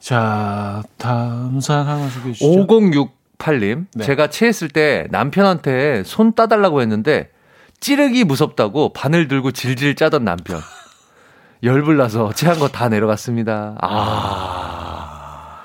자, 0.00 0.82
다음 0.98 1.60
사연 1.60 1.86
하나 1.86 2.08
소개해 2.08 2.32
주시죠. 2.34 2.66
5068님. 2.66 3.86
네. 3.94 4.04
제가 4.04 4.28
체했을 4.28 4.68
때 4.68 5.06
남편한테 5.10 6.02
손 6.04 6.34
따달라고 6.34 6.80
했는데 6.80 7.30
찌르기 7.80 8.24
무섭다고 8.24 8.92
바늘 8.92 9.28
들고 9.28 9.50
질질 9.52 9.96
짜던 9.96 10.24
남편. 10.24 10.60
열불 11.62 11.96
나서 11.96 12.32
체한 12.32 12.58
거 12.58 12.68
다 12.68 12.88
내려갔습니다. 12.88 13.76
아. 13.80 15.62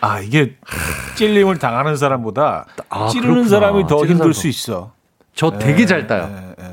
아, 0.00 0.20
이게 0.20 0.56
찔림을 1.16 1.58
당하는 1.58 1.96
사람보다 1.96 2.66
아, 2.90 3.08
찌르는 3.08 3.34
그렇구나. 3.44 3.48
사람이 3.48 3.82
더 3.86 3.98
찌르는 3.98 4.10
힘들 4.16 4.18
사람 4.18 4.32
수 4.34 4.48
있어. 4.48 4.92
저 5.34 5.50
되게 5.58 5.86
잘 5.86 6.06
따요. 6.06 6.28
예, 6.30 6.54
예. 6.64 6.71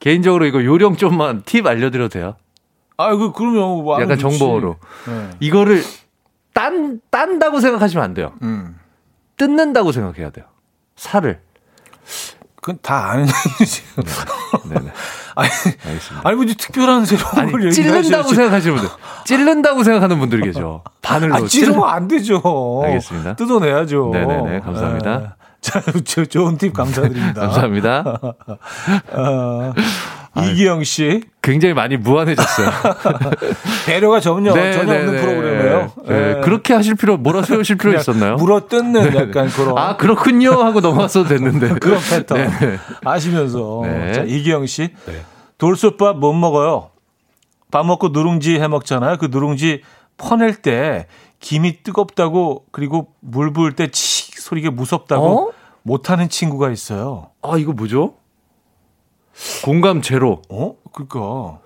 개인적으로 0.00 0.46
이거 0.46 0.64
요령 0.64 0.96
좀만 0.96 1.42
팁 1.46 1.66
알려드려도 1.66 2.08
돼요? 2.08 2.34
아, 2.96 3.14
그 3.14 3.32
그러면 3.32 3.82
뭐 3.84 4.00
약간. 4.00 4.18
정보로. 4.18 4.76
예. 5.08 5.30
이거를 5.40 5.82
딴, 6.52 7.00
딴다고 7.10 7.60
생각하시면 7.60 8.04
안 8.04 8.14
돼요. 8.14 8.32
음. 8.42 8.76
뜯는다고 9.36 9.92
생각해야 9.92 10.30
돼요. 10.30 10.46
살을. 10.96 11.40
그건 12.56 12.78
다 12.82 13.10
아는 13.10 13.26
얘기지. 13.60 13.82
네네. 14.68 14.90
아니, 15.36 15.48
알겠습니다. 15.86 16.28
아니 16.28 16.36
뭐 16.36 16.44
특별한 16.44 17.06
새로운 17.06 17.52
걸 17.52 17.64
얘기하셔야지. 17.66 18.34
생각하시는 18.34 18.76
분들. 18.76 18.96
찌른다고 19.24 19.82
생각하는 19.82 20.18
분들이 20.18 20.42
계죠. 20.42 20.82
바늘로. 21.00 21.36
아, 21.36 21.46
찌르면 21.46 21.88
안 21.88 22.06
되죠. 22.08 22.82
알겠습니다. 22.84 23.36
뜯어내야죠. 23.36 24.10
네네네, 24.12 24.60
감사합니다. 24.60 25.22
예. 25.22 25.39
자, 25.60 25.82
저, 26.04 26.24
좋은 26.24 26.56
팁 26.58 26.72
감사드립니다. 26.72 27.40
감사합니다. 27.42 28.20
어, 29.12 29.72
이기영 30.42 30.84
씨 30.84 31.22
굉장히 31.42 31.74
많이 31.74 31.96
무한해졌어요. 31.96 32.70
배려가 33.86 34.20
전혀 34.20 34.54
네, 34.54 34.72
전혀 34.72 34.92
네, 34.92 34.98
없는 35.00 35.14
네. 35.16 35.20
프로그램이에요. 35.20 35.92
네, 36.06 36.14
예. 36.36 36.40
그렇게 36.40 36.72
하실 36.74 36.94
필요, 36.94 37.16
몰아 37.16 37.42
세우실 37.42 37.76
필요 37.76 37.94
있었나요? 37.98 38.36
물어 38.36 38.68
뜯는 38.68 39.14
약간 39.16 39.48
그런 39.48 39.76
아, 39.76 39.96
그렇군요. 39.96 40.52
하고 40.52 40.80
넘어갔어도 40.80 41.28
됐는데. 41.28 41.74
그런 41.80 42.00
패턴 42.00 42.38
네. 42.38 42.78
아시면서 43.04 43.80
네. 43.84 44.12
자 44.12 44.22
이기영 44.22 44.66
씨 44.66 44.90
돌솥밥 45.58 46.18
못 46.18 46.32
먹어요. 46.32 46.90
밥 47.70 47.84
먹고 47.86 48.08
누룽지 48.08 48.60
해 48.60 48.66
먹잖아요. 48.68 49.18
그 49.18 49.28
누룽지 49.30 49.82
퍼낼 50.16 50.54
때 50.56 51.06
김이 51.40 51.82
뜨겁다고 51.82 52.64
그리고 52.72 53.08
물 53.20 53.52
부을 53.52 53.72
때 53.72 53.88
치 53.88 54.19
소리가 54.50 54.70
무섭다고 54.72 55.26
어? 55.26 55.52
못하는 55.82 56.28
친구가 56.28 56.70
있어요. 56.70 57.30
아, 57.42 57.56
이거 57.56 57.72
뭐죠? 57.72 58.14
공감 59.64 60.02
제로. 60.02 60.42
어? 60.50 60.74
그니까 60.92 61.58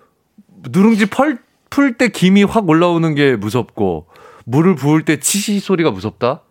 누룽지 0.68 1.06
펄, 1.06 1.38
풀 1.70 1.96
때 1.96 2.08
김이 2.08 2.44
확 2.44 2.68
올라오는 2.68 3.14
게 3.14 3.36
무섭고, 3.36 4.06
물을 4.44 4.74
부을 4.76 5.04
때 5.04 5.18
치시 5.18 5.58
소리가 5.60 5.90
무섭다? 5.90 6.42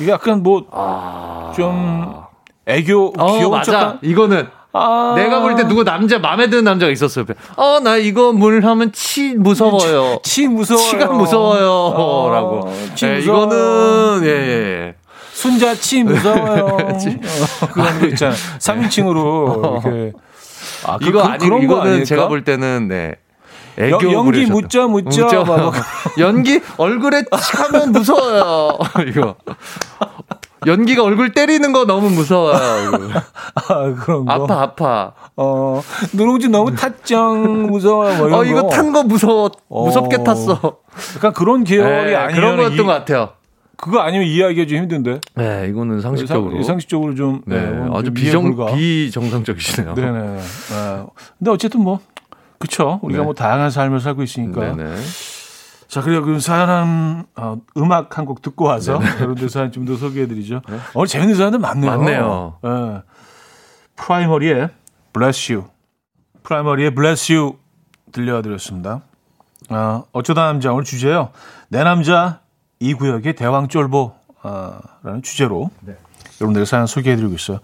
이게 0.00 0.12
약간 0.12 0.42
뭐좀 0.42 2.22
애교 2.66 3.14
어, 3.18 3.32
귀여운 3.36 3.50
맞아. 3.50 3.72
척한 3.72 3.98
이거는 4.02 4.46
아. 4.72 5.14
내가 5.16 5.40
볼 5.42 5.56
때 5.56 5.64
누구 5.66 5.82
남자 5.84 6.18
마음에 6.20 6.48
드는 6.48 6.64
남자가 6.64 6.90
있었어요. 6.92 7.26
어, 7.56 7.80
나 7.80 7.96
이거 7.96 8.32
물 8.32 8.64
하면 8.64 8.92
치 8.92 9.34
무서워요. 9.34 10.20
치 10.22 10.46
무서워요. 10.48 10.86
치가 10.88 11.06
무서워요. 11.12 11.70
어, 11.70 12.30
라고. 12.32 12.72
치 12.94 13.04
네, 13.04 13.16
무서워. 13.16 13.44
이거는, 13.44 14.22
예, 14.24 14.28
예. 14.30 14.94
순자 15.40 15.74
치 15.74 16.02
무서워요. 16.04 16.66
어, 17.62 17.66
그런 17.72 17.98
거 18.00 18.06
있잖아요. 18.08 18.36
3인칭으로 18.58 19.82
이렇게. 19.82 20.12
아, 20.86 20.98
그, 20.98 21.06
이거 21.08 21.22
그, 21.22 21.28
아니, 21.28 21.38
그런 21.44 21.58
거 21.60 21.64
이거는 21.64 21.86
아닐까? 21.92 22.04
제가 22.04 22.28
볼 22.28 22.44
때는, 22.44 22.88
네. 22.88 23.14
애교 23.78 23.96
연- 23.96 24.12
연기 24.12 24.44
부르셨다. 24.46 24.86
묻자, 24.88 25.26
묻자, 25.26 25.44
막. 25.44 25.72
연기 26.18 26.60
얼굴에 26.76 27.22
치하면 27.40 27.92
무서워요. 27.92 28.78
이거. 29.08 29.36
연기가 30.66 31.02
얼굴 31.04 31.32
때리는 31.32 31.72
거 31.72 31.86
너무 31.86 32.10
무서워요. 32.10 32.54
아, 33.54 33.94
그런 34.04 34.26
거. 34.26 34.32
아파, 34.32 34.60
아파. 34.62 35.12
어, 35.36 35.80
누룽지 36.12 36.48
너무 36.50 36.74
탔정 36.74 37.62
무서워요. 37.68 38.18
뭐 38.18 38.26
이런 38.28 38.40
어, 38.40 38.44
이거 38.44 38.62
거. 38.64 38.68
탄 38.68 38.92
거 38.92 39.02
무서워. 39.02 39.50
무섭게 39.70 40.16
어. 40.16 40.24
탔어. 40.24 40.60
약간 41.16 41.32
그런 41.32 41.64
계열이 41.64 42.10
네, 42.10 42.14
아니면 42.16 42.34
그런 42.34 42.56
거였던 42.58 42.74
이- 42.74 42.82
것 42.86 42.92
같아요. 42.92 43.30
그거 43.80 44.00
아니면 44.00 44.26
이해하기가 44.26 44.66
좀 44.66 44.78
힘든데. 44.78 45.20
네, 45.36 45.66
이거는 45.70 46.00
상식적으로. 46.00 46.54
상- 46.56 46.62
상식적으로 46.64 47.14
좀. 47.14 47.42
네, 47.46 47.60
좀 47.60 47.94
아주 47.96 48.06
이해 48.06 48.14
비정. 48.14 48.76
비정상적이시네요. 48.76 49.94
네네. 49.94 50.18
네. 50.20 50.38
근데 51.38 51.50
어쨌든 51.50 51.80
뭐, 51.82 52.00
그쵸. 52.58 53.00
우리가 53.02 53.20
네. 53.20 53.24
뭐 53.24 53.34
다양한 53.34 53.70
삶을 53.70 54.00
살고 54.00 54.22
있으니까. 54.22 54.74
네네. 54.74 54.94
자, 55.88 56.02
그리고 56.02 56.24
그 56.26 56.38
사연 56.40 56.68
한, 56.68 57.24
어, 57.36 57.56
음악 57.76 58.16
한 58.18 58.26
곡 58.26 58.42
듣고 58.42 58.66
와서 58.66 58.98
네. 58.98 59.06
여러분들 59.16 59.48
사연 59.48 59.72
좀 59.72 59.86
더 59.86 59.96
소개해드리죠. 59.96 60.60
오늘 60.94 61.06
재밌는 61.08 61.34
사연들 61.34 61.58
많네요. 61.58 61.90
많네요. 61.90 62.58
예. 62.64 63.02
프라이머리의 63.96 64.68
Bless 65.12 65.52
You. 65.52 65.66
프라이머리의 66.42 66.94
Bless 66.94 67.32
You 67.32 67.56
들려드렸습니다. 68.12 69.00
어, 69.70 70.04
어쩌다 70.12 70.44
남자 70.46 70.72
오늘 70.72 70.84
주제요. 70.84 71.30
내 71.68 71.82
남자 71.82 72.40
이 72.80 72.94
구역의 72.94 73.34
대왕 73.34 73.68
쫄보 73.68 74.12
어, 74.42 74.78
라는 75.02 75.22
주제로 75.22 75.70
네. 75.80 75.94
여러분들 76.40 76.64
사연 76.64 76.86
소개해드리고 76.86 77.34
있어요. 77.34 77.60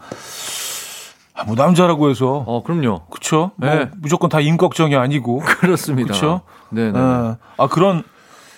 아, 1.34 1.44
뭐 1.44 1.54
남자라고 1.56 2.10
해서 2.10 2.44
어, 2.46 2.62
그럼요. 2.62 3.06
그쵸? 3.06 3.50
뭐 3.56 3.68
네. 3.68 3.90
무조건 3.96 4.28
다 4.28 4.40
임꺽정이 4.40 4.94
아니고 4.94 5.38
그렇습니다. 5.60 6.12
그쵸? 6.12 6.42
네 6.68 6.92
네. 6.92 6.98
어, 6.98 7.38
아 7.56 7.66
그런 7.66 8.04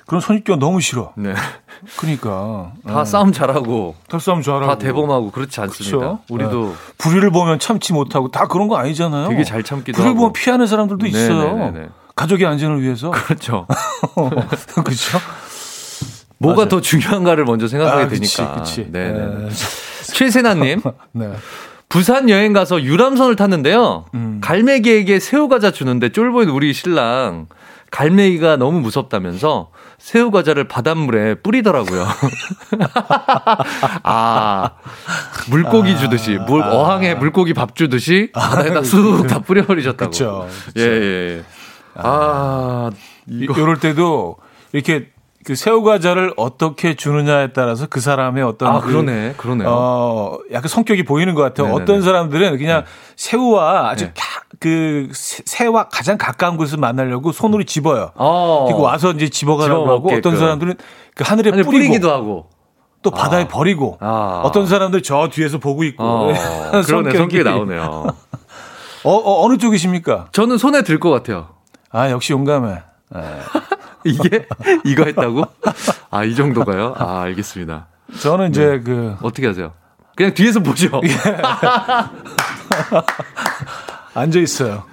그런 0.06 0.20
선입견 0.20 0.58
너무 0.58 0.80
싫어. 0.80 1.12
네. 1.16 1.34
그러니까 1.98 2.72
다 2.84 3.04
싸움 3.04 3.30
잘하고, 3.30 3.94
탑싸움 4.08 4.42
잘하고 4.42 4.66
다 4.66 4.78
대범하고 4.78 5.30
그렇지 5.30 5.60
않습니다. 5.60 5.96
그쵸? 5.96 6.18
우리도 6.30 6.74
불의를 6.96 7.30
보면 7.30 7.58
참지 7.60 7.92
못하고 7.92 8.30
다 8.30 8.46
그런 8.48 8.66
거 8.68 8.78
아니잖아요. 8.78 9.28
되게 9.28 9.44
잘 9.44 9.62
참기도 9.62 9.96
불을 9.96 10.10
하고. 10.10 10.18
보면 10.18 10.32
피하는 10.32 10.66
사람들도 10.66 11.06
있어요. 11.06 11.54
네네네네. 11.54 11.88
가족의 12.16 12.46
안전을 12.46 12.82
위해서. 12.82 13.10
그렇죠. 13.10 13.66
그렇죠? 14.82 15.18
뭐가 16.38 16.56
맞아요. 16.56 16.68
더 16.68 16.80
중요한가를 16.80 17.44
먼저 17.44 17.66
생각하게 17.68 18.02
아, 18.04 18.08
그치, 18.08 18.36
되니까. 18.36 18.54
그치. 18.60 18.86
네네. 18.90 19.18
네. 19.18 19.48
최세나님, 20.14 20.80
네. 21.12 21.32
부산 21.88 22.28
여행 22.30 22.52
가서 22.52 22.82
유람선을 22.82 23.36
탔는데요. 23.36 24.04
음. 24.14 24.40
갈매기에게 24.42 25.18
새우 25.20 25.48
과자 25.48 25.70
주는데 25.70 26.10
쫄보인 26.10 26.48
우리 26.50 26.72
신랑 26.72 27.46
갈매기가 27.90 28.56
너무 28.56 28.80
무섭다면서 28.80 29.70
새우 29.98 30.30
과자를 30.30 30.68
바닷물에 30.68 31.34
뿌리더라고요. 31.36 32.06
아, 34.02 34.70
물고기 35.48 35.96
주듯이, 35.96 36.38
물, 36.46 36.62
어항에 36.62 37.14
물고기 37.14 37.54
밥 37.54 37.74
주듯이 37.74 38.30
바다에다 38.32 38.82
쑥 38.82 39.26
다 39.26 39.40
뿌려버리셨다고. 39.40 40.10
그쵸, 40.10 40.48
예, 40.76 40.82
예, 40.82 41.36
예. 41.38 41.44
아, 41.94 42.90
이- 43.26 43.46
이럴 43.56 43.78
때도 43.80 44.36
이렇게 44.72 45.08
그 45.48 45.54
새우 45.54 45.82
과자를 45.82 46.34
어떻게 46.36 46.94
주느냐에 46.94 47.54
따라서 47.54 47.86
그 47.88 48.00
사람의 48.00 48.44
어떤 48.44 48.68
아, 48.68 48.80
그, 48.80 48.88
그러네, 48.88 49.32
그러네요. 49.38 49.66
어, 49.70 50.38
약간 50.52 50.68
성격이 50.68 51.04
보이는 51.06 51.34
것 51.34 51.40
같아요. 51.40 51.68
네네네. 51.68 51.82
어떤 51.82 52.02
사람들은 52.02 52.58
그냥 52.58 52.84
새우와 53.16 53.88
아주 53.88 54.04
네. 54.04 54.12
가- 54.14 54.42
그 54.60 55.08
새- 55.14 55.42
새와 55.46 55.88
가장 55.88 56.18
가까운 56.18 56.58
곳에서 56.58 56.76
만나려고 56.76 57.32
손으로 57.32 57.62
집어요. 57.64 58.10
어. 58.16 58.66
그리고 58.68 58.82
와서 58.82 59.10
이제 59.12 59.30
집어가라고 59.30 59.84
집어 59.84 59.94
하고 59.94 60.10
어떤. 60.14 60.36
사람들은 60.36 60.74
그 61.14 61.24
하늘에 61.26 61.48
하늘 61.48 61.64
뿌리고 61.64 61.78
뿌리기도 61.86 62.12
하고. 62.12 62.50
또 63.00 63.10
바다에 63.10 63.44
아. 63.44 63.48
버리고 63.48 63.96
아. 64.00 64.42
어떤 64.44 64.66
사람들 64.66 65.02
저 65.02 65.30
뒤에서 65.32 65.56
보고 65.56 65.82
있고 65.84 66.04
어, 66.04 66.26
그러네, 66.84 67.16
성격이 67.16 67.42
나오네요. 67.42 67.80
어, 69.04 69.10
어, 69.14 69.44
어느 69.46 69.56
쪽이십니까? 69.56 70.26
저는 70.32 70.58
손에 70.58 70.82
들 70.82 71.00
것 71.00 71.08
같아요. 71.08 71.48
아, 71.90 72.10
역시 72.10 72.34
용감해. 72.34 72.82
예. 73.16 73.20
이게 74.04 74.46
이거 74.84 75.04
했다고? 75.04 75.44
아, 76.10 76.24
이 76.24 76.34
정도가요? 76.34 76.94
아, 76.96 77.22
알겠습니다. 77.22 77.86
저는 78.20 78.50
이제 78.50 78.80
그 78.84 79.16
어떻게 79.22 79.46
하세요? 79.46 79.72
그냥 80.16 80.34
뒤에서 80.34 80.60
보죠. 80.60 81.00
앉아 84.14 84.38
있어요. 84.40 84.84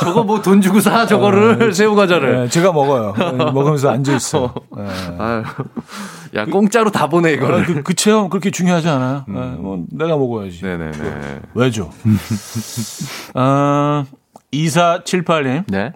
저거 0.00 0.22
뭐 0.22 0.42
돈 0.42 0.60
주고 0.60 0.80
사 0.80 1.06
저거를 1.06 1.72
새우 1.72 1.94
과자를. 1.94 2.42
예, 2.44 2.48
제가 2.48 2.72
먹어요. 2.72 3.14
예, 3.18 3.32
먹으면서 3.52 3.90
앉아 3.90 4.14
있어요. 4.14 4.52
예. 4.78 5.16
아유, 5.18 5.42
야 6.34 6.44
공짜로 6.44 6.90
다 6.90 7.08
보내 7.08 7.30
아, 7.30 7.32
이거를. 7.32 7.64
그, 7.64 7.82
그 7.82 7.94
체험 7.94 8.28
그렇게 8.28 8.50
중요하지 8.50 8.88
않아요. 8.88 9.24
예, 9.28 9.32
뭐 9.32 9.84
내가 9.90 10.16
먹어야지. 10.16 10.62
네네네. 10.62 11.40
왜죠? 11.54 11.90
어, 13.34 14.04
2478님. 14.52 15.64
네. 15.68 15.92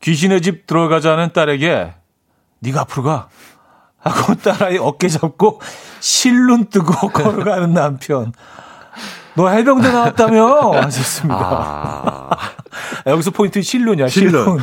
귀신의 0.00 0.42
집 0.42 0.66
들어가자는 0.66 1.32
딸에게 1.32 1.92
네가 2.60 2.82
앞으로 2.82 3.02
가 3.04 3.28
하고 3.98 4.34
딸아이 4.42 4.78
어깨 4.78 5.08
잡고 5.08 5.60
실눈 6.00 6.66
뜨고 6.66 7.08
걸어가는 7.12 7.72
남편. 7.72 8.32
너 9.34 9.48
해병대 9.48 9.92
나왔다며 9.92 10.72
하셨습니다. 10.82 12.28
아, 13.04 13.10
여기서 13.10 13.30
포인트 13.30 13.62
실눈이야. 13.62 14.08
실눈. 14.08 14.58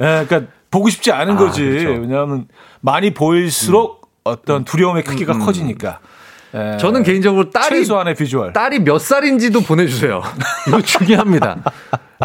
예, 0.00 0.24
그러니까 0.26 0.42
보고 0.70 0.88
싶지 0.88 1.10
않은 1.12 1.34
아, 1.34 1.36
거지. 1.38 1.64
그렇죠. 1.64 2.00
왜냐하면 2.00 2.46
많이 2.80 3.12
보일수록 3.12 4.08
어떤 4.22 4.64
두려움의 4.64 5.02
크기가 5.04 5.36
커지니까. 5.38 5.98
예, 6.54 6.76
저는 6.78 7.02
개인적으로 7.02 7.50
딸이 7.50 7.78
최소한의 7.80 8.14
비주얼. 8.14 8.52
딸이 8.52 8.80
몇 8.80 9.00
살인지도 9.00 9.62
보내주세요. 9.62 10.22
이거 10.68 10.80
중요합니다. 10.80 11.56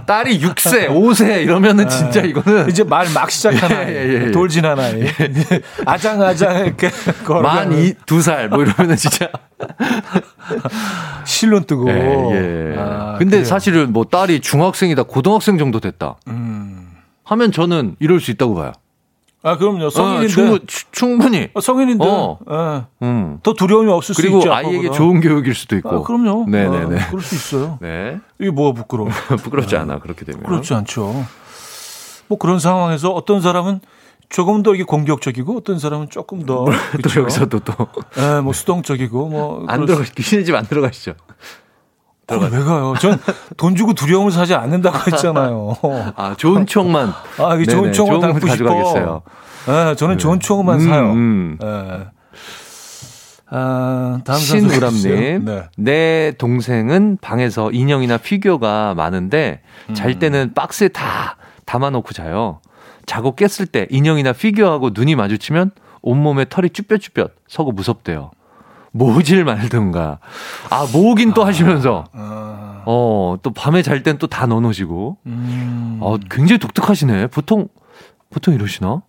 딸이 0.06 0.40
6세, 0.40 0.88
5세 0.90 1.44
이러면은 1.44 1.90
진짜 1.90 2.22
이거는 2.22 2.70
이제 2.70 2.84
말막 2.84 3.28
아이, 3.44 3.88
예, 3.88 4.10
예, 4.10 4.26
예. 4.28 4.32
돌진한 4.32 4.80
아이, 4.80 5.04
아장아장 5.86 6.66
이렇게 6.66 6.90
걸어가는 7.26 7.70
만 7.70 7.80
이, 7.80 7.94
두 8.06 8.22
살, 8.22 8.50
뭐 8.50 8.64
이러면은 8.64 8.96
진짜. 8.96 9.30
실눈 11.26 11.64
뜨고. 11.66 11.90
예, 11.90 12.74
예. 12.74 12.76
아, 12.78 13.16
근데 13.18 13.38
그래요. 13.38 13.46
사실은 13.46 13.92
뭐 13.94 14.06
딸이 14.06 14.42
중학생이다, 14.42 15.04
고등학생 15.04 15.58
정도 15.58 15.80
됐다. 15.80 16.16
음. 16.28 16.88
하면 17.24 17.52
저는 17.52 17.96
이럴 18.00 18.20
수 18.20 18.32
있다고 18.32 18.56
봐요. 18.56 18.72
아 19.42 19.58
그럼요 19.58 19.90
성인인데 19.90 20.26
어, 20.26 20.28
충분, 20.28 20.60
추- 20.68 20.86
충분히. 20.92 21.50
어, 21.54 21.62
성인인데 21.62 22.06
어. 22.06 22.40
예. 22.52 23.06
음. 23.06 23.40
더 23.42 23.54
두려움이 23.54 23.90
없을 23.92 24.14
수 24.14 24.22
그리고 24.22 24.40
있죠. 24.40 24.52
아이에게 24.54 24.78
아빠보다. 24.88 24.98
좋은 24.98 25.22
교육일 25.22 25.56
수도 25.56 25.78
있고. 25.78 25.90
아, 25.90 26.02
그럼요. 26.04 26.46
네네네. 26.50 27.00
아, 27.02 27.08
그럴 27.10 27.22
수 27.22 27.36
있어요. 27.36 27.78
네. 27.82 28.20
이게 28.40 28.52
뭐가 28.52 28.74
부끄러워? 28.82 29.10
부끄럽지 29.42 29.78
않아, 29.78 30.00
그렇게 30.00 30.26
되면. 30.26 30.44
그렇지 30.44 30.74
않죠. 30.74 31.26
뭐 32.28 32.38
그런 32.38 32.60
상황에서 32.60 33.12
어떤 33.12 33.42
사람은 33.42 33.80
조금 34.28 34.62
더 34.62 34.76
이게 34.76 34.84
공격적이고 34.84 35.58
어떤 35.58 35.80
사람은 35.80 36.10
조금 36.10 36.46
더 36.46 36.66
또 36.66 36.72
그렇죠? 36.92 37.22
여기서도 37.22 37.60
또. 37.60 37.74
예, 38.18 38.42
뭐 38.42 38.52
수동적이고 38.54 39.30
뭐 39.30 39.66
안 39.68 39.86
들어가, 39.86 40.04
귀신의 40.04 40.46
집안 40.46 40.68
들어가시죠. 40.68 41.14
수- 42.30 42.40
거기 42.40 42.56
왜 42.56 42.64
가요? 42.64 42.94
전 43.00 43.20
돈 43.58 43.76
주고 43.76 43.94
두려움을 43.94 44.32
사지 44.32 44.54
않는다고 44.54 44.98
했잖아요. 45.12 45.76
아, 46.16 46.36
좋은 46.38 46.66
추억만. 46.66 47.14
아, 47.40 47.56
이게 47.56 47.66
좋은 47.66 47.92
좋은 47.92 48.20
담고 48.22 48.40
거 48.40 48.48
싶어. 48.56 48.66
가져가겠어요. 48.70 49.22
예, 49.92 49.96
저는 49.96 50.18
좋은 50.18 50.40
추억만 50.40 50.80
음, 50.80 50.88
사요. 50.90 51.12
음. 51.12 51.58
예. 51.62 52.08
아, 53.52 54.20
다음. 54.24 54.38
신우람님, 54.38 55.46
네. 55.46 55.64
내 55.76 56.34
동생은 56.38 57.18
방에서 57.20 57.72
인형이나 57.72 58.18
피규어가 58.18 58.94
많은데 58.96 59.62
잘 59.94 60.20
때는 60.20 60.54
박스에 60.54 60.90
다 60.90 61.36
담아놓고 61.66 62.14
자요. 62.14 62.62
자고 63.08 63.34
깼을 63.36 63.66
때 63.72 63.88
인형이나 63.90 64.34
피규어하고 64.34 64.92
눈이 64.94 65.16
마주치면 65.16 65.72
온몸에 66.04 66.46
털이 66.48 66.70
쭈뼛쭈뼛 66.70 67.32
서고 67.48 67.72
무섭대요. 67.72 68.30
모으질 68.92 69.44
말든가. 69.44 70.20
아, 70.70 70.88
모으긴 70.92 71.34
또 71.34 71.44
하시면서. 71.46 72.06
아, 72.14 72.84
어, 72.86 73.38
또 73.44 73.52
밤에 73.52 73.82
잘 73.82 74.04
땐 74.04 74.18
또 74.18 74.28
다 74.28 74.46
넣어 74.48 74.60
놓으시고. 74.62 75.18
음, 75.26 75.98
어, 76.02 76.18
굉장히 76.30 76.60
독특하시네. 76.60 77.28
보통, 77.28 77.68
보통 78.32 78.54
이러시나? 78.54 79.02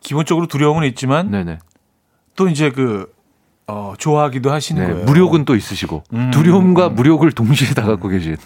기본적으로 0.00 0.46
두려움은 0.46 0.86
있지만 0.88 1.30
네네. 1.30 1.58
또 2.36 2.48
이제 2.48 2.70
그 2.70 3.12
어, 3.68 3.94
좋아하기도 3.96 4.50
하시는 4.50 4.84
네, 4.84 4.92
거예요. 4.92 5.06
무력은 5.06 5.44
또 5.44 5.54
있으시고. 5.54 6.02
음, 6.14 6.30
두려움과 6.32 6.88
무력을 6.88 7.30
동시에 7.30 7.74
다 7.74 7.82
갖고 7.82 8.08
계신. 8.08 8.36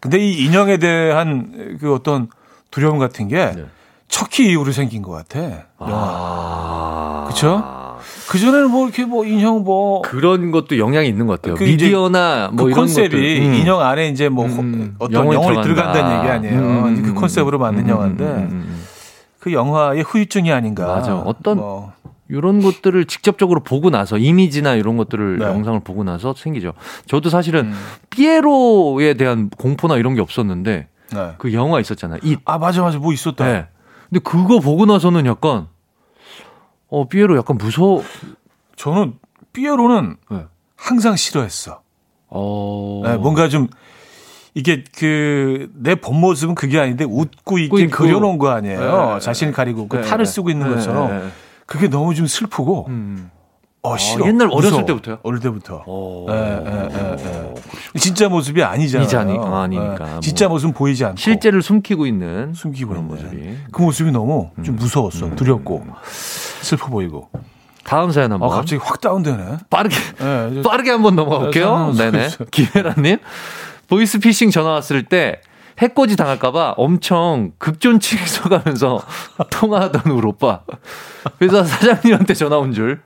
근데 0.00 0.18
이 0.18 0.44
인형에 0.44 0.76
대한 0.76 1.78
그 1.80 1.94
어떤 1.94 2.28
두려움 2.70 2.98
같은 2.98 3.28
게 3.28 3.52
네. 3.52 3.64
척키 4.08 4.50
이후로 4.50 4.72
생긴 4.72 5.02
것 5.02 5.12
같아. 5.12 5.66
아. 5.78 7.24
그쵸? 7.28 7.62
그 8.28 8.38
전에는 8.38 8.70
뭐 8.70 8.84
이렇게 8.86 9.04
뭐 9.04 9.24
인형 9.24 9.64
뭐 9.64 10.02
그런 10.02 10.50
것도 10.50 10.78
영향이 10.78 11.08
있는 11.08 11.26
것 11.26 11.40
같아요. 11.40 11.54
그 11.56 11.64
미디어나 11.64 12.50
뭐 12.52 12.66
그 12.66 12.70
이런 12.72 12.80
컨셉이. 12.80 13.40
음. 13.40 13.54
인형 13.54 13.80
안에 13.80 14.08
이제 14.08 14.28
뭐 14.28 14.44
음, 14.46 14.94
어떤 14.98 15.14
영혼이 15.32 15.38
들어간다. 15.62 15.62
들어간다는 15.62 16.18
얘기 16.18 16.28
아니에요. 16.30 16.60
음, 16.60 16.84
음, 16.86 17.02
그 17.02 17.08
음, 17.10 17.14
컨셉으로 17.14 17.58
만든 17.58 17.84
음, 17.84 17.88
영화인데 17.88 18.24
음, 18.24 18.30
음, 18.30 18.50
음. 18.50 18.84
그 19.40 19.52
영화의 19.52 20.02
후유증이 20.02 20.52
아닌가. 20.52 20.86
맞아. 20.86 21.16
어떤 21.16 21.56
뭐. 21.58 21.92
이런 22.30 22.60
것들을 22.60 23.06
직접적으로 23.06 23.60
보고 23.60 23.88
나서 23.88 24.18
이미지나 24.18 24.74
이런 24.74 24.98
것들을 24.98 25.38
네. 25.38 25.46
영상을 25.46 25.80
보고 25.80 26.04
나서 26.04 26.34
생기죠. 26.36 26.74
저도 27.06 27.30
사실은 27.30 27.66
음. 27.68 27.74
피에로에 28.10 29.14
대한 29.14 29.48
공포나 29.56 29.96
이런 29.96 30.14
게 30.14 30.20
없었는데 30.20 30.88
네. 31.14 31.32
그 31.38 31.54
영화 31.54 31.80
있었잖아요. 31.80 32.20
이아 32.22 32.58
맞아 32.58 32.82
맞아 32.82 32.98
뭐 32.98 33.14
있었다. 33.14 33.46
네. 33.46 33.66
근데 34.10 34.20
그거 34.22 34.60
보고 34.60 34.84
나서는 34.84 35.24
약간 35.24 35.68
어 36.90 37.08
피에로 37.08 37.36
약간 37.36 37.58
무서워. 37.58 38.02
저는 38.76 39.14
삐에로는 39.52 40.16
네. 40.30 40.44
항상 40.76 41.16
싫어했어. 41.16 41.82
어. 42.28 43.02
네, 43.04 43.16
뭔가 43.16 43.48
좀 43.48 43.68
이게 44.54 44.84
그 44.96 45.68
내 45.82 45.94
본 45.96 46.20
모습은 46.20 46.54
그게 46.54 46.78
아닌데 46.78 47.04
웃고 47.04 47.58
이렇게 47.58 47.84
있고. 47.84 47.96
그려놓은 47.96 48.38
거 48.38 48.48
아니에요. 48.50 49.14
네. 49.14 49.20
자신을 49.20 49.52
가리고 49.52 49.88
그 49.88 49.96
네, 49.96 50.02
탈을 50.02 50.24
네. 50.24 50.30
쓰고 50.30 50.50
있는 50.50 50.68
네, 50.68 50.74
것처럼 50.74 51.08
네, 51.10 51.18
네. 51.24 51.28
그게 51.66 51.88
너무 51.88 52.14
좀 52.14 52.26
슬프고 52.26 52.86
음. 52.88 53.30
어 53.82 53.96
싫어. 53.96 54.26
옛날 54.26 54.48
어렸을 54.48 54.70
무서워. 54.70 54.84
때부터요? 54.86 55.18
어릴 55.22 55.40
때부터. 55.40 55.84
어. 55.86 56.26
예, 56.30 56.34
예, 56.34 56.88
예, 56.92 57.54
예. 57.94 57.98
진짜 57.98 58.28
모습이 58.28 58.62
아니잖아요. 58.62 59.06
이제 59.06 59.16
아니- 59.16 59.38
아니니까. 59.38 60.06
예, 60.06 60.10
뭐. 60.12 60.20
진짜 60.20 60.48
모습은 60.48 60.74
보이지 60.74 61.04
않고 61.04 61.16
실제를 61.16 61.62
숨기고 61.62 62.04
있는 62.06 62.52
숨기고 62.54 62.94
있는 62.94 63.06
모습이. 63.06 63.56
그 63.70 63.82
모습이 63.82 64.10
너무 64.10 64.50
좀 64.64 64.74
음. 64.74 64.76
무서웠어. 64.76 65.34
두렵고 65.36 65.86
슬퍼 66.60 66.88
보이고. 66.88 67.28
다음 67.84 68.10
사연 68.10 68.32
아 68.32 68.34
한번 68.34 68.50
갑자기 68.50 68.80
확 68.84 69.00
다운되네. 69.00 69.58
빠르게 69.70 69.96
예, 70.20 70.48
이제 70.52 70.62
빠르게 70.68 70.90
한번 70.90 71.16
넘어가 71.16 71.38
볼게요. 71.40 71.92
네, 71.96 72.10
네네. 72.10 72.28
김혜라님 72.50 73.18
보이스 73.88 74.18
피싱 74.18 74.50
전화 74.50 74.70
왔을 74.72 75.04
때 75.04 75.40
해코지 75.78 76.16
당할까봐 76.16 76.74
엄청 76.76 77.52
극존칭 77.58 78.18
써가면서 78.26 79.00
통화하던 79.50 80.12
우리 80.12 80.26
오빠. 80.26 80.60
회사 81.40 81.62
사장님한테 81.64 82.34
전화 82.34 82.58
온 82.58 82.72
줄. 82.72 83.00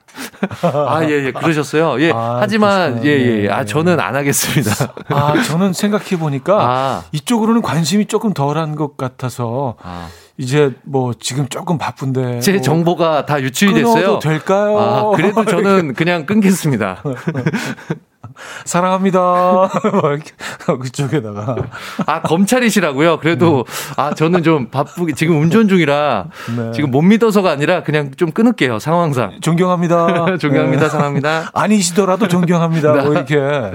아, 0.63 1.05
예, 1.05 1.27
예, 1.27 1.33
그러셨어요. 1.33 2.01
예. 2.01 2.11
아, 2.13 2.39
하지만. 2.41 3.05
예, 3.05 3.11
예. 3.11 3.43
네. 3.43 3.53
아, 3.53 3.65
저는 3.65 4.01
안 4.01 4.17
하겠습니다. 4.17 4.73
아 5.11 5.43
저는 5.43 5.75
생각해 5.75 6.19
보니까 6.19 6.57
아, 6.61 7.03
이쪽으로는 7.13 7.61
관심이 7.63 8.07
조금 8.07 8.33
덜한 8.33 8.75
것 8.75 8.97
같아서 8.97 9.77
아. 9.83 10.09
이제 10.39 10.72
뭐 10.85 11.12
지금 11.18 11.47
조금 11.49 11.78
바쁜데 11.78 12.41
제 12.41 12.53
뭐 12.53 12.61
정보가 12.62 13.26
다 13.26 13.41
유출이 13.43 13.74
됐어요. 13.74 14.18
될까요? 14.18 14.78
아, 14.78 15.16
그래도 15.16 15.45
저는 15.45 15.93
그냥 15.95 16.26
끊겠습니다. 16.26 17.03
사랑합니다. 18.64 19.20
막 19.20 19.70
이렇게 19.85 20.30
그쪽에다가 20.66 21.57
아, 22.07 22.22
검찰이시라고요? 22.22 23.18
그래도, 23.18 23.66
아, 23.97 24.14
저는 24.14 24.43
좀 24.43 24.68
바쁘게, 24.70 25.12
지금 25.14 25.41
운전 25.41 25.68
중이라, 25.68 26.26
네. 26.57 26.70
지금 26.72 26.91
못 26.91 27.03
믿어서가 27.03 27.51
아니라 27.51 27.83
그냥 27.83 28.12
좀 28.16 28.30
끊을게요, 28.30 28.78
상황상. 28.78 29.39
존경합니다. 29.43 30.39
존경합니다, 30.41 30.85
네. 30.85 30.89
사랑합니다. 30.89 31.51
아니시더라도 31.53 32.26
존경합니다. 32.28 32.95
뭐 33.03 33.12
이렇게 33.12 33.72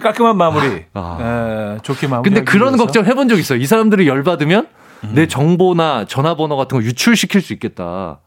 깔끔한 0.00 0.36
마무리. 0.36 0.84
아. 0.94 1.74
예, 1.76 1.78
좋게 1.82 2.06
마무리. 2.06 2.30
근데 2.30 2.44
그런 2.44 2.76
걱정 2.76 3.04
해본 3.06 3.28
적 3.28 3.38
있어요. 3.38 3.58
이 3.58 3.66
사람들이 3.66 4.06
열 4.06 4.22
받으면 4.22 4.68
음. 5.04 5.12
내 5.14 5.26
정보나 5.26 6.04
전화번호 6.06 6.56
같은 6.56 6.78
거 6.78 6.84
유출시킬 6.84 7.40
수 7.40 7.52
있겠다. 7.52 8.18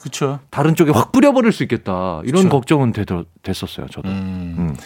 그렇죠. 0.00 0.40
다른 0.50 0.74
쪽에 0.74 0.90
확 0.90 1.12
뿌려버릴 1.12 1.52
수 1.52 1.62
있겠다. 1.62 2.20
이런 2.24 2.44
그쵸. 2.44 2.48
걱정은 2.48 2.92
되, 2.92 3.04
됐었어요, 3.42 3.86
저도. 3.88 4.08
음. 4.08 4.56
음. 4.58 4.76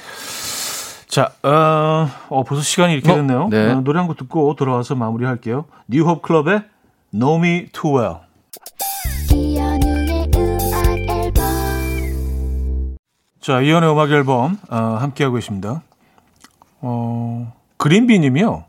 자, 1.09 1.33
어, 1.43 2.09
어, 2.29 2.45
벌써 2.45 2.63
시간이 2.63 2.93
이렇게 2.93 3.11
어, 3.11 3.15
됐네요. 3.17 3.49
네. 3.49 3.71
어, 3.73 3.81
노래 3.81 3.99
한 3.99 4.07
곡 4.09 4.17
듣고 4.19 4.55
돌아와서 4.57 4.95
마무리할게요. 4.95 5.65
뉴홉 5.89 6.21
클럽의 6.21 6.65
Know 7.13 7.39
Me 7.39 7.67
Too 7.73 7.97
Well. 7.97 8.17
자, 13.41 13.61
이연의 13.61 13.91
음악 13.93 14.11
앨범 14.11 14.59
어, 14.69 14.77
함께하고 14.77 15.37
계십니다. 15.37 15.83
어, 16.81 17.53
그린비님이요. 17.77 18.65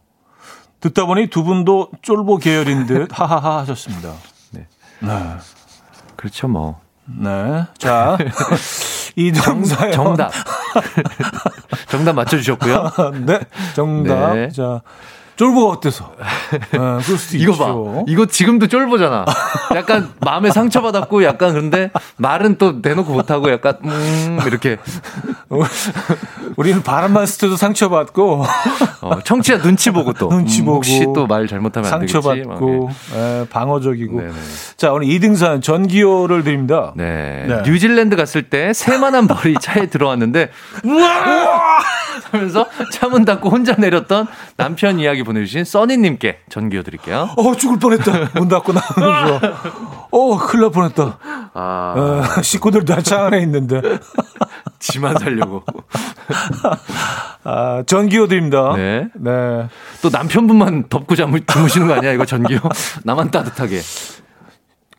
듣다 0.79 1.05
보니 1.05 1.27
두 1.27 1.43
분도 1.43 1.89
쫄보 2.01 2.37
계열인 2.37 2.85
듯 2.85 3.09
하하하 3.17 3.59
하셨습니다. 3.59 4.13
네. 4.51 4.67
네. 4.99 5.09
그렇죠, 6.15 6.47
뭐. 6.47 6.79
네. 7.05 7.65
자, 7.77 8.17
이동사요. 9.15 9.91
정답. 9.91 10.31
정답 11.89 12.13
맞춰주셨고요. 12.13 12.91
네. 13.25 13.39
정답. 13.75 14.33
네. 14.33 14.49
자, 14.49 14.81
쫄보가 15.37 15.77
어때서? 15.77 16.11
네, 16.51 16.59
그럴 16.77 17.01
수도 17.01 17.37
이거 17.37 17.51
있죠. 17.53 17.85
봐. 17.85 18.03
이거 18.07 18.25
지금도 18.25 18.67
쫄보잖아. 18.67 19.23
약간 19.75 20.11
마음에 20.19 20.49
상처받았고 20.51 21.23
약간 21.23 21.51
그런데 21.51 21.91
말은 22.17 22.57
또 22.57 22.81
대놓고 22.81 23.13
못하고 23.13 23.51
약간, 23.51 23.77
음, 23.85 24.39
이렇게. 24.47 24.77
우리는 26.57 26.81
바람만 26.83 27.25
스쳐도 27.25 27.55
상처받고, 27.55 28.43
어, 29.01 29.19
청취자 29.23 29.61
눈치 29.61 29.91
보고 29.91 30.13
또. 30.13 30.27
눈치 30.29 30.61
음, 30.61 30.65
보고. 30.65 30.75
혹시 30.77 31.05
또 31.13 31.27
말 31.27 31.47
잘못하면 31.47 31.89
상처받고, 31.89 32.89
예, 33.15 33.45
방어적이고. 33.49 34.19
네네. 34.19 34.33
자, 34.77 34.91
오늘 34.91 35.07
2등산 35.07 35.61
전기요를 35.61 36.43
드립니다. 36.43 36.93
네. 36.95 37.45
네. 37.47 37.61
뉴질랜드 37.65 38.15
갔을 38.15 38.43
때 38.49 38.73
새만한 38.73 39.27
벌이 39.27 39.55
차에 39.59 39.87
들어왔는데 39.87 40.49
우와! 40.83 41.77
하면서 42.31 42.65
차 42.91 43.07
문 43.07 43.23
닫고 43.23 43.49
혼자 43.49 43.73
내렸던 43.77 44.27
남편 44.57 44.99
이야기 44.99 45.23
보내주신 45.23 45.63
써니님께 45.63 46.39
전기요 46.49 46.83
드릴게요. 46.83 47.29
어, 47.37 47.55
죽을 47.55 47.79
뻔했다. 47.79 48.31
문 48.35 48.49
닫고 48.49 48.73
나오면서. 48.73 49.39
어, 50.11 50.37
큰일 50.37 50.63
날 50.63 50.71
뻔했다. 50.71 51.17
아, 51.53 51.93
어, 52.37 52.41
식구들 52.41 52.83
다차 52.83 53.27
안에 53.27 53.39
있는데. 53.43 53.81
지만 54.79 55.17
살려고. 55.17 55.63
아, 57.43 57.83
전기요 57.85 58.27
드립니다. 58.27 58.73
네. 58.75 59.07
네. 59.15 59.67
또 60.01 60.09
남편분만 60.09 60.89
덮고 60.89 61.15
잠을 61.15 61.41
주무시는 61.45 61.87
거 61.87 61.93
아니야? 61.93 62.11
이거 62.11 62.25
전기요? 62.25 62.59
나만 63.03 63.31
따뜻하게. 63.31 63.79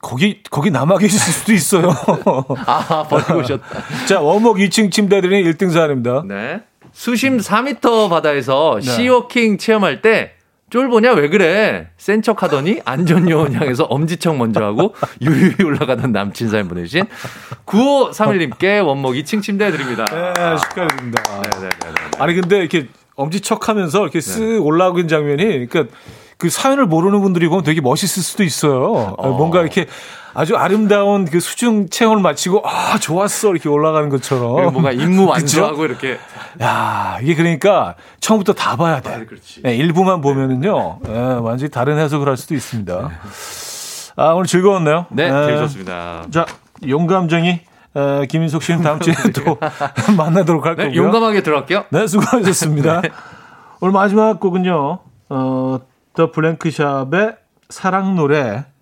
거기, 0.01 0.43
거기 0.51 0.71
남아 0.71 0.99
계실 0.99 1.19
수도 1.19 1.53
있어요. 1.53 1.91
아, 2.67 3.05
버리고 3.09 3.39
오셨다. 3.41 3.65
자, 4.07 4.21
원목 4.21 4.59
2층 4.59 4.91
침대 4.91 5.21
드리는 5.21 5.51
1등산입니다. 5.53 6.27
네. 6.27 6.63
수심 6.93 7.39
4m 7.39 8.09
바다에서 8.09 8.81
시워킹 8.81 9.59
체험할 9.59 10.01
때 10.03 10.33
쫄보냐 10.71 11.13
왜 11.13 11.29
그래 11.29 11.89
센 11.97 12.21
척 12.21 12.43
하더니 12.43 12.81
안전요원 12.85 13.55
향해서 13.55 13.85
엄지척 13.85 14.37
먼저 14.37 14.63
하고 14.63 14.95
유유히 15.21 15.65
올라가던 15.65 16.13
남친 16.13 16.49
사연 16.49 16.69
보내주신 16.69 17.07
9531님께 17.67 18.85
원목 18.87 19.15
2층 19.15 19.43
침대 19.43 19.71
드립니다. 19.71 20.05
네, 20.05 20.57
축하드립니다. 20.57 21.23
네네네. 21.43 21.71
아니, 22.19 22.35
근데 22.35 22.59
이렇게 22.59 22.89
엄지척 23.17 23.69
하면서 23.69 24.03
이렇게 24.03 24.19
쓱 24.19 24.65
올라오는 24.65 25.09
장면이, 25.09 25.67
그러니까 25.67 25.85
그 26.37 26.51
사연을 26.51 26.87
모르는 26.87 27.21
분들이 27.21 27.49
보면 27.49 27.65
되게 27.65 27.81
멋있을 27.81 28.23
수도 28.23 28.45
있어요. 28.45 29.17
뭔가 29.19 29.61
이렇게 29.61 29.87
아주 30.39 30.57
아름다운 30.57 31.25
그 31.25 31.41
수중 31.41 31.89
체험을 31.89 32.23
마치고, 32.23 32.63
아, 32.65 32.97
좋았어. 33.01 33.51
이렇게 33.51 33.69
올라가는 33.69 34.09
것처럼. 34.09 34.73
뭔가 34.73 34.93
임무? 34.93 35.27
완주하고 35.27 35.85
이렇게 35.85 36.17
야, 36.63 37.19
이게 37.21 37.35
그러니까 37.35 37.97
처음부터 38.21 38.53
다 38.53 38.77
봐야 38.77 39.01
돼. 39.01 39.13
아, 39.15 39.19
그렇지. 39.27 39.63
네, 39.63 39.75
일부만 39.75 40.21
보면은요, 40.21 41.01
예, 41.09 41.19
완전히 41.41 41.73
다른 41.73 41.99
해석을 41.99 42.29
할 42.29 42.37
수도 42.37 42.55
있습니다. 42.55 43.11
아, 44.15 44.29
오늘 44.35 44.47
즐거웠네요. 44.47 45.07
네 45.11 45.25
예. 45.25 45.29
재밌었습니다. 45.29 46.27
자, 46.31 46.47
용감쟁이 46.87 47.61
에, 47.97 48.27
김인석 48.27 48.63
씨는 48.63 48.83
다음 48.83 49.01
주에 49.01 49.15
또 49.35 49.59
만나도록 50.17 50.67
할 50.67 50.77
네, 50.77 50.85
거고요. 50.85 51.03
용감하게 51.03 51.43
들어갈게요. 51.43 51.87
네, 51.91 52.07
수고하셨습니다. 52.07 53.03
오늘 53.81 53.93
마지막 53.93 54.39
곡은요, 54.39 54.99
어, 55.31 55.79
더 56.15 56.31
블랭크샵의 56.31 57.35
사랑 57.71 58.15
노래 58.15 58.39
에, 58.39 58.65